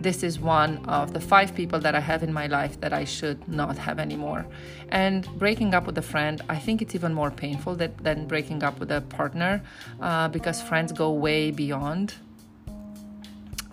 this 0.00 0.22
is 0.22 0.38
one 0.38 0.84
of 0.86 1.12
the 1.12 1.20
five 1.20 1.54
people 1.54 1.80
that 1.80 1.94
I 1.94 2.00
have 2.00 2.22
in 2.22 2.32
my 2.32 2.46
life 2.46 2.80
that 2.80 2.92
I 2.92 3.04
should 3.04 3.48
not 3.48 3.78
have 3.78 3.98
anymore. 3.98 4.46
And 4.90 5.26
breaking 5.38 5.74
up 5.74 5.86
with 5.86 5.96
a 5.98 6.02
friend, 6.02 6.42
I 6.48 6.58
think 6.58 6.82
it's 6.82 6.94
even 6.94 7.14
more 7.14 7.30
painful 7.30 7.76
that, 7.76 7.96
than 7.98 8.26
breaking 8.26 8.62
up 8.62 8.78
with 8.78 8.90
a 8.90 9.00
partner 9.00 9.62
uh, 10.00 10.28
because 10.28 10.60
friends 10.60 10.92
go 10.92 11.12
way 11.12 11.50
beyond 11.50 12.14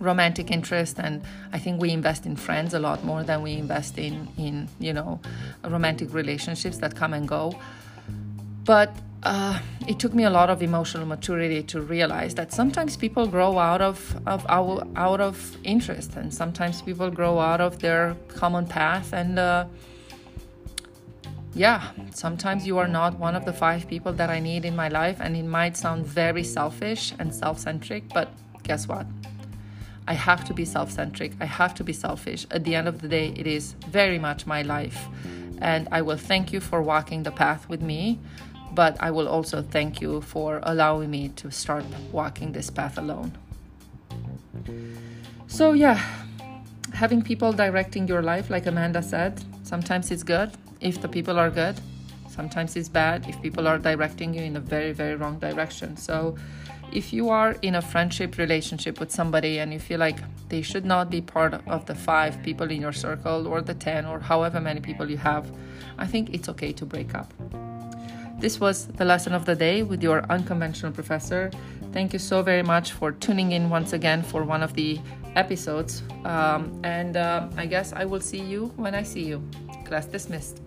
romantic 0.00 0.50
interest 0.50 0.98
and 0.98 1.22
i 1.52 1.58
think 1.58 1.80
we 1.80 1.90
invest 1.90 2.26
in 2.26 2.34
friends 2.34 2.74
a 2.74 2.78
lot 2.78 3.04
more 3.04 3.22
than 3.22 3.42
we 3.42 3.52
invest 3.52 3.96
in 3.96 4.28
in 4.36 4.68
you 4.80 4.92
know 4.92 5.20
romantic 5.62 6.12
relationships 6.12 6.78
that 6.78 6.96
come 6.96 7.14
and 7.14 7.28
go 7.28 7.56
but 8.64 8.94
uh, 9.24 9.58
it 9.88 9.98
took 9.98 10.14
me 10.14 10.24
a 10.24 10.30
lot 10.30 10.50
of 10.50 10.62
emotional 10.62 11.06
maturity 11.06 11.62
to 11.62 11.80
realize 11.80 12.34
that 12.34 12.52
sometimes 12.52 12.96
people 12.96 13.26
grow 13.26 13.58
out 13.58 13.80
of, 13.80 14.16
of 14.26 14.44
our, 14.48 14.86
out 14.96 15.20
of 15.20 15.56
interest 15.64 16.16
and 16.16 16.32
sometimes 16.32 16.82
people 16.82 17.10
grow 17.10 17.38
out 17.38 17.60
of 17.60 17.78
their 17.78 18.16
common 18.28 18.66
path 18.66 19.12
and 19.12 19.38
uh, 19.38 19.64
yeah 21.54 21.90
sometimes 22.12 22.66
you 22.66 22.78
are 22.78 22.88
not 22.88 23.18
one 23.18 23.34
of 23.34 23.44
the 23.44 23.52
five 23.52 23.86
people 23.86 24.12
that 24.12 24.28
i 24.28 24.40
need 24.40 24.64
in 24.64 24.74
my 24.74 24.88
life 24.88 25.18
and 25.20 25.36
it 25.36 25.44
might 25.44 25.76
sound 25.76 26.04
very 26.04 26.42
selfish 26.42 27.12
and 27.18 27.32
self-centric 27.32 28.02
but 28.12 28.28
guess 28.64 28.88
what 28.88 29.06
I 30.06 30.14
have 30.14 30.44
to 30.44 30.54
be 30.54 30.64
self 30.64 30.90
centric. 30.90 31.32
I 31.40 31.46
have 31.46 31.74
to 31.76 31.84
be 31.84 31.92
selfish. 31.92 32.46
At 32.50 32.64
the 32.64 32.74
end 32.74 32.88
of 32.88 33.00
the 33.00 33.08
day, 33.08 33.32
it 33.36 33.46
is 33.46 33.72
very 33.88 34.18
much 34.18 34.46
my 34.46 34.62
life. 34.62 35.06
And 35.62 35.88
I 35.90 36.02
will 36.02 36.18
thank 36.18 36.52
you 36.52 36.60
for 36.60 36.82
walking 36.82 37.22
the 37.22 37.30
path 37.30 37.68
with 37.70 37.80
me, 37.80 38.18
but 38.74 38.96
I 39.00 39.10
will 39.10 39.28
also 39.28 39.62
thank 39.62 40.00
you 40.00 40.20
for 40.20 40.60
allowing 40.62 41.10
me 41.10 41.28
to 41.36 41.50
start 41.50 41.84
walking 42.12 42.52
this 42.52 42.70
path 42.70 42.98
alone. 42.98 43.32
So, 45.46 45.72
yeah, 45.72 46.00
having 46.92 47.22
people 47.22 47.52
directing 47.52 48.08
your 48.08 48.22
life, 48.22 48.50
like 48.50 48.66
Amanda 48.66 49.02
said, 49.02 49.42
sometimes 49.62 50.10
it's 50.10 50.22
good 50.22 50.50
if 50.80 51.00
the 51.00 51.08
people 51.08 51.38
are 51.38 51.50
good, 51.50 51.80
sometimes 52.28 52.76
it's 52.76 52.88
bad 52.88 53.28
if 53.28 53.40
people 53.40 53.68
are 53.68 53.78
directing 53.78 54.34
you 54.34 54.42
in 54.42 54.56
a 54.56 54.60
very, 54.60 54.92
very 54.92 55.14
wrong 55.14 55.38
direction. 55.38 55.96
So, 55.96 56.36
if 56.92 57.12
you 57.12 57.30
are 57.30 57.56
in 57.62 57.74
a 57.74 57.82
friendship 57.82 58.38
relationship 58.38 59.00
with 59.00 59.10
somebody 59.10 59.58
and 59.58 59.72
you 59.72 59.80
feel 59.80 59.98
like 59.98 60.18
they 60.48 60.62
should 60.62 60.84
not 60.84 61.10
be 61.10 61.20
part 61.20 61.54
of 61.66 61.86
the 61.86 61.94
five 61.94 62.40
people 62.42 62.70
in 62.70 62.80
your 62.80 62.92
circle 62.92 63.48
or 63.48 63.60
the 63.60 63.74
10 63.74 64.06
or 64.06 64.20
however 64.20 64.60
many 64.60 64.80
people 64.80 65.10
you 65.10 65.16
have, 65.16 65.50
I 65.98 66.06
think 66.06 66.32
it's 66.32 66.48
okay 66.50 66.72
to 66.72 66.86
break 66.86 67.14
up. 67.14 67.32
This 68.44 68.60
was 68.60 68.88
the 68.88 69.06
lesson 69.06 69.32
of 69.32 69.46
the 69.46 69.54
day 69.54 69.82
with 69.82 70.02
your 70.02 70.22
unconventional 70.28 70.92
professor. 70.92 71.50
Thank 71.92 72.12
you 72.12 72.18
so 72.18 72.42
very 72.42 72.62
much 72.62 72.92
for 72.92 73.10
tuning 73.10 73.52
in 73.52 73.70
once 73.70 73.94
again 73.94 74.22
for 74.22 74.44
one 74.44 74.62
of 74.62 74.74
the 74.74 75.00
episodes. 75.34 76.02
Um, 76.26 76.78
and 76.84 77.16
uh, 77.16 77.48
I 77.56 77.64
guess 77.64 77.94
I 77.94 78.04
will 78.04 78.20
see 78.20 78.42
you 78.42 78.66
when 78.76 78.94
I 78.94 79.02
see 79.02 79.24
you. 79.24 79.42
Class 79.86 80.04
dismissed. 80.04 80.60